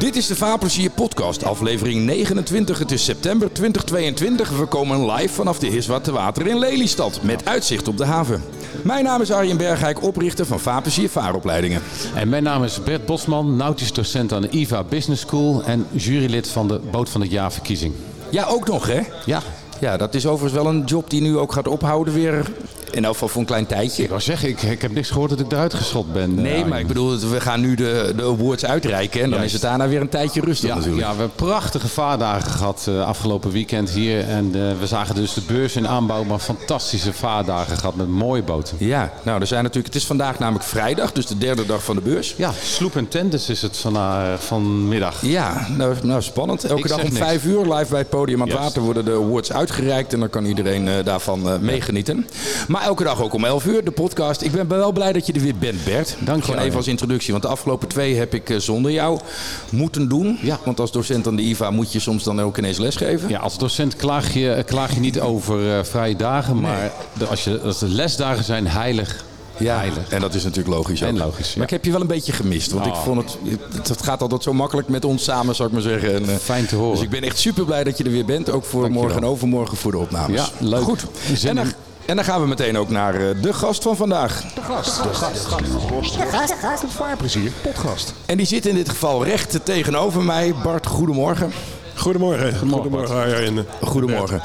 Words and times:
Dit 0.00 0.16
is 0.16 0.26
de 0.26 0.36
Vaarplezier 0.36 0.90
podcast, 0.90 1.44
aflevering 1.44 2.04
29. 2.04 2.78
Het 2.78 2.90
is 2.90 3.04
september 3.04 3.52
2022. 3.52 4.58
We 4.58 4.66
komen 4.66 5.12
live 5.12 5.34
vanaf 5.34 5.58
de 5.58 5.66
Hiswarte 5.66 6.12
Water 6.12 6.46
in 6.46 6.58
Lelystad, 6.58 7.22
met 7.22 7.44
uitzicht 7.48 7.88
op 7.88 7.96
de 7.96 8.04
haven. 8.04 8.42
Mijn 8.84 9.04
naam 9.04 9.20
is 9.20 9.32
Arjen 9.32 9.56
Bergijk, 9.56 10.02
oprichter 10.02 10.46
van 10.46 10.60
Vaarplezier 10.60 11.08
Vaaropleidingen. 11.08 11.82
En 12.14 12.28
mijn 12.28 12.42
naam 12.42 12.64
is 12.64 12.82
Bert 12.82 13.06
Bosman, 13.06 13.56
nautisch 13.56 13.92
docent 13.92 14.32
aan 14.32 14.42
de 14.42 14.50
IVA 14.50 14.84
Business 14.84 15.22
School 15.22 15.62
en 15.64 15.86
jurylid 15.90 16.48
van 16.48 16.68
de 16.68 16.80
Boot 16.90 17.08
van 17.10 17.20
het 17.20 17.30
Jaar 17.30 17.52
verkiezing. 17.52 17.94
Ja, 18.30 18.44
ook 18.44 18.68
nog 18.68 18.86
hè? 18.86 19.00
Ja, 19.26 19.42
Ja, 19.80 19.96
dat 19.96 20.14
is 20.14 20.26
overigens 20.26 20.62
wel 20.62 20.72
een 20.72 20.84
job 20.84 21.10
die 21.10 21.20
nu 21.20 21.38
ook 21.38 21.52
gaat 21.52 21.68
ophouden 21.68 22.14
weer. 22.14 22.50
In 22.90 23.04
elk 23.04 23.12
geval 23.12 23.28
voor 23.28 23.40
een 23.40 23.46
klein 23.46 23.66
tijdje. 23.66 24.02
ik 24.02 24.08
wou 24.08 24.20
zeggen, 24.20 24.48
ik, 24.48 24.62
ik 24.62 24.82
heb 24.82 24.92
niks 24.92 25.10
gehoord 25.10 25.30
dat 25.30 25.40
ik 25.40 25.52
eruit 25.52 25.74
geschot 25.74 26.12
ben. 26.12 26.30
eh, 26.36 26.42
Nee, 26.42 26.64
maar 26.64 26.80
ik 26.80 26.86
bedoel, 26.86 27.18
we 27.18 27.40
gaan 27.40 27.60
nu 27.60 27.74
de, 27.74 28.12
de 28.16 28.22
awards 28.22 28.64
uitreiken. 28.64 29.22
En 29.22 29.30
dan 29.30 29.38
Juist. 29.38 29.54
is 29.54 29.60
het 29.60 29.70
daarna 29.70 29.88
weer 29.88 30.00
een 30.00 30.08
tijdje 30.08 30.40
rustig 30.40 30.68
Ja, 30.68 30.74
natuurlijk. 30.74 31.02
ja, 31.06 31.12
we 31.12 31.18
hebben 31.18 31.36
prachtige 31.36 31.88
vaardagen 31.88 32.50
gehad 32.50 32.84
eh, 32.88 33.06
afgelopen 33.06 33.50
weekend 33.50 33.90
hier. 33.90 34.28
En 34.28 34.44
eh, 34.54 34.60
we 34.80 34.86
zagen 34.86 35.14
dus 35.14 35.34
de 35.34 35.40
beurs 35.46 35.76
in 35.76 35.88
aanbouw, 35.88 36.24
maar 36.24 36.38
fantastische 36.38 37.12
vaardagen 37.12 37.76
gehad 37.76 37.94
met 37.96 38.08
mooie 38.08 38.42
boten. 38.42 38.76
Ja, 38.80 39.12
nou, 39.22 39.40
er 39.40 39.46
zijn 39.46 39.62
natuurlijk, 39.62 39.94
het 39.94 40.02
is 40.02 40.08
vandaag 40.08 40.38
namelijk 40.38 40.64
vrijdag, 40.64 41.12
dus 41.12 41.26
de 41.26 41.38
derde 41.38 41.66
dag 41.66 41.84
van 41.84 41.94
de 41.96 42.02
beurs. 42.02 42.34
Ja, 42.36 42.52
sloep 42.62 42.96
en 42.96 43.08
tennis 43.08 43.48
is 43.48 43.62
het 43.62 43.76
van, 43.76 43.96
vanmiddag. 44.38 45.22
Ja, 45.22 45.66
nou, 45.76 45.94
nou 46.02 46.22
spannend. 46.22 46.64
Elke 46.64 46.82
Ik 46.82 46.88
dag 46.88 46.98
om 46.98 47.04
niks. 47.04 47.16
vijf 47.18 47.44
uur 47.44 47.60
live 47.74 47.90
bij 47.90 47.98
het 47.98 48.08
podium 48.08 48.40
aan 48.40 48.48
het 48.48 48.56
Yes. 48.56 48.64
water 48.66 48.82
worden 48.82 49.04
de 49.04 49.12
awards 49.12 49.52
uitgereikt. 49.52 50.12
En 50.12 50.20
dan 50.20 50.30
kan 50.30 50.44
iedereen 50.44 50.88
daarvan 51.04 51.58
meegenieten. 51.64 52.26
Maar 52.68 52.79
elke 52.80 53.04
dag 53.04 53.22
ook 53.22 53.34
om 53.34 53.44
11 53.44 53.64
uur, 53.64 53.84
de 53.84 53.90
podcast. 53.90 54.42
Ik 54.42 54.52
ben 54.52 54.68
wel 54.68 54.92
blij 54.92 55.12
dat 55.12 55.26
je 55.26 55.32
er 55.32 55.40
weer 55.40 55.56
bent, 55.56 55.84
Bert. 55.84 56.16
Dank 56.20 56.38
je, 56.38 56.44
Gewoon 56.44 56.64
even 56.64 56.76
als 56.76 56.86
introductie. 56.86 57.30
Want 57.30 57.42
de 57.44 57.50
afgelopen 57.50 57.88
twee 57.88 58.16
heb 58.16 58.34
ik 58.34 58.50
eh, 58.50 58.56
zonder 58.58 58.90
jou 58.92 59.20
moeten 59.70 60.08
doen. 60.08 60.38
Ja. 60.42 60.58
Want 60.64 60.80
als 60.80 60.92
docent 60.92 61.26
aan 61.26 61.36
de 61.36 61.42
IVA 61.42 61.70
moet 61.70 61.92
je 61.92 62.00
soms 62.00 62.24
dan 62.24 62.40
ook 62.40 62.58
ineens 62.58 62.78
lesgeven. 62.78 63.28
Ja, 63.28 63.38
als 63.38 63.58
docent 63.58 63.96
klaag 63.96 64.34
je, 64.34 64.52
eh, 64.52 64.64
klaag 64.64 64.94
je 64.94 65.00
niet 65.00 65.20
over 65.20 65.76
eh, 65.76 65.84
vrije 65.84 66.16
dagen, 66.16 66.60
maar 66.60 66.92
de, 67.18 67.26
als, 67.26 67.44
je, 67.44 67.60
als 67.60 67.78
de 67.78 67.88
lesdagen 67.88 68.44
zijn 68.44 68.66
heilig, 68.66 69.24
heilig. 69.56 70.08
en 70.08 70.20
dat 70.20 70.34
is 70.34 70.42
natuurlijk 70.44 70.76
logisch. 70.76 71.00
En 71.00 71.18
logisch, 71.18 71.48
ja. 71.48 71.54
Maar 71.54 71.64
ik 71.64 71.70
heb 71.70 71.84
je 71.84 71.90
wel 71.90 72.00
een 72.00 72.06
beetje 72.06 72.32
gemist. 72.32 72.70
Want 72.70 72.86
ik 72.86 72.92
Oh. 72.92 73.02
vond 73.02 73.38
het, 73.72 73.88
het, 73.88 74.02
gaat 74.02 74.22
altijd 74.22 74.42
zo 74.42 74.52
makkelijk 74.52 74.88
met 74.88 75.04
ons 75.04 75.24
samen, 75.24 75.54
zou 75.54 75.68
ik 75.68 75.74
maar 75.74 75.82
zeggen. 75.82 76.14
En, 76.14 76.40
Fijn 76.40 76.66
te 76.66 76.76
horen. 76.76 76.94
Dus 76.94 77.04
ik 77.04 77.10
ben 77.10 77.22
echt 77.22 77.38
super 77.38 77.64
blij 77.64 77.84
dat 77.84 77.98
je 77.98 78.04
er 78.04 78.10
weer 78.10 78.24
bent. 78.24 78.50
Ook 78.50 78.64
voor 78.64 78.90
morgen 78.90 79.16
en 79.16 79.24
overmorgen 79.24 79.76
voor 79.76 79.90
de 79.90 79.98
opnames. 79.98 80.40
Ja, 80.40 80.66
leuk. 80.66 80.82
Goed. 80.82 81.04
En 81.44 81.54
dan. 81.56 81.72
En 82.10 82.16
dan 82.16 82.24
gaan 82.24 82.40
we 82.40 82.46
meteen 82.46 82.78
ook 82.78 82.88
naar 82.88 83.14
eh, 83.14 83.42
de 83.42 83.52
gast 83.52 83.82
van 83.82 83.96
vandaag. 83.96 84.42
Vaarplezier, 86.88 87.50
podcast. 87.62 88.14
En 88.26 88.36
die 88.36 88.46
zit 88.46 88.66
in 88.66 88.74
dit 88.74 88.88
geval 88.88 89.24
recht 89.24 89.58
tegenover 89.64 90.22
mij. 90.22 90.54
Bart, 90.62 90.86
goedemorgen. 90.86 91.52
Goedemorgen. 91.94 92.58
Goedemorgen, 92.68 93.16
Arjen. 93.16 93.66
Goedemorgen. 93.82 94.40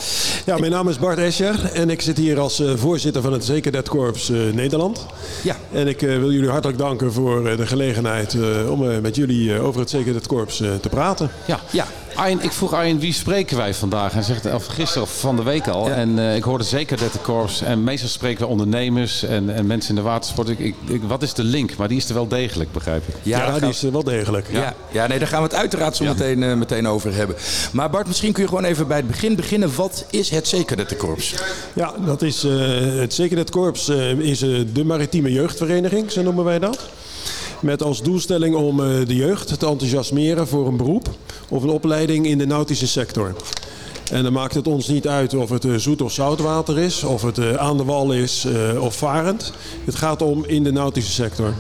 Ja, 0.46 0.58
mijn 0.58 0.72
naam 0.72 0.90
is 0.90 1.00
Bart 1.00 1.18
Escher 1.18 1.72
en 1.74 1.90
ik 1.90 2.02
zit 2.02 2.18
hier 2.18 2.40
als 2.40 2.60
eh, 2.60 2.72
voorzitter 2.76 3.22
van 3.22 3.34
het 3.34 3.46
Zekerheidskorps 3.46 4.30
eh 4.30 4.38
Nederland. 4.54 5.06
Ja. 5.42 5.56
En 5.72 5.88
ik 5.88 6.02
eh, 6.02 6.18
wil 6.18 6.32
jullie 6.32 6.50
hartelijk 6.50 6.78
danken 6.80 7.14
voor 7.14 7.48
eh, 7.48 7.58
de 7.58 7.68
gelegenheid 7.68 8.34
eh, 8.34 8.72
om 8.72 8.90
eh, 8.92 8.98
met 9.00 9.16
jullie 9.16 9.54
eh, 9.56 9.66
over 9.66 9.80
het 9.80 9.90
Zekerheidskorps 9.90 10.62
eh, 10.62 10.70
te 10.82 10.90
praten. 10.90 11.30
Ja. 11.46 11.60
Ja. 11.72 11.86
Arjen, 12.16 12.42
ik 12.42 12.52
vroeg 12.52 12.74
Arjen, 12.74 13.00
wie 13.00 13.14
spreken 13.14 13.58
wij 13.58 13.74
vandaag? 13.74 14.14
Hij 14.14 14.22
zegt, 14.24 14.54
of 14.54 14.66
gisteren 14.66 15.04
of 15.04 15.20
van 15.20 15.36
de 15.36 15.44
week 15.44 15.68
al. 15.68 15.88
Ja. 15.88 15.94
En 15.96 16.20
eh, 16.20 16.36
ik 16.36 16.44
hoorde 16.44 16.64
zeker 16.64 16.98
dat 16.98 17.14
de 17.14 17.20
korps. 17.20 17.62
En 17.62 17.84
meestal 17.84 18.10
spreken 18.10 18.42
we 18.44 18.48
ondernemers 18.48 19.24
en, 19.24 19.56
en 19.56 19.66
mensen 19.66 19.90
in 19.90 19.96
de 19.96 20.02
watersport. 20.02 20.50
Ik, 20.50 20.60
ik, 20.60 20.76
ik- 20.88 21.04
wat 21.04 21.22
is 21.24 21.34
de 21.34 21.44
link? 21.44 21.76
Maar 21.78 21.88
die 21.88 21.98
is 21.98 22.08
er 22.08 22.14
wel 22.14 22.28
degelijk, 22.28 22.72
begrijp 22.72 23.08
ik. 23.08 23.16
Ja, 23.24 23.60
die 23.60 23.70
is 23.70 23.84
eh, 23.84 23.92
wel 23.92 24.04
degelijk. 24.04 24.48
ja. 24.52 24.74
Ja, 24.92 25.08
nee, 25.08 25.20
daar 25.20 25.28
gaan 25.28 25.42
we 25.42 25.48
het 25.48 25.56
uiteraard 25.58 25.96
zo 25.96 26.04
Ja. 26.04 26.10
meteen, 26.12 26.44
eh, 26.44 26.54
meteen 26.54 26.88
over 26.88 27.14
hebben. 27.16 27.36
Maar 27.72 27.90
Bart, 27.90 28.08
misschien 28.08 28.34
kun 28.34 28.44
je 28.44 28.50
gewoon 28.50 28.64
even 28.64 28.88
bij 28.88 28.98
het 28.98 29.08
begin 29.08 29.36
beginnen. 29.36 29.76
Wat 29.76 30.06
is 30.10 30.30
het 30.30 30.48
Zekerheidskorps? 30.48 31.34
Ja, 31.74 31.94
dat 32.06 32.22
is 32.22 32.44
eh, 32.44 32.52
het 33.00 33.14
Zekerheidskorps 33.14 33.90
eh, 33.90 34.10
is 34.12 34.40
de 34.74 34.84
maritieme 34.86 35.32
jeugdvereniging, 35.32 36.12
zo 36.12 36.22
noemen 36.22 36.44
wij 36.44 36.60
dat. 36.60 36.80
Met 37.60 37.84
als 37.84 38.02
doelstelling 38.02 38.56
om 38.56 38.80
eh, 38.80 38.88
de 39.08 39.16
jeugd 39.16 39.60
te 39.60 39.68
enthousiasmeren 39.68 40.48
voor 40.48 40.68
een 40.68 40.78
beroep 40.78 41.10
of 41.50 41.64
een 41.64 41.70
opleiding 41.70 42.26
in 42.26 42.38
de 42.38 42.46
nautische 42.46 42.88
sector. 42.88 43.36
En 44.12 44.24
dan 44.24 44.34
maakt 44.34 44.54
het 44.54 44.68
ons 44.68 44.88
niet 44.88 45.08
uit 45.08 45.34
of 45.34 45.50
het 45.50 45.66
eh, 45.66 45.76
zoet 45.76 46.02
of 46.02 46.12
zoutwater 46.12 46.78
is, 46.78 47.04
of 47.04 47.22
het 47.22 47.38
eh, 47.38 47.54
aan 47.54 47.78
de 47.78 47.84
wal 47.84 48.12
is 48.12 48.48
of 48.80 48.96
varend. 48.96 49.54
Het 49.86 49.96
gaat 49.96 50.22
om 50.22 50.46
in 50.46 50.64
de 50.64 50.72
nautische 50.72 51.12
sector. 51.12 51.54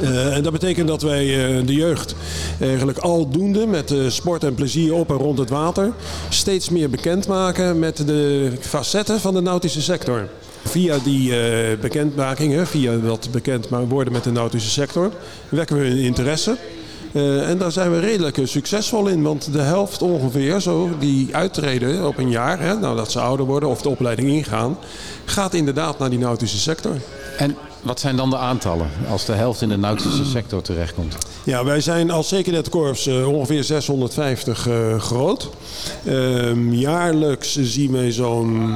En 0.00 0.42
dat 0.42 0.52
betekent 0.52 0.88
dat 0.88 1.02
wij 1.02 1.24
de 1.64 1.74
jeugd 1.74 2.14
eigenlijk 2.60 2.98
aldoende 2.98 3.66
met 3.66 3.94
sport 4.08 4.44
en 4.44 4.54
plezier 4.54 4.94
op 4.94 5.10
en 5.10 5.16
rond 5.16 5.38
het 5.38 5.50
water 5.50 5.92
steeds 6.28 6.68
meer 6.68 6.90
bekendmaken 6.90 7.78
met 7.78 8.06
de 8.06 8.52
facetten 8.60 9.20
van 9.20 9.34
de 9.34 9.40
nautische 9.40 9.82
sector. 9.82 10.28
Via 10.70 10.98
die 10.98 11.40
eh, 11.40 11.78
bekendmaking, 11.80 12.68
via 12.68 12.96
dat 12.96 13.28
bekend 13.30 13.68
worden 13.68 14.12
met 14.12 14.24
de 14.24 14.32
nautische 14.32 14.70
sector, 14.70 15.12
wekken 15.48 15.76
we 15.76 15.86
hun 15.86 15.98
interesse. 15.98 16.56
Eh, 17.12 17.48
en 17.48 17.58
daar 17.58 17.72
zijn 17.72 17.90
we 17.90 17.98
redelijk 17.98 18.38
eh, 18.38 18.46
succesvol 18.46 19.06
in, 19.06 19.22
want 19.22 19.52
de 19.52 19.60
helft 19.60 20.02
ongeveer, 20.02 20.60
zo, 20.60 20.90
die 20.98 21.36
uittreden 21.36 22.06
op 22.06 22.18
een 22.18 22.30
jaar, 22.30 22.60
hè, 22.60 23.04
ze 23.06 23.20
ouder 23.20 23.46
worden 23.46 23.68
of 23.68 23.82
de 23.82 23.88
opleiding 23.88 24.28
ingaan, 24.28 24.78
gaat 25.24 25.54
inderdaad 25.54 25.98
naar 25.98 26.10
die 26.10 26.18
nautische 26.18 26.58
sector. 26.58 26.96
En 27.38 27.56
wat 27.82 28.00
zijn 28.00 28.16
dan 28.16 28.30
de 28.30 28.36
aantallen 28.36 28.90
als 29.10 29.24
de 29.24 29.32
helft 29.32 29.62
in 29.62 29.68
de 29.68 29.76
nautische 29.76 30.24
sector 30.24 30.62
terechtkomt? 30.62 31.16
Ja, 31.44 31.64
wij 31.64 31.80
zijn 31.80 32.10
als 32.10 32.28
Zekerheidskorps 32.28 33.06
eh, 33.06 33.28
ongeveer 33.28 33.64
650 33.64 34.68
eh, 34.68 35.00
groot. 35.00 35.50
Ehm, 36.04 36.72
jaarlijks 36.72 37.58
zien 37.62 37.92
wij 37.92 38.12
zo'n 38.12 38.74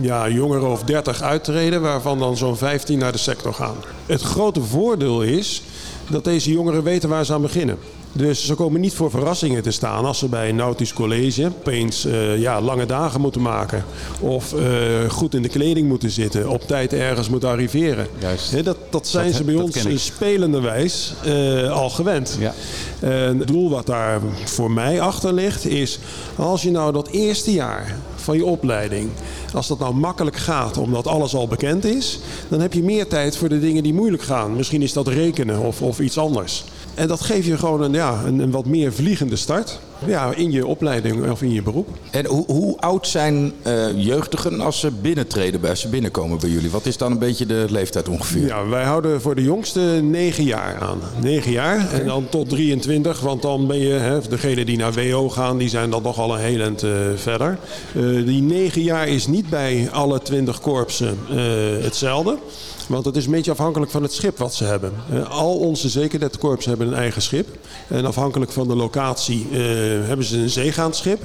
ja, 0.00 0.28
jongeren 0.28 0.70
of 0.70 0.82
30 0.82 1.22
uittreden, 1.22 1.80
waarvan 1.80 2.18
dan 2.18 2.36
zo'n 2.36 2.56
15 2.56 2.98
naar 2.98 3.12
de 3.12 3.18
sector 3.18 3.54
gaan. 3.54 3.76
Het 4.06 4.22
grote 4.22 4.62
voordeel 4.62 5.22
is 5.22 5.62
dat 6.10 6.24
deze 6.24 6.52
jongeren 6.52 6.82
weten 6.82 7.08
waar 7.08 7.24
ze 7.24 7.32
aan 7.32 7.42
beginnen. 7.42 7.78
Dus 8.16 8.46
ze 8.46 8.54
komen 8.54 8.80
niet 8.80 8.94
voor 8.94 9.10
verrassingen 9.10 9.62
te 9.62 9.70
staan 9.70 10.04
als 10.04 10.18
ze 10.18 10.28
bij 10.28 10.48
een 10.48 10.56
nautisch 10.56 10.92
college 10.92 11.46
opeens 11.46 12.04
eh, 12.04 12.38
ja, 12.38 12.60
lange 12.60 12.86
dagen 12.86 13.20
moeten 13.20 13.42
maken. 13.42 13.84
Of 14.20 14.52
eh, 14.52 15.10
goed 15.10 15.34
in 15.34 15.42
de 15.42 15.48
kleding 15.48 15.88
moeten 15.88 16.10
zitten, 16.10 16.48
op 16.48 16.62
tijd 16.62 16.92
ergens 16.92 17.28
moeten 17.28 17.48
arriveren. 17.48 18.06
Juist. 18.18 18.64
Dat, 18.64 18.76
dat 18.90 19.06
zijn 19.06 19.26
Dat- 19.26 19.34
ze 19.36 19.44
bij 19.44 19.54
ons 19.54 20.04
spelenderwijs 20.04 21.14
eh, 21.24 21.70
al 21.72 21.90
gewend. 21.90 22.36
Ja. 22.40 22.54
En 23.00 23.38
het 23.38 23.48
doel 23.48 23.70
wat 23.70 23.86
daar 23.86 24.20
voor 24.44 24.70
mij 24.70 25.00
achter 25.00 25.32
ligt 25.32 25.66
is, 25.66 25.98
als 26.36 26.62
je 26.62 26.70
nou 26.70 26.92
dat 26.92 27.08
eerste 27.08 27.52
jaar 27.52 27.96
van 28.24 28.36
je 28.36 28.44
opleiding, 28.44 29.10
als 29.54 29.68
dat 29.68 29.78
nou 29.78 29.94
makkelijk 29.94 30.36
gaat 30.36 30.78
omdat 30.78 31.06
alles 31.06 31.34
al 31.34 31.48
bekend 31.48 31.84
is, 31.84 32.18
dan 32.48 32.60
heb 32.60 32.72
je 32.72 32.82
meer 32.82 33.06
tijd 33.06 33.36
voor 33.36 33.48
de 33.48 33.60
dingen 33.60 33.82
die 33.82 33.94
moeilijk 33.94 34.22
gaan. 34.22 34.56
Misschien 34.56 34.82
is 34.82 34.92
dat 34.92 35.08
rekenen 35.08 35.60
of, 35.60 35.82
of 35.82 36.00
iets 36.00 36.18
anders. 36.18 36.64
En 36.94 37.08
dat 37.08 37.20
geeft 37.20 37.46
je 37.46 37.58
gewoon 37.58 37.82
een, 37.82 37.92
ja, 37.92 38.22
een, 38.26 38.38
een 38.38 38.50
wat 38.50 38.66
meer 38.66 38.92
vliegende 38.92 39.36
start 39.36 39.78
ja, 40.06 40.34
in 40.34 40.50
je 40.50 40.66
opleiding 40.66 41.30
of 41.30 41.42
in 41.42 41.52
je 41.52 41.62
beroep. 41.62 41.88
En 42.10 42.26
hoe, 42.26 42.44
hoe 42.46 42.80
oud 42.80 43.06
zijn 43.06 43.52
eh, 43.62 43.86
jeugdigen 43.96 44.60
als 44.60 44.80
ze 44.80 44.90
binnentreden, 44.90 45.68
als 45.68 45.80
ze 45.80 45.88
binnenkomen 45.88 46.38
bij 46.38 46.50
jullie? 46.50 46.70
Wat 46.70 46.86
is 46.86 46.96
dan 46.96 47.12
een 47.12 47.18
beetje 47.18 47.46
de 47.46 47.66
leeftijd 47.68 48.08
ongeveer? 48.08 48.46
Ja, 48.46 48.66
wij 48.68 48.84
houden 48.84 49.20
voor 49.20 49.34
de 49.34 49.42
jongste 49.42 49.80
9 49.80 50.44
jaar 50.44 50.76
aan. 50.80 50.98
9 51.20 51.52
jaar 51.52 51.92
en 51.92 52.06
dan 52.06 52.26
tot 52.28 52.48
23, 52.48 53.20
want 53.20 53.42
dan 53.42 53.66
ben 53.66 53.78
je, 53.78 53.92
hè, 53.92 54.20
degene 54.28 54.64
die 54.64 54.76
naar 54.76 54.92
WO 54.92 55.28
gaan, 55.28 55.58
die 55.58 55.68
zijn 55.68 55.90
dan 55.90 56.02
nog 56.02 56.18
al 56.18 56.34
een 56.34 56.40
heel 56.40 56.60
eind 56.60 56.82
eh, 56.82 56.90
verder. 57.14 57.58
Eh, 57.94 58.13
die 58.22 58.42
9 58.42 58.82
jaar 58.82 59.08
is 59.08 59.26
niet 59.26 59.50
bij 59.50 59.88
alle 59.92 60.22
20 60.22 60.60
korpsen 60.60 61.18
eh, 61.30 61.36
hetzelfde. 61.82 62.38
Want 62.86 63.04
het 63.04 63.16
is 63.16 63.24
een 63.24 63.30
beetje 63.30 63.50
afhankelijk 63.50 63.90
van 63.90 64.02
het 64.02 64.12
schip 64.12 64.38
wat 64.38 64.54
ze 64.54 64.64
hebben. 64.64 64.92
Eh, 65.10 65.30
al 65.30 65.58
onze 65.58 65.88
zekerheidskorps 65.88 66.64
hebben 66.64 66.86
een 66.86 66.94
eigen 66.94 67.22
schip. 67.22 67.48
En 67.88 68.04
afhankelijk 68.04 68.52
van 68.52 68.68
de 68.68 68.76
locatie 68.76 69.46
eh, 69.52 69.58
hebben 70.06 70.26
ze 70.26 70.38
een 70.38 70.50
zeegaand 70.50 70.96
schip 70.96 71.20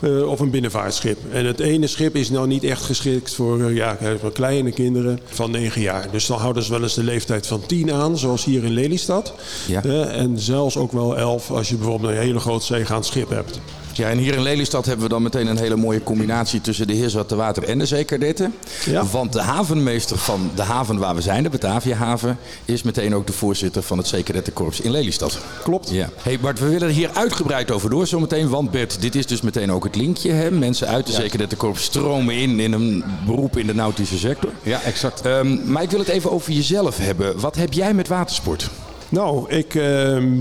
eh, 0.00 0.28
of 0.28 0.40
een 0.40 0.50
binnenvaartschip. 0.50 1.18
En 1.32 1.46
het 1.46 1.60
ene 1.60 1.86
schip 1.86 2.16
is 2.16 2.30
nou 2.30 2.46
niet 2.46 2.64
echt 2.64 2.82
geschikt 2.82 3.34
voor, 3.34 3.64
eh, 3.64 3.74
ja, 3.74 3.98
voor 4.20 4.32
kleine 4.32 4.72
kinderen 4.72 5.20
van 5.24 5.50
9 5.50 5.80
jaar. 5.80 6.10
Dus 6.10 6.26
dan 6.26 6.38
houden 6.38 6.62
ze 6.62 6.70
wel 6.70 6.82
eens 6.82 6.94
de 6.94 7.02
leeftijd 7.02 7.46
van 7.46 7.66
10 7.66 7.92
aan, 7.92 8.18
zoals 8.18 8.44
hier 8.44 8.64
in 8.64 8.72
Lelystad. 8.72 9.34
Ja. 9.66 9.84
Eh, 9.84 10.20
en 10.20 10.38
zelfs 10.38 10.76
ook 10.76 10.92
wel 10.92 11.16
11 11.16 11.50
als 11.50 11.68
je 11.68 11.76
bijvoorbeeld 11.76 12.12
een 12.12 12.18
hele 12.18 12.40
groot 12.40 12.62
zeegaand 12.62 13.06
schip 13.06 13.28
hebt. 13.28 13.60
Ja, 14.00 14.08
en 14.08 14.18
hier 14.18 14.34
in 14.34 14.42
Lelystad 14.42 14.86
hebben 14.86 15.04
we 15.04 15.10
dan 15.10 15.22
meteen 15.22 15.46
een 15.46 15.58
hele 15.58 15.76
mooie 15.76 16.02
combinatie 16.02 16.60
tussen 16.60 16.86
de 16.86 16.92
Heerswarte 16.92 17.36
Water 17.36 17.62
en 17.62 17.78
de 17.78 17.86
Zeekerdetten. 17.86 18.54
Ja. 18.84 19.04
Want 19.06 19.32
de 19.32 19.40
havenmeester 19.40 20.18
van 20.18 20.50
de 20.54 20.62
haven 20.62 20.98
waar 20.98 21.14
we 21.14 21.20
zijn, 21.20 21.42
de 21.42 21.50
Bataviahaven, 21.50 22.38
is 22.64 22.82
meteen 22.82 23.14
ook 23.14 23.26
de 23.26 23.32
voorzitter 23.32 23.82
van 23.82 23.98
het 23.98 24.06
Zeekerdettenkorps 24.06 24.80
in 24.80 24.90
Lelystad. 24.90 25.38
Klopt. 25.62 25.90
Ja. 25.90 26.08
Hey 26.22 26.40
Bart, 26.40 26.58
we 26.58 26.68
willen 26.68 26.88
er 26.88 26.94
hier 26.94 27.10
uitgebreid 27.12 27.70
over 27.70 27.90
door 27.90 28.06
zometeen. 28.06 28.48
Want 28.48 28.70
Bert, 28.70 29.00
dit 29.00 29.14
is 29.14 29.26
dus 29.26 29.40
meteen 29.40 29.72
ook 29.72 29.84
het 29.84 29.96
linkje. 29.96 30.30
Hè? 30.30 30.50
Mensen 30.50 30.88
uit 30.88 31.06
de 31.06 31.12
Zeekerdettenkorps 31.12 31.82
stromen 31.82 32.34
in 32.34 32.60
in 32.60 32.72
een 32.72 33.04
beroep 33.26 33.56
in 33.56 33.66
de 33.66 33.74
nautische 33.74 34.18
sector. 34.18 34.50
Ja, 34.62 34.82
exact. 34.82 35.20
Ehm, 35.20 35.72
maar 35.72 35.82
ik 35.82 35.90
wil 35.90 35.98
het 35.98 36.08
even 36.08 36.30
over 36.30 36.52
jezelf 36.52 36.96
hebben. 36.96 37.40
Wat 37.40 37.56
heb 37.56 37.72
jij 37.72 37.94
met 37.94 38.08
watersport? 38.08 38.70
Nou, 39.10 39.50
ik 39.50 39.74
uh, 39.74 39.82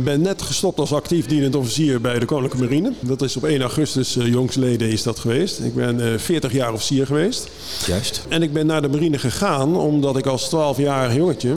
ben 0.03 0.21
net 0.21 0.41
gestopt 0.41 0.79
als 0.79 0.93
actief 0.93 1.25
dienend 1.25 1.55
officier 1.55 2.01
bij 2.01 2.19
de 2.19 2.25
Koninklijke 2.25 2.67
Marine. 2.67 2.93
Dat 2.99 3.21
is 3.21 3.37
op 3.37 3.43
1 3.43 3.61
augustus 3.61 4.17
uh, 4.17 4.27
jongsleden 4.27 4.89
is 4.89 5.03
dat 5.03 5.19
geweest. 5.19 5.59
Ik 5.59 5.75
ben 5.75 5.99
uh, 5.99 6.17
40 6.17 6.51
jaar 6.51 6.73
officier 6.73 7.05
geweest. 7.05 7.49
Juist. 7.85 8.25
En 8.27 8.41
ik 8.41 8.53
ben 8.53 8.65
naar 8.65 8.81
de 8.81 8.89
marine 8.89 9.17
gegaan 9.17 9.77
omdat 9.77 10.17
ik 10.17 10.25
als 10.25 10.47
12-jarig 10.55 11.15
jongetje 11.15 11.55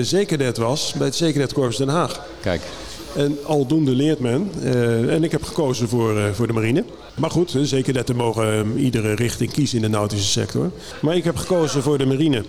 zekerdet 0.00 0.56
was 0.56 0.92
bij 0.96 1.06
het 1.06 1.16
Zekerdet 1.16 1.76
Den 1.76 1.88
Haag. 1.88 2.20
Kijk. 2.40 2.60
En 3.16 3.38
aldoende 3.44 3.90
leert 3.90 4.18
men. 4.18 4.50
Uh, 4.62 5.14
en 5.14 5.24
ik 5.24 5.30
heb 5.30 5.42
gekozen 5.42 5.88
voor, 5.88 6.16
uh, 6.16 6.24
voor 6.32 6.46
de 6.46 6.52
marine. 6.52 6.84
Maar 7.14 7.30
goed, 7.30 7.56
zeker 7.62 7.92
dat 7.92 8.08
er 8.08 8.16
mogen 8.16 8.72
uh, 8.76 8.84
iedere 8.84 9.14
richting 9.14 9.52
kiezen 9.52 9.76
in 9.76 9.82
de 9.82 9.88
nautische 9.88 10.30
sector. 10.30 10.70
Maar 11.00 11.16
ik 11.16 11.24
heb 11.24 11.36
gekozen 11.36 11.82
voor 11.82 11.98
de 11.98 12.06
marine. 12.06 12.44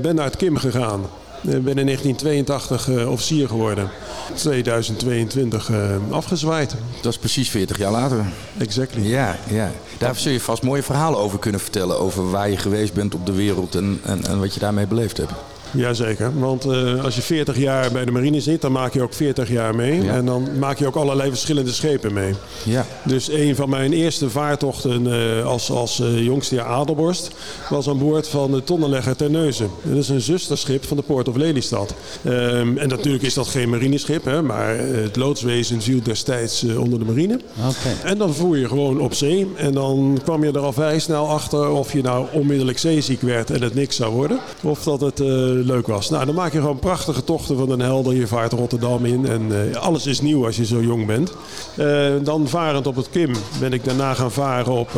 ben 0.00 0.14
naar 0.14 0.24
het 0.24 0.36
KIM 0.36 0.56
gegaan. 0.56 1.00
Ben 1.40 1.78
in 1.78 1.86
1982 1.86 2.88
officier 3.06 3.48
geworden. 3.48 3.90
2022 4.34 5.70
afgezwaaid. 6.10 6.74
Dat 7.02 7.12
is 7.12 7.18
precies 7.18 7.50
40 7.50 7.78
jaar 7.78 7.92
later. 7.92 8.24
Exactly. 8.58 9.02
Ja, 9.02 9.36
ja. 9.48 9.70
Daar 9.98 10.16
zul 10.16 10.32
je 10.32 10.40
vast 10.40 10.62
mooie 10.62 10.82
verhalen 10.82 11.18
over 11.18 11.38
kunnen 11.38 11.60
vertellen. 11.60 12.00
Over 12.00 12.30
waar 12.30 12.50
je 12.50 12.56
geweest 12.56 12.92
bent 12.92 13.14
op 13.14 13.26
de 13.26 13.32
wereld 13.32 13.74
en, 13.74 14.00
en, 14.04 14.24
en 14.26 14.40
wat 14.40 14.54
je 14.54 14.60
daarmee 14.60 14.86
beleefd 14.86 15.16
hebt. 15.16 15.32
Jazeker, 15.70 16.38
want 16.38 16.66
uh, 16.66 17.04
als 17.04 17.14
je 17.14 17.22
40 17.22 17.58
jaar 17.58 17.92
bij 17.92 18.04
de 18.04 18.10
marine 18.10 18.40
zit, 18.40 18.60
dan 18.60 18.72
maak 18.72 18.94
je 18.94 19.02
ook 19.02 19.14
40 19.14 19.50
jaar 19.50 19.74
mee. 19.74 20.02
Ja. 20.02 20.12
En 20.12 20.26
dan 20.26 20.48
maak 20.58 20.78
je 20.78 20.86
ook 20.86 20.96
allerlei 20.96 21.30
verschillende 21.30 21.72
schepen 21.72 22.12
mee. 22.12 22.32
Ja. 22.62 22.86
Dus 23.04 23.30
een 23.30 23.56
van 23.56 23.68
mijn 23.68 23.92
eerste 23.92 24.30
vaartochten 24.30 25.06
uh, 25.06 25.46
als, 25.46 25.70
als 25.70 26.00
uh, 26.00 26.24
jongste 26.24 26.62
Adelborst 26.62 27.30
was 27.68 27.88
aan 27.88 27.98
boord 27.98 28.28
van 28.28 28.50
de 28.50 28.64
tonnenlegger 28.64 29.16
Terneuzen. 29.16 29.70
Dat 29.82 29.96
is 29.96 30.08
een 30.08 30.20
zusterschip 30.20 30.84
van 30.84 30.96
de 30.96 31.02
Port 31.02 31.28
of 31.28 31.36
Lelystad. 31.36 31.94
Um, 32.24 32.78
en 32.78 32.88
natuurlijk 32.88 33.24
is 33.24 33.34
dat 33.34 33.46
geen 33.46 33.68
marineschip, 33.68 34.24
hè, 34.24 34.42
maar 34.42 34.78
het 34.78 35.16
loodswezen 35.16 35.82
viel 35.82 36.02
destijds 36.02 36.64
onder 36.64 36.98
de 36.98 37.04
marine. 37.04 37.40
Okay. 37.58 38.10
En 38.12 38.18
dan 38.18 38.34
voer 38.34 38.58
je 38.58 38.68
gewoon 38.68 39.00
op 39.00 39.14
zee. 39.14 39.46
En 39.56 39.72
dan 39.72 40.20
kwam 40.22 40.44
je 40.44 40.52
er 40.52 40.58
al 40.58 40.72
vrij 40.72 40.98
snel 40.98 41.28
achter 41.28 41.68
of 41.70 41.92
je 41.92 42.02
nou 42.02 42.26
onmiddellijk 42.32 42.78
zeeziek 42.78 43.20
werd 43.20 43.50
en 43.50 43.62
het 43.62 43.74
niks 43.74 43.96
zou 43.96 44.14
worden. 44.14 44.38
Of 44.62 44.82
dat 44.82 45.00
het 45.00 45.20
leuk 45.64 45.86
was. 45.86 46.10
Nou, 46.10 46.26
dan 46.26 46.34
maak 46.34 46.52
je 46.52 46.58
gewoon 46.58 46.78
prachtige 46.78 47.24
tochten 47.24 47.56
van 47.56 47.70
een 47.70 47.80
helder. 47.80 48.14
Je 48.14 48.26
vaart 48.26 48.52
Rotterdam 48.52 49.04
in 49.04 49.26
en 49.26 49.42
uh, 49.50 49.76
alles 49.76 50.06
is 50.06 50.20
nieuw 50.20 50.46
als 50.46 50.56
je 50.56 50.64
zo 50.64 50.80
jong 50.80 51.06
bent. 51.06 51.32
Uh, 51.76 52.12
dan 52.22 52.48
varend 52.48 52.86
op 52.86 52.96
het 52.96 53.10
Kim 53.10 53.32
ben 53.60 53.72
ik 53.72 53.84
daarna 53.84 54.14
gaan 54.14 54.32
varen 54.32 54.72
op 54.72 54.90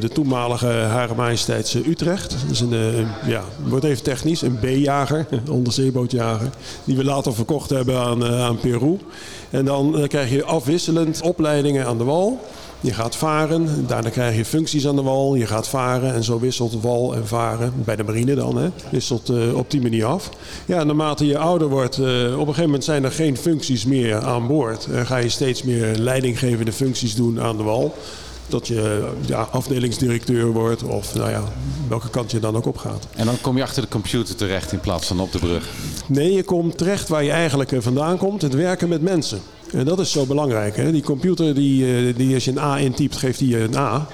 de 0.00 0.08
toenmalige 0.12 0.66
Hare 0.66 1.14
Majesteitse 1.14 1.88
Utrecht. 1.88 2.30
Dat 2.30 2.50
is 2.50 2.60
een, 2.60 3.06
ja, 3.26 3.42
wordt 3.64 3.84
even 3.84 4.02
technisch, 4.02 4.42
een 4.42 4.58
B-jager, 4.58 5.26
onderzeebootjager. 5.50 6.50
Die 6.84 6.96
we 6.96 7.04
later 7.04 7.34
verkocht 7.34 7.70
hebben 7.70 7.98
aan, 7.98 8.24
aan 8.24 8.58
Peru. 8.58 8.98
En 9.50 9.64
dan 9.64 10.04
krijg 10.08 10.30
je 10.30 10.44
afwisselend 10.44 11.20
opleidingen 11.20 11.86
aan 11.86 11.98
de 11.98 12.04
wal. 12.04 12.40
Je 12.80 12.94
gaat 12.94 13.16
varen, 13.16 13.86
daarna 13.86 14.08
krijg 14.10 14.36
je 14.36 14.44
functies 14.44 14.86
aan 14.86 14.96
de 14.96 15.02
wal. 15.02 15.34
Je 15.34 15.46
gaat 15.46 15.68
varen 15.68 16.14
en 16.14 16.24
zo 16.24 16.38
wisselt 16.38 16.80
wal 16.80 17.14
en 17.14 17.26
varen, 17.26 17.72
bij 17.84 17.96
de 17.96 18.04
marine 18.04 18.34
dan, 18.34 18.56
hè, 18.56 18.68
wisselt 18.90 19.30
uh, 19.30 19.56
op 19.56 19.70
die 19.70 19.80
manier 19.80 20.04
af. 20.04 20.30
Ja, 20.66 20.84
naarmate 20.84 21.26
je 21.26 21.38
ouder 21.38 21.68
wordt, 21.68 21.98
uh, 21.98 22.06
op 22.06 22.38
een 22.38 22.38
gegeven 22.38 22.64
moment 22.64 22.84
zijn 22.84 23.04
er 23.04 23.12
geen 23.12 23.36
functies 23.36 23.84
meer 23.84 24.16
aan 24.16 24.46
boord. 24.46 24.86
Dan 24.90 25.06
ga 25.06 25.16
je 25.16 25.28
steeds 25.28 25.62
meer 25.62 25.96
leidinggevende 25.96 26.72
functies 26.72 27.14
doen 27.14 27.40
aan 27.40 27.56
de 27.56 27.62
wal. 27.62 27.94
Dat 28.48 28.66
je 28.66 29.08
ja, 29.26 29.48
afdelingsdirecteur 29.50 30.52
wordt 30.52 30.82
of 30.82 31.14
nou 31.14 31.30
ja, 31.30 31.42
welke 31.88 32.10
kant 32.10 32.30
je 32.30 32.40
dan 32.40 32.56
ook 32.56 32.66
op 32.66 32.76
gaat. 32.76 33.06
En 33.14 33.26
dan 33.26 33.40
kom 33.40 33.56
je 33.56 33.62
achter 33.62 33.82
de 33.82 33.88
computer 33.88 34.34
terecht 34.34 34.72
in 34.72 34.80
plaats 34.80 35.06
van 35.06 35.20
op 35.20 35.32
de 35.32 35.38
brug? 35.38 35.68
Nee, 36.06 36.32
je 36.32 36.42
komt 36.42 36.78
terecht 36.78 37.08
waar 37.08 37.24
je 37.24 37.30
eigenlijk 37.30 37.70
vandaan 37.78 38.16
komt, 38.16 38.42
het 38.42 38.54
werken 38.54 38.88
met 38.88 39.02
mensen. 39.02 39.40
En 39.72 39.84
dat 39.84 39.98
is 39.98 40.10
zo 40.10 40.26
belangrijk. 40.26 40.76
Hè? 40.76 40.92
Die 40.92 41.02
computer, 41.02 41.54
die, 41.54 42.12
die 42.12 42.34
als 42.34 42.44
je 42.44 42.50
een 42.50 42.58
A 42.58 42.78
intypt, 42.78 43.16
geeft 43.16 43.38
die 43.38 43.58
een 43.58 43.76
A. 43.76 44.08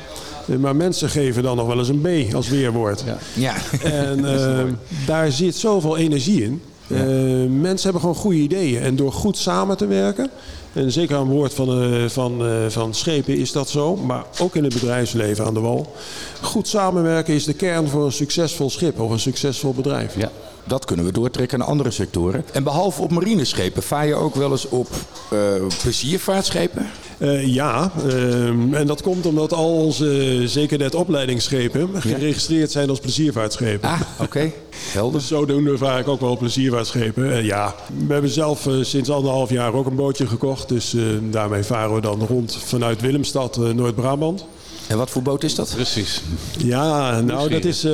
Maar 0.59 0.77
mensen 0.77 1.11
geven 1.11 1.43
dan 1.43 1.57
nog 1.57 1.67
wel 1.67 1.79
eens 1.79 1.89
een 1.89 2.01
B 2.01 2.35
als 2.35 2.49
weerwoord. 2.49 3.05
Ja. 3.07 3.19
ja. 3.35 3.55
En 3.83 4.19
uh, 4.25 4.63
daar 5.07 5.33
zit 5.33 5.57
zoveel 5.57 5.97
energie 5.97 6.43
in. 6.43 6.63
Ja. 6.87 6.97
Uh, 6.97 7.47
mensen 7.49 7.83
hebben 7.83 8.01
gewoon 8.01 8.15
goede 8.15 8.39
ideeën. 8.39 8.83
En 8.83 8.97
door 8.97 9.13
goed 9.13 9.37
samen 9.39 9.77
te 9.77 9.87
werken, 9.87 10.31
en 10.73 10.93
zeker 10.93 11.17
aan 11.17 11.29
boord 11.29 11.55
van, 11.55 11.83
uh, 11.83 12.09
van, 12.09 12.47
uh, 12.47 12.55
van 12.69 12.95
schepen 12.95 13.37
is 13.37 13.53
dat 13.53 13.69
zo, 13.69 13.97
maar 13.97 14.25
ook 14.39 14.57
in 14.57 14.65
het 14.65 14.75
bedrijfsleven 14.75 15.45
aan 15.45 15.55
de 15.55 15.61
wal. 15.61 15.93
Goed 16.41 16.69
samenwerken 16.69 17.35
is 17.35 17.45
de 17.45 17.55
kern 17.55 17.89
voor 17.89 18.05
een 18.05 18.13
succesvol 18.13 18.71
schip 18.71 19.01
of 19.01 19.11
een 19.11 19.21
succesvol 19.21 19.75
bedrijf. 19.75 20.17
Ja. 20.17 20.31
Dat 20.67 20.85
kunnen 20.85 21.05
we 21.05 21.13
doortrekken 21.13 21.59
naar 21.59 21.69
andere 21.69 21.91
sectoren. 21.91 22.45
En 22.53 22.63
behalve 22.63 23.03
op 23.03 23.11
marineschepen, 23.11 23.83
vaar 23.83 24.07
je 24.07 24.15
ook 24.15 24.35
wel 24.35 24.51
eens 24.51 24.69
op 24.69 24.89
uh, 25.33 25.39
pleziervaartschepen? 25.83 26.87
Uh, 27.19 27.47
ja, 27.55 27.93
uh, 28.07 28.49
en 28.49 28.87
dat 28.87 29.03
komt 29.03 29.27
omdat 29.27 29.53
al 29.53 29.73
onze 29.73 30.43
zeker 30.45 30.79
net 30.79 30.95
opleidingsschepen 30.95 31.89
geregistreerd 32.03 32.71
zijn 32.71 32.89
als 32.89 33.01
pleziervaartschepen. 33.01 33.89
Ah, 33.89 34.01
oké. 34.13 34.23
Okay. 34.23 34.55
Helder. 34.93 35.19
Dus 35.19 35.29
zodoende 35.29 35.79
vaar 35.79 35.99
ik 35.99 36.09
ook 36.09 36.21
wel 36.21 36.37
pleziervaartschepen. 36.37 37.25
Uh, 37.25 37.45
ja, 37.45 37.75
we 38.07 38.13
hebben 38.13 38.31
zelf 38.31 38.69
sinds 38.81 39.11
anderhalf 39.11 39.51
jaar 39.51 39.75
ook 39.75 39.87
een 39.87 39.97
bootje 39.97 40.27
gekocht. 40.27 40.69
Dus 40.69 40.97
daarmee 41.31 41.63
varen 41.63 41.95
we 41.95 42.01
dan 42.01 42.27
rond 42.27 42.59
vanuit 42.65 43.01
Willemstad, 43.01 43.57
Noord-Brabant. 43.57 44.47
En 44.89 44.97
wat 44.97 45.11
voor 45.11 45.23
boot 45.23 45.43
is 45.43 45.55
dat? 45.55 45.73
Precies. 45.75 46.23
Ja, 46.59 47.21
nou 47.21 47.49
dat 47.49 47.65
is 47.65 47.85
uh, 47.85 47.93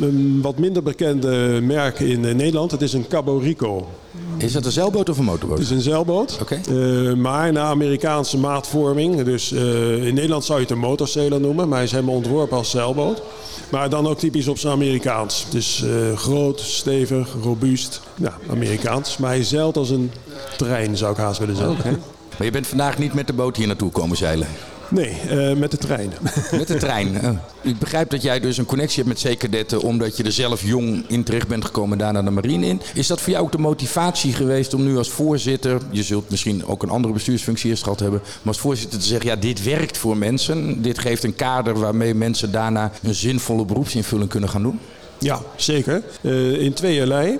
een 0.00 0.38
wat 0.42 0.58
minder 0.58 0.82
bekende 0.82 1.60
merk 1.62 2.00
in 2.00 2.20
Nederland. 2.20 2.70
Het 2.70 2.82
is 2.82 2.92
een 2.92 3.08
Cabo 3.08 3.38
Rico. 3.38 3.88
Is 4.36 4.52
dat 4.52 4.64
een 4.64 4.72
zeilboot 4.72 5.08
of 5.08 5.18
een 5.18 5.24
motorboot? 5.24 5.58
Het 5.58 5.66
is 5.66 5.72
een 5.72 5.80
zeilboot. 5.80 6.38
Okay. 6.40 6.60
Uh, 6.70 7.14
maar 7.14 7.52
naar 7.52 7.64
Amerikaanse 7.64 8.38
maatvorming. 8.38 9.22
Dus 9.22 9.52
uh, 9.52 10.06
in 10.06 10.14
Nederland 10.14 10.44
zou 10.44 10.58
je 10.58 10.64
het 10.64 10.74
een 10.74 10.80
motorsailer 10.80 11.40
noemen. 11.40 11.68
Maar 11.68 11.76
hij 11.76 11.86
is 11.86 11.92
helemaal 11.92 12.14
ontworpen 12.14 12.56
als 12.56 12.70
zeilboot. 12.70 13.22
Maar 13.70 13.90
dan 13.90 14.06
ook 14.06 14.18
typisch 14.18 14.48
op 14.48 14.58
zijn 14.58 14.72
Amerikaans. 14.72 15.46
Dus 15.50 15.84
groot, 16.14 16.60
stevig, 16.60 17.28
robuust. 17.42 18.00
Ja, 18.14 18.38
Amerikaans. 18.50 19.16
Maar 19.16 19.30
hij 19.30 19.44
zeilt 19.44 19.76
als 19.76 19.90
een 19.90 20.10
trein 20.56 20.96
zou 20.96 21.12
ik 21.12 21.18
haast 21.18 21.38
willen 21.38 21.56
zeggen. 21.56 21.78
Okay. 21.78 21.92
Maar 22.36 22.46
je 22.46 22.52
bent 22.52 22.66
vandaag 22.66 22.98
niet 22.98 23.14
met 23.14 23.26
de 23.26 23.32
boot 23.32 23.56
hier 23.56 23.66
naartoe 23.66 23.90
komen 23.90 24.16
zeilen? 24.16 24.46
Nee, 24.90 25.16
uh, 25.30 25.56
met 25.56 25.70
de 25.70 25.76
trein. 25.76 26.12
Met 26.58 26.68
de 26.68 26.76
trein. 26.76 27.14
Uh, 27.14 27.30
ik 27.62 27.78
begrijp 27.78 28.10
dat 28.10 28.22
jij 28.22 28.40
dus 28.40 28.58
een 28.58 28.64
connectie 28.64 28.96
hebt 28.96 29.08
met 29.08 29.20
zekerdetten 29.20 29.80
omdat 29.80 30.16
je 30.16 30.22
er 30.22 30.32
zelf 30.32 30.62
jong 30.62 31.04
in 31.08 31.24
terecht 31.24 31.48
bent 31.48 31.64
gekomen 31.64 31.92
en 31.92 31.98
daarna 31.98 32.22
de 32.22 32.30
marine 32.30 32.66
in. 32.66 32.80
Is 32.94 33.06
dat 33.06 33.20
voor 33.20 33.32
jou 33.32 33.44
ook 33.44 33.52
de 33.52 33.58
motivatie 33.58 34.32
geweest 34.32 34.74
om 34.74 34.84
nu 34.84 34.96
als 34.96 35.08
voorzitter, 35.08 35.80
je 35.90 36.02
zult 36.02 36.30
misschien 36.30 36.66
ook 36.66 36.82
een 36.82 36.90
andere 36.90 37.14
bestuursfunctie 37.14 37.70
eerst 37.70 37.82
gehad 37.82 38.00
hebben, 38.00 38.20
maar 38.20 38.40
als 38.44 38.58
voorzitter 38.58 38.98
te 38.98 39.06
zeggen, 39.06 39.30
ja 39.30 39.36
dit 39.36 39.62
werkt 39.62 39.98
voor 39.98 40.16
mensen, 40.16 40.82
dit 40.82 40.98
geeft 40.98 41.24
een 41.24 41.34
kader 41.34 41.78
waarmee 41.78 42.14
mensen 42.14 42.52
daarna 42.52 42.92
een 43.02 43.14
zinvolle 43.14 43.64
beroepsinvulling 43.64 44.30
kunnen 44.30 44.48
gaan 44.48 44.62
doen? 44.62 44.80
Ja, 45.18 45.40
zeker. 45.56 46.02
Uh, 46.20 46.60
in 46.60 46.72
tweeërlei. 46.72 47.38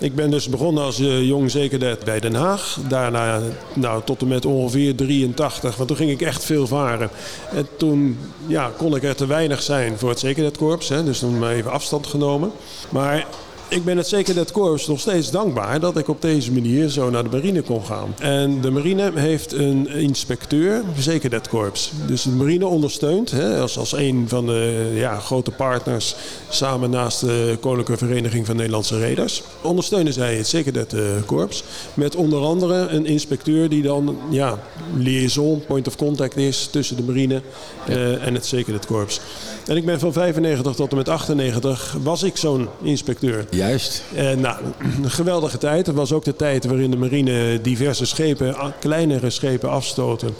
Ik 0.00 0.14
ben 0.14 0.30
dus 0.30 0.48
begonnen 0.48 0.84
als 0.84 1.00
uh, 1.00 1.22
jong 1.22 1.50
zekerdet 1.50 2.04
bij 2.04 2.20
Den 2.20 2.34
Haag. 2.34 2.78
Daarna 2.88 3.40
nou, 3.74 4.02
tot 4.04 4.20
en 4.20 4.28
met 4.28 4.46
ongeveer 4.46 4.94
83, 4.94 5.76
want 5.76 5.88
toen 5.88 5.96
ging 5.96 6.10
ik 6.10 6.22
echt 6.22 6.44
veel 6.44 6.66
varen. 6.66 7.10
En 7.54 7.68
toen 7.76 8.18
ja, 8.46 8.70
kon 8.76 8.96
ik 8.96 9.02
er 9.02 9.16
te 9.16 9.26
weinig 9.26 9.62
zijn 9.62 9.98
voor 9.98 10.08
het 10.08 10.18
zekerdetkorps. 10.18 10.88
Hè, 10.88 11.04
dus 11.04 11.18
toen 11.18 11.48
even 11.48 11.70
afstand 11.70 12.06
genomen. 12.06 12.52
Maar 12.88 13.26
ik 13.70 13.84
ben 13.84 13.96
het 13.96 14.08
zeker 14.08 14.34
dat 14.34 14.52
korps 14.52 14.86
nog 14.86 15.00
steeds 15.00 15.30
dankbaar 15.30 15.80
dat 15.80 15.96
ik 15.96 16.08
op 16.08 16.22
deze 16.22 16.52
manier 16.52 16.88
zo 16.88 17.10
naar 17.10 17.22
de 17.22 17.28
marine 17.28 17.62
kon 17.62 17.84
gaan. 17.84 18.14
En 18.18 18.60
de 18.60 18.70
marine 18.70 19.12
heeft 19.14 19.52
een 19.52 19.88
inspecteur, 19.88 20.82
zeker 20.98 21.30
dat 21.30 21.48
korps. 21.48 21.92
Dus 22.06 22.22
de 22.22 22.30
marine 22.30 22.66
ondersteunt 22.66 23.30
hè, 23.30 23.60
als, 23.60 23.78
als 23.78 23.92
een 23.92 24.24
van 24.28 24.46
de 24.46 24.92
ja, 24.94 25.18
grote 25.18 25.50
partners 25.50 26.14
samen 26.48 26.90
naast 26.90 27.20
de 27.20 27.56
Koninklijke 27.60 28.06
Vereniging 28.06 28.46
van 28.46 28.56
Nederlandse 28.56 28.98
Reders. 28.98 29.42
Ondersteunen 29.62 30.12
zij 30.12 30.36
het 30.36 30.46
zeker 30.46 30.72
dat 30.72 30.92
uh, 30.92 31.00
korps. 31.26 31.64
Met 31.94 32.16
onder 32.16 32.40
andere 32.40 32.88
een 32.88 33.06
inspecteur 33.06 33.68
die 33.68 33.82
dan 33.82 34.18
ja, 34.30 34.58
liaison, 34.96 35.64
point 35.66 35.86
of 35.86 35.96
contact 35.96 36.36
is 36.36 36.66
tussen 36.66 36.96
de 36.96 37.02
marine 37.02 37.42
uh, 37.88 38.26
en 38.26 38.34
het 38.34 38.46
zeker 38.46 38.72
dat 38.72 38.86
korps. 38.86 39.20
En 39.66 39.76
ik 39.76 39.84
ben 39.84 40.00
van 40.00 40.12
95 40.12 40.74
tot 40.74 40.90
en 40.90 40.96
met 40.96 41.08
98 41.08 41.96
was 42.02 42.22
ik 42.22 42.36
zo'n 42.36 42.68
inspecteur. 42.82 43.46
Juist. 43.60 44.02
En 44.14 44.40
nou, 44.40 44.56
een 45.02 45.10
geweldige 45.10 45.58
tijd. 45.58 45.86
Het 45.86 45.96
was 45.96 46.12
ook 46.12 46.24
de 46.24 46.36
tijd 46.36 46.64
waarin 46.64 46.90
de 46.90 46.96
marine 46.96 47.60
diverse 47.62 48.06
schepen, 48.06 48.56
kleinere 48.78 49.30
schepen 49.30 49.70
afstoten. 49.70 50.34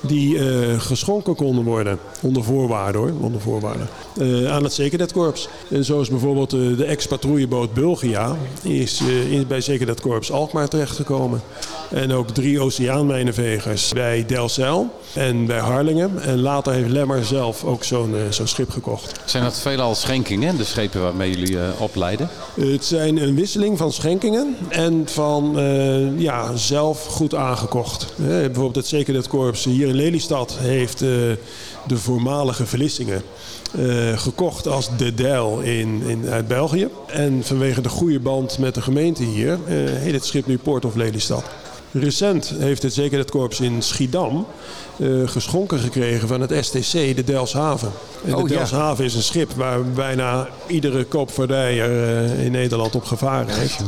Die 0.00 0.34
uh, 0.34 0.80
geschonken 0.80 1.34
konden 1.34 1.64
worden. 1.64 1.98
Onder 2.20 2.44
voorwaarden 2.44 3.00
hoor. 3.00 3.12
Onder 3.20 3.40
voorwaarden. 3.40 3.88
Uh, 4.16 4.52
aan 4.52 4.62
het 4.62 4.72
Zekerdetkorps. 4.72 5.48
En 5.70 5.84
zoals 5.84 6.08
bijvoorbeeld 6.08 6.54
uh, 6.54 6.76
de 6.76 6.84
ex-patrouilleboot 6.84 7.74
Bulgia. 7.74 8.36
Is, 8.62 9.00
is 9.30 9.46
bij 9.46 9.60
Zekerdetkorps 9.60 10.32
Alkmaar 10.32 10.68
terechtgekomen. 10.68 11.42
En 11.90 12.12
ook 12.12 12.30
drie 12.30 12.60
oceaanmijnenvegers 12.60 13.92
bij 13.92 14.24
Delfzijl 14.26 14.90
en 15.14 15.46
bij 15.46 15.58
Harlingen. 15.58 16.22
En 16.22 16.40
later 16.40 16.72
heeft 16.72 16.90
Lemmer 16.90 17.24
zelf 17.24 17.64
ook 17.64 17.84
zo'n 17.84 18.14
zo'n 18.30 18.46
schip 18.46 18.70
gekocht. 18.70 19.20
Zijn 19.24 19.42
dat 19.42 19.58
veelal 19.58 19.94
schenkingen, 19.94 20.56
de 20.56 20.64
schepen 20.64 21.02
waarmee 21.02 21.30
jullie 21.30 21.58
opleiden? 21.78 22.28
Het 22.72 22.84
zijn 22.84 23.22
een 23.22 23.34
wisseling 23.34 23.78
van 23.78 23.92
schenkingen 23.92 24.56
en 24.68 25.02
van 25.08 25.54
ja, 26.16 26.56
zelf 26.56 27.06
goed 27.06 27.34
aangekocht. 27.34 28.12
bijvoorbeeld 28.16 28.76
het 28.76 28.86
Zekerheidskorps 28.86 29.64
hier 29.64 29.88
in 29.88 29.94
Lelystad 29.94 30.56
heeft 30.58 30.98
de 30.98 31.38
voormalige 31.86 32.66
Verlissingen 32.66 33.22
gekocht 34.14 34.68
als 34.68 34.96
De 34.96 35.14
Dijl 35.14 35.60
in, 35.60 36.02
in, 36.06 36.28
uit 36.28 36.48
België. 36.48 36.88
En 37.06 37.44
vanwege 37.44 37.80
de 37.80 37.88
goede 37.88 38.20
band 38.20 38.58
met 38.58 38.74
de 38.74 38.82
gemeente 38.82 39.22
hier 39.22 39.58
heet 39.66 40.14
het 40.14 40.24
schip 40.24 40.46
nu 40.46 40.58
Port 40.58 40.84
of 40.84 40.94
Lelystad. 40.94 41.44
Recent 41.92 42.54
heeft 42.58 42.82
het 42.82 42.94
Zekerheidskorps 42.94 43.60
in 43.60 43.82
Schiedam 43.82 44.46
uh, 44.96 45.28
geschonken 45.28 45.78
gekregen 45.78 46.28
van 46.28 46.40
het 46.40 46.64
STC, 46.64 46.92
de 46.92 47.24
Delshaven. 47.24 47.90
En 48.24 48.34
oh, 48.34 48.42
de 48.42 48.48
Delshaven 48.48 49.04
is 49.04 49.14
een 49.14 49.22
schip 49.22 49.52
waar 49.52 49.84
bijna 49.84 50.48
iedere 50.66 51.04
koopvaardijer 51.04 52.38
in 52.38 52.52
Nederland 52.52 52.94
op 52.94 53.04
gevaren 53.04 53.58
heeft. 53.58 53.82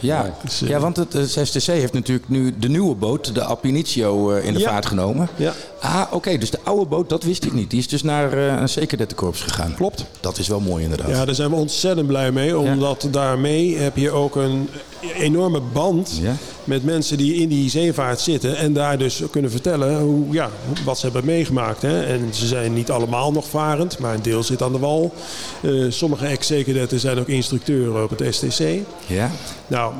Ja, 0.00 0.34
dus, 0.42 0.58
ja 0.58 0.78
want 0.78 0.96
het, 0.96 1.16
STC 1.28 1.66
heeft 1.66 1.92
natuurlijk 1.92 2.28
nu 2.28 2.54
de 2.58 2.68
nieuwe 2.68 2.94
boot, 2.94 3.34
de 3.34 3.44
Alpinitio, 3.44 4.30
in 4.30 4.54
de 4.54 4.60
vaart 4.60 4.86
genomen. 4.86 5.28
Ja. 5.36 5.52
Ah, 5.80 6.02
oké. 6.10 6.38
dus 6.38 6.50
de 6.50 6.58
oude 6.62 6.86
boot, 6.86 7.08
dat 7.08 7.22
wist 7.22 7.44
ik 7.44 7.52
niet. 7.52 7.70
Die 7.70 7.78
is 7.78 7.88
dus 7.88 8.02
naar 8.02 8.34
uh, 8.34 8.60
een 8.60 8.68
Zekerdettenkorps 8.68 9.40
gegaan. 9.40 9.74
Klopt. 9.74 10.04
Dat 10.20 10.38
is 10.38 10.48
wel 10.48 10.60
mooi 10.60 10.82
inderdaad. 10.82 11.08
Ja, 11.08 11.24
daar 11.24 11.34
zijn 11.34 11.50
we 11.50 11.56
ontzettend 11.56 12.06
blij 12.06 12.32
mee. 12.32 12.58
Omdat 12.58 13.08
daarmee 13.10 13.76
heb 13.76 13.96
je 13.96 14.10
ook 14.10 14.36
een 14.36 14.68
enorme 15.00 15.60
band 15.60 16.20
met 16.64 16.84
mensen 16.84 17.16
die 17.16 17.34
in 17.34 17.48
die 17.48 17.70
zeevaart 17.70 18.20
zitten. 18.20 18.56
En 18.56 18.72
daar 18.72 18.98
dus 18.98 19.22
kunnen 19.30 19.50
vertellen 19.50 20.00
hoe, 20.00 20.24
ja, 20.30 20.50
wat 20.84 20.98
ze 20.98 21.04
hebben 21.04 21.24
meegemaakt. 21.24 21.82
Hè. 21.82 22.02
En 22.02 22.34
ze 22.34 22.46
zijn 22.46 22.74
niet 22.74 22.90
allemaal 22.90 23.32
nog 23.32 23.48
varend, 23.48 23.98
maar 23.98 24.14
een 24.14 24.22
deel 24.22 24.42
zit 24.42 24.62
aan 24.62 24.72
de 24.72 24.78
wal. 24.78 25.14
Uh, 25.60 25.90
sommige 25.90 26.26
ex-zekerdetten 26.26 27.00
zijn 27.00 27.18
ook 27.18 27.28
instructeuren 27.28 28.02
op 28.02 28.18
het 28.18 28.34
STC. 28.34 28.60
Ja. 29.06 29.30
Nou, 29.66 29.94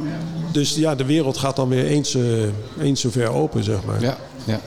dus 0.52 0.74
ja, 0.74 0.94
de 0.94 1.04
wereld 1.04 1.38
gaat 1.38 1.56
dan 1.56 1.68
weer 1.68 1.86
eens, 1.86 2.14
uh, 2.14 2.24
eens 2.80 3.00
zover 3.00 3.32
open, 3.32 3.64
zeg 3.64 3.84
maar. 3.84 4.00
Ja, 4.00 4.16
ja. 4.44 4.60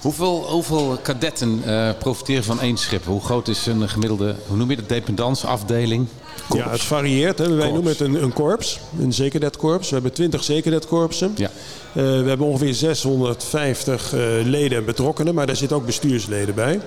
Hoeveel, 0.00 0.46
hoeveel 0.50 0.98
kadetten 1.02 1.62
uh, 1.66 1.90
profiteren 1.98 2.44
van 2.44 2.60
één 2.60 2.76
schip? 2.76 3.04
Hoe 3.04 3.20
groot 3.20 3.48
is 3.48 3.66
een 3.66 3.88
gemiddelde, 3.88 4.34
hoe 4.46 4.56
noem 4.56 4.70
je 4.70 4.76
dat, 4.76 4.88
dependansafdeling? 4.88 6.06
Ja, 6.54 6.70
het 6.70 6.82
varieert. 6.82 7.38
Hè. 7.38 7.54
Wij 7.54 7.70
noemen 7.70 7.92
het 7.92 8.00
een, 8.00 8.22
een 8.22 8.32
korps, 8.32 8.80
een 9.00 9.12
zekerdetkorps. 9.12 9.88
We 9.88 9.94
hebben 9.94 10.12
20 10.12 10.44
zekerdetkorpsen. 10.44 11.32
Ja. 11.36 11.50
Uh, 11.96 12.02
we 12.02 12.28
hebben 12.28 12.46
ongeveer 12.46 12.74
650 12.74 14.14
uh, 14.14 14.40
eh, 14.40 14.46
leden 14.46 14.78
en 14.78 14.84
betrokkenen, 14.84 15.34
maar 15.34 15.46
daar 15.46 15.56
zitten 15.56 15.76
ook 15.76 15.86
bestuursleden 15.86 16.54
bij. 16.54 16.80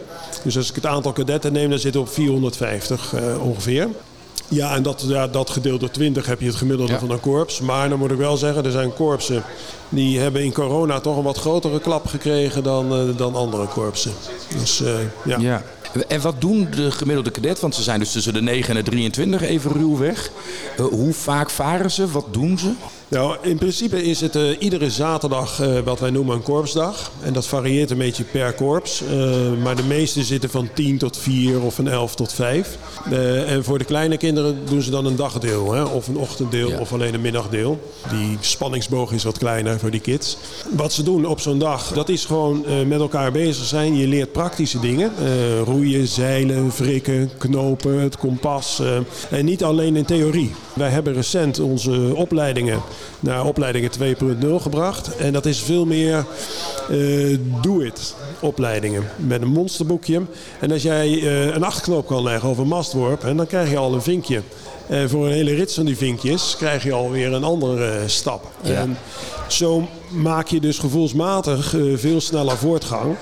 Dus 0.43 0.57
als 0.57 0.69
ik 0.69 0.75
het 0.75 0.85
aantal 0.85 1.11
kadetten 1.11 1.53
neem, 1.53 1.69
dan 1.69 1.79
zitten 1.79 2.01
we 2.01 2.07
op 2.07 2.13
450 2.13 3.13
uh, 3.13 3.45
ongeveer. 3.45 3.87
Ja, 4.47 4.75
en 4.75 4.83
dat, 4.83 5.05
ja, 5.07 5.27
dat 5.27 5.49
gedeeld 5.49 5.79
door 5.79 5.91
20 5.91 6.25
heb 6.25 6.39
je 6.39 6.47
het 6.47 6.55
gemiddelde 6.55 6.99
van 6.99 7.11
een 7.11 7.19
korps. 7.19 7.59
Maar 7.59 7.89
dan 7.89 7.99
moet 7.99 8.11
ik 8.11 8.17
wel 8.17 8.37
zeggen, 8.37 8.65
er 8.65 8.71
zijn 8.71 8.93
korpsen 8.93 9.43
die 9.89 10.19
hebben 10.19 10.43
in 10.43 10.53
corona 10.53 10.99
toch 10.99 11.17
een 11.17 11.23
wat 11.23 11.37
grotere 11.37 11.79
klap 11.79 12.07
gekregen 12.07 12.63
dan, 12.63 13.13
dan 13.17 13.35
andere 13.35 13.65
korpsen. 13.65 14.11
Dus 14.59 14.83
ja. 15.25 15.37
ja. 15.37 15.63
En 16.07 16.21
wat 16.21 16.41
doen 16.41 16.67
de 16.75 16.91
gemiddelde 16.91 17.31
cadet? 17.31 17.59
Want 17.59 17.75
ze 17.75 17.83
zijn 17.83 17.99
dus 17.99 18.11
tussen 18.11 18.33
de 18.33 18.41
9 18.41 18.69
en 18.69 18.83
de 18.83 18.89
23 18.89 19.41
even 19.41 19.71
ruw 19.71 19.97
weg. 19.97 20.31
Uh, 20.79 20.85
hoe 20.85 21.13
vaak 21.13 21.49
varen 21.49 21.91
ze? 21.91 22.11
Wat 22.11 22.25
doen 22.31 22.57
ze? 22.57 22.71
Nou, 23.09 23.37
in 23.41 23.57
principe 23.57 24.03
is 24.03 24.21
het 24.21 24.35
uh, 24.35 24.61
iedere 24.61 24.89
zaterdag 24.89 25.61
uh, 25.61 25.79
wat 25.79 25.99
wij 25.99 26.09
noemen 26.09 26.35
een 26.35 26.43
korpsdag. 26.43 27.11
En 27.21 27.33
dat 27.33 27.47
varieert 27.47 27.91
een 27.91 27.97
beetje 27.97 28.23
per 28.23 28.53
korps. 28.53 29.01
Uh, 29.01 29.63
maar 29.63 29.75
de 29.75 29.83
meeste 29.83 30.23
zitten 30.23 30.49
van 30.49 30.69
10 30.73 30.97
tot 30.97 31.17
4 31.17 31.61
of 31.61 31.75
van 31.75 31.87
11 31.87 32.15
tot 32.15 32.33
5. 32.33 32.77
en 33.47 33.63
voor 33.63 33.77
de 33.77 33.85
kleine 33.85 34.17
kinderen 34.17 34.59
doen 34.65 34.81
ze 34.81 34.89
dan 34.89 35.05
een 35.05 35.15
dagdeel. 35.15 35.73
Hè? 35.73 35.83
Of 35.83 36.07
een 36.07 36.17
ochtenddeel 36.17 36.69
ja. 36.69 36.79
of 36.79 36.93
alleen 36.93 37.13
een 37.13 37.21
middagdeel. 37.21 37.79
Die 38.09 38.37
spanningsboog 38.39 39.11
is 39.11 39.23
wat 39.23 39.37
kleiner 39.37 39.79
voor 39.79 39.91
die 39.91 39.99
kids. 39.99 40.37
Wat 40.69 40.93
ze 40.93 41.03
doen 41.03 41.25
op 41.25 41.39
zo'n 41.39 41.59
dag, 41.59 41.93
dat 41.93 42.09
is 42.09 42.25
gewoon 42.25 42.65
met 42.87 42.99
elkaar 42.99 43.31
bezig 43.31 43.65
zijn. 43.65 43.97
Je 43.97 44.07
leert 44.07 44.31
praktische 44.31 44.79
dingen. 44.79 45.11
roeien, 45.63 46.07
zeilen, 46.07 46.71
wrikken, 46.77 47.29
knopen, 47.37 47.99
het 47.99 48.17
kompas. 48.17 48.81
en 49.29 49.45
niet 49.45 49.63
alleen 49.63 49.95
in 49.95 50.05
theorie. 50.05 50.53
Wij 50.73 50.89
hebben 50.89 51.13
recent 51.13 51.59
onze 51.59 52.15
opleidingen 52.15 52.81
naar 53.19 53.45
opleidingen 53.45 53.91
2.0 53.91 54.61
gebracht. 54.61 55.15
En 55.15 55.33
dat 55.33 55.45
is 55.45 55.59
veel 55.59 55.85
meer 55.85 56.25
uh, 56.89 57.37
do-it 57.61 58.15
opleidingen 58.39 59.03
met 59.15 59.41
een 59.41 59.47
monsterboekje. 59.47 60.21
En 60.59 60.71
als 60.71 60.81
jij 60.81 61.09
uh, 61.09 61.45
een 61.45 61.63
achtknop 61.63 62.07
kan 62.07 62.23
leggen 62.23 62.49
of 62.49 62.57
een 62.57 62.67
mastworp, 62.67 63.23
en 63.23 63.37
dan 63.37 63.47
krijg 63.47 63.69
je 63.69 63.77
al 63.77 63.93
een 63.93 64.01
vinkje. 64.01 64.41
En 64.87 65.09
voor 65.09 65.25
een 65.25 65.33
hele 65.33 65.55
rits 65.55 65.75
van 65.75 65.85
die 65.85 65.97
vinkjes 65.97 66.55
krijg 66.57 66.83
je 66.83 66.93
alweer 66.93 67.33
een 67.33 67.43
andere 67.43 67.95
uh, 67.95 68.01
stap. 68.05 68.51
Ja. 68.61 68.73
En 68.73 68.97
zo 69.47 69.87
maak 70.09 70.47
je 70.47 70.59
dus 70.59 70.79
gevoelsmatig 70.79 71.73
uh, 71.73 71.97
veel 71.97 72.21
sneller 72.21 72.57
voortgang. 72.57 73.15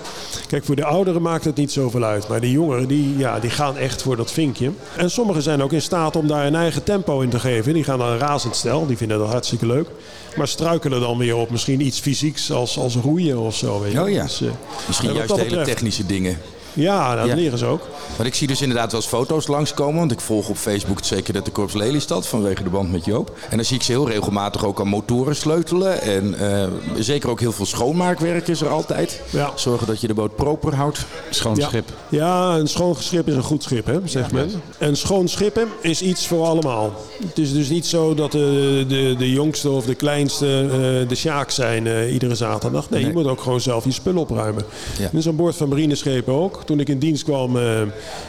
Kijk, 0.48 0.66
voor 0.66 0.76
de 0.76 0.86
ouderen 0.86 1.22
maakt 1.22 1.46
het 1.46 1.56
niet 1.56 1.72
zoveel 1.72 2.04
uit. 2.04 2.28
Maar 2.28 2.42
de 2.42 2.52
jongeren 2.52 2.88
die, 2.88 3.18
ja, 3.18 3.40
die 3.40 3.50
gaan 3.50 3.78
echt 3.78 4.02
voor 4.02 4.16
dat 4.16 4.32
vinkje. 4.32 4.72
En 4.98 5.12
sommigen 5.12 5.42
zijn 5.42 5.64
ook 5.64 5.74
in 5.74 5.82
staat 5.82 6.16
om 6.16 6.28
daar 6.28 6.46
een 6.46 6.56
eigen 6.56 6.84
tempo 6.84 7.20
in 7.22 7.30
te 7.30 7.40
geven. 7.40 7.74
Die 7.74 7.84
gaan 7.84 8.00
dan 8.00 8.18
razendsnel. 8.18 8.86
Die 8.86 8.98
vinden 8.98 9.20
dat 9.20 9.30
hartstikke 9.30 9.66
leuk. 9.66 9.88
Maar 10.36 10.48
struikelen 10.48 11.02
dan 11.02 11.18
weer 11.18 11.36
op 11.36 11.50
misschien 11.50 11.82
iets 11.82 12.00
fysieks 12.00 12.52
als, 12.52 12.78
als 12.78 12.96
roeien 12.96 13.40
of 13.40 13.56
zo. 13.56 13.82
Weet 13.82 13.92
je. 13.92 14.02
Oh 14.02 14.10
ja. 14.10 14.24
Dus, 14.24 14.42
uh, 14.42 14.50
misschien 14.88 15.14
juist 15.14 15.36
hele 15.36 15.62
technische 15.62 16.06
dingen. 16.06 16.38
Ja, 16.78 17.16
dat 17.16 17.26
ja. 17.26 17.36
leren 17.36 17.58
ze 17.58 17.66
ook. 17.66 17.82
Maar 18.18 18.26
ik 18.26 18.36
zie 18.36 18.48
dus 18.48 18.62
inderdaad 18.62 18.92
wel 18.92 19.02
eens 19.02 19.10
foto's 19.10 19.48
langskomen. 19.48 20.00
Want 20.00 20.12
ik 20.12 20.20
volg 20.20 20.50
op 20.50 20.58
Facebook 20.58 21.00
zeker 21.04 21.34
dat 21.34 21.46
de 21.46 21.52
Korps 21.52 21.74
Lelystad 21.74 22.28
vanwege 22.28 22.64
de 22.64 22.70
band 22.70 22.92
met 22.92 23.06
Joop. 23.06 23.38
En 23.50 23.56
dan 23.56 23.66
zie 23.66 23.76
ik 23.76 23.84
ze 23.84 23.92
heel 23.92 24.10
regelmatig 24.10 24.66
ook 24.66 24.80
aan 24.80 24.88
motoren 24.88 25.36
sleutelen. 25.36 26.02
En 26.02 26.36
uh, 26.42 26.64
zeker 27.00 27.30
ook 27.30 27.40
heel 27.40 27.52
veel 27.52 27.66
schoonmaakwerk 27.66 28.48
is 28.48 28.62
er 28.62 28.70
altijd. 28.70 29.22
Ja. 29.30 29.52
Zorgen 29.56 29.88
dat 29.88 30.02
je 30.02 30.08
de 30.08 30.14
boot 30.14 30.36
proper 30.36 30.76
houdt. 30.76 31.06
Schoon 31.30 31.56
ja. 31.56 31.68
schip. 31.68 31.90
Ja, 32.10 32.56
een 32.56 32.68
schoon 32.68 32.96
schip 32.96 33.28
is 33.28 33.36
een 33.36 33.44
goed 33.44 33.64
schip, 33.64 33.86
hè, 33.86 34.00
zegt 34.06 34.32
men. 34.32 34.52
En 34.78 34.98
schoon 34.98 35.28
schippen 35.28 35.68
is 35.82 36.02
iets 36.02 36.28
voor 36.28 36.46
allemaal. 36.46 36.94
Het 37.28 37.38
is 37.38 37.54
dus 37.54 37.70
niet 37.70 37.86
zo 37.86 38.14
dat 38.14 38.32
de, 38.32 38.86
de, 38.88 39.16
de 39.18 39.32
jongste 39.32 39.70
of 39.70 39.86
de 39.86 39.96
kleinste 39.96 40.64
uh, 40.64 41.10
de 41.10 41.16
sjaak 41.16 41.52
zijn 41.52 41.86
uh, 41.86 42.14
iedere 42.14 42.36
zaterdag. 42.36 42.90
Nee, 42.90 43.00
nee, 43.00 43.10
je 43.10 43.18
moet 43.18 43.28
ook 43.28 43.42
gewoon 43.42 43.62
zelf 43.62 43.84
je 43.84 43.92
spullen 43.92 44.22
opruimen. 44.22 44.64
Ja. 44.98 45.04
Dat 45.04 45.14
is 45.14 45.28
aan 45.28 45.36
boord 45.36 45.56
van 45.56 45.70
marineschepen 45.70 46.34
ook 46.34 46.66
toen 46.68 46.80
ik 46.80 46.90
in 46.90 47.00
dienst 47.00 47.24
kwam, 47.24 47.56
uh, 47.56 47.82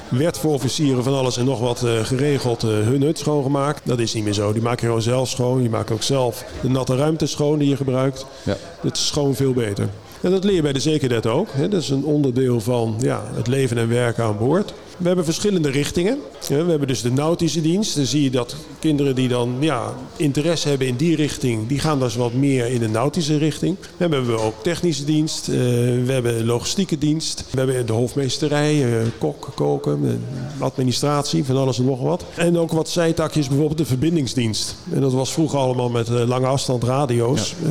werd 0.09 0.38
voor 0.38 0.52
officieren 0.52 1.04
van 1.04 1.14
alles 1.14 1.37
en 1.37 1.45
nog 1.45 1.61
wat 1.61 1.83
uh, 1.85 2.04
geregeld 2.04 2.64
uh, 2.64 2.71
hun 2.71 3.02
hut 3.02 3.18
schoongemaakt. 3.18 3.80
Dat 3.85 3.99
is 3.99 4.14
niet 4.14 4.25
meer 4.25 4.33
zo. 4.33 4.52
Die 4.52 4.62
maken 4.62 4.87
gewoon 4.87 5.02
zelf 5.02 5.28
schoon. 5.28 5.61
Die 5.61 5.71
maken 5.71 5.95
ook 5.95 6.02
zelf 6.02 6.45
de 6.62 6.68
natte 6.68 6.97
ruimte 6.97 7.26
schoon 7.26 7.59
die 7.59 7.68
je 7.68 7.76
gebruikt. 7.76 8.26
Ja. 8.45 8.57
Dat 8.83 8.97
is 8.97 9.11
gewoon 9.11 9.35
veel 9.35 9.52
beter. 9.52 9.88
En 10.21 10.30
dat 10.30 10.45
leer 10.45 10.54
je 10.54 10.62
bij 10.62 10.73
de 10.73 10.80
zekerheid 10.80 11.26
ook. 11.26 11.49
Hè. 11.52 11.68
Dat 11.68 11.83
is 11.83 11.88
een 11.88 12.04
onderdeel 12.04 12.61
van 12.61 12.97
ja, 13.00 13.23
het 13.35 13.47
leven 13.47 13.78
en 13.78 13.88
werken 13.88 14.25
aan 14.25 14.38
boord. 14.38 14.75
We 14.98 15.06
hebben 15.06 15.24
verschillende 15.24 15.70
richtingen. 15.70 16.18
We 16.48 16.54
hebben 16.54 16.88
dus 16.88 17.02
de 17.02 17.12
nautische 17.12 17.60
dienst. 17.60 17.96
Dan 17.96 18.04
zie 18.04 18.22
je 18.22 18.30
dat 18.30 18.56
kinderen 18.78 19.14
die 19.14 19.28
dan 19.28 19.56
ja, 19.60 19.94
interesse 20.16 20.68
hebben 20.68 20.86
in 20.86 20.96
die 20.96 21.16
richting, 21.16 21.68
die 21.68 21.78
gaan 21.78 21.98
dus 21.98 22.16
wat 22.16 22.32
meer 22.32 22.66
in 22.66 22.78
de 22.78 22.88
nautische 22.88 23.36
richting. 23.36 23.76
Dan 23.96 24.12
hebben 24.12 24.34
we 24.34 24.40
ook 24.40 24.62
technische 24.62 25.04
dienst. 25.04 25.48
Uh, 25.48 25.56
we 26.04 26.12
hebben 26.12 26.44
logistieke 26.44 26.98
dienst. 26.98 27.44
We 27.50 27.58
hebben 27.58 27.86
de 27.86 27.92
hofmeesterij, 27.92 28.74
uh, 28.74 29.06
kok, 29.18 29.48
koken, 29.54 30.24
administratie, 30.58 31.44
van 31.44 31.56
alles 31.56 31.78
en 31.78 31.84
nog 31.84 32.00
wat. 32.00 32.24
En 32.36 32.58
ook 32.58 32.72
wat 32.72 32.88
zijtakjes, 32.88 33.48
bijvoorbeeld 33.48 33.78
de 33.78 33.86
verbindingsdienst. 33.86 34.76
En 34.92 35.00
dat 35.00 35.12
was 35.12 35.32
vroeger 35.32 35.58
allemaal 35.58 35.90
met 35.90 36.08
lange 36.08 36.46
afstand 36.46 36.84
radio's. 36.84 37.54
Ja. 37.62 37.68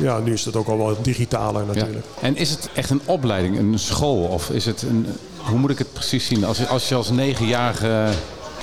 ja. 0.00 0.18
nu 0.18 0.32
is 0.32 0.42
dat 0.42 0.56
ook 0.56 0.68
al 0.68 0.76
wat 0.76 1.04
digitaler 1.04 1.66
natuurlijk. 1.66 2.04
Ja. 2.20 2.26
En 2.26 2.36
is 2.36 2.50
het 2.50 2.68
echt 2.74 2.90
een 2.90 3.00
opleiding, 3.04 3.58
een 3.58 3.78
school? 3.78 4.22
Of 4.22 4.50
is 4.50 4.64
het 4.64 4.82
een, 4.82 5.06
hoe 5.48 5.58
moet 5.58 5.70
ik 5.70 5.78
het 5.78 5.92
precies 5.92 6.26
zien? 6.26 6.44
Als, 6.44 6.68
als 6.68 6.88
je 6.88 6.94
als 6.94 7.10
negenjarige... 7.10 8.08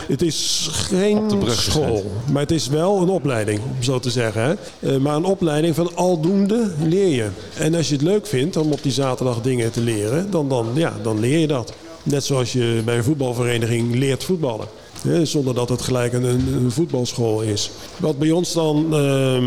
Het 0.07 0.21
is 0.21 0.69
geen 0.71 1.31
school, 1.47 2.11
maar 2.31 2.41
het 2.41 2.51
is 2.51 2.67
wel 2.67 3.01
een 3.01 3.09
opleiding, 3.09 3.59
om 3.59 3.83
zo 3.83 3.99
te 3.99 4.09
zeggen. 4.09 4.41
Hè? 4.41 4.53
Uh, 4.79 4.97
maar 4.97 5.15
een 5.15 5.25
opleiding 5.25 5.75
van 5.75 5.95
aldoende 5.95 6.71
leer 6.83 7.07
je. 7.07 7.29
En 7.57 7.75
als 7.75 7.87
je 7.87 7.93
het 7.93 8.03
leuk 8.03 8.27
vindt 8.27 8.57
om 8.57 8.71
op 8.71 8.83
die 8.83 8.91
zaterdag 8.91 9.41
dingen 9.41 9.71
te 9.71 9.81
leren, 9.81 10.31
dan, 10.31 10.49
dan, 10.49 10.67
ja, 10.73 10.93
dan 11.01 11.19
leer 11.19 11.37
je 11.37 11.47
dat. 11.47 11.73
Net 12.03 12.23
zoals 12.23 12.53
je 12.53 12.81
bij 12.85 12.97
een 12.97 13.03
voetbalvereniging 13.03 13.95
leert 13.95 14.23
voetballen. 14.23 14.67
Hè? 15.01 15.25
Zonder 15.25 15.53
dat 15.53 15.69
het 15.69 15.81
gelijk 15.81 16.13
een, 16.13 16.23
een, 16.23 16.71
voetbalschool 16.71 17.41
is. 17.41 17.71
Wat 17.97 18.19
bij 18.19 18.31
ons 18.31 18.53
dan 18.53 18.87
uh, 18.91 19.43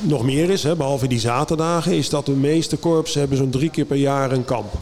nog 0.00 0.22
meer 0.22 0.50
is, 0.50 0.62
hè, 0.62 0.76
behalve 0.76 1.06
die 1.06 1.20
zaterdagen, 1.20 1.92
is 1.92 2.08
dat 2.08 2.26
de 2.26 2.32
meeste 2.32 2.76
korps 2.76 3.14
hebben 3.14 3.38
zo'n 3.38 3.50
drie 3.50 3.70
keer 3.70 3.84
per 3.84 3.96
jaar 3.96 4.32
een 4.32 4.44
kamp. 4.44 4.72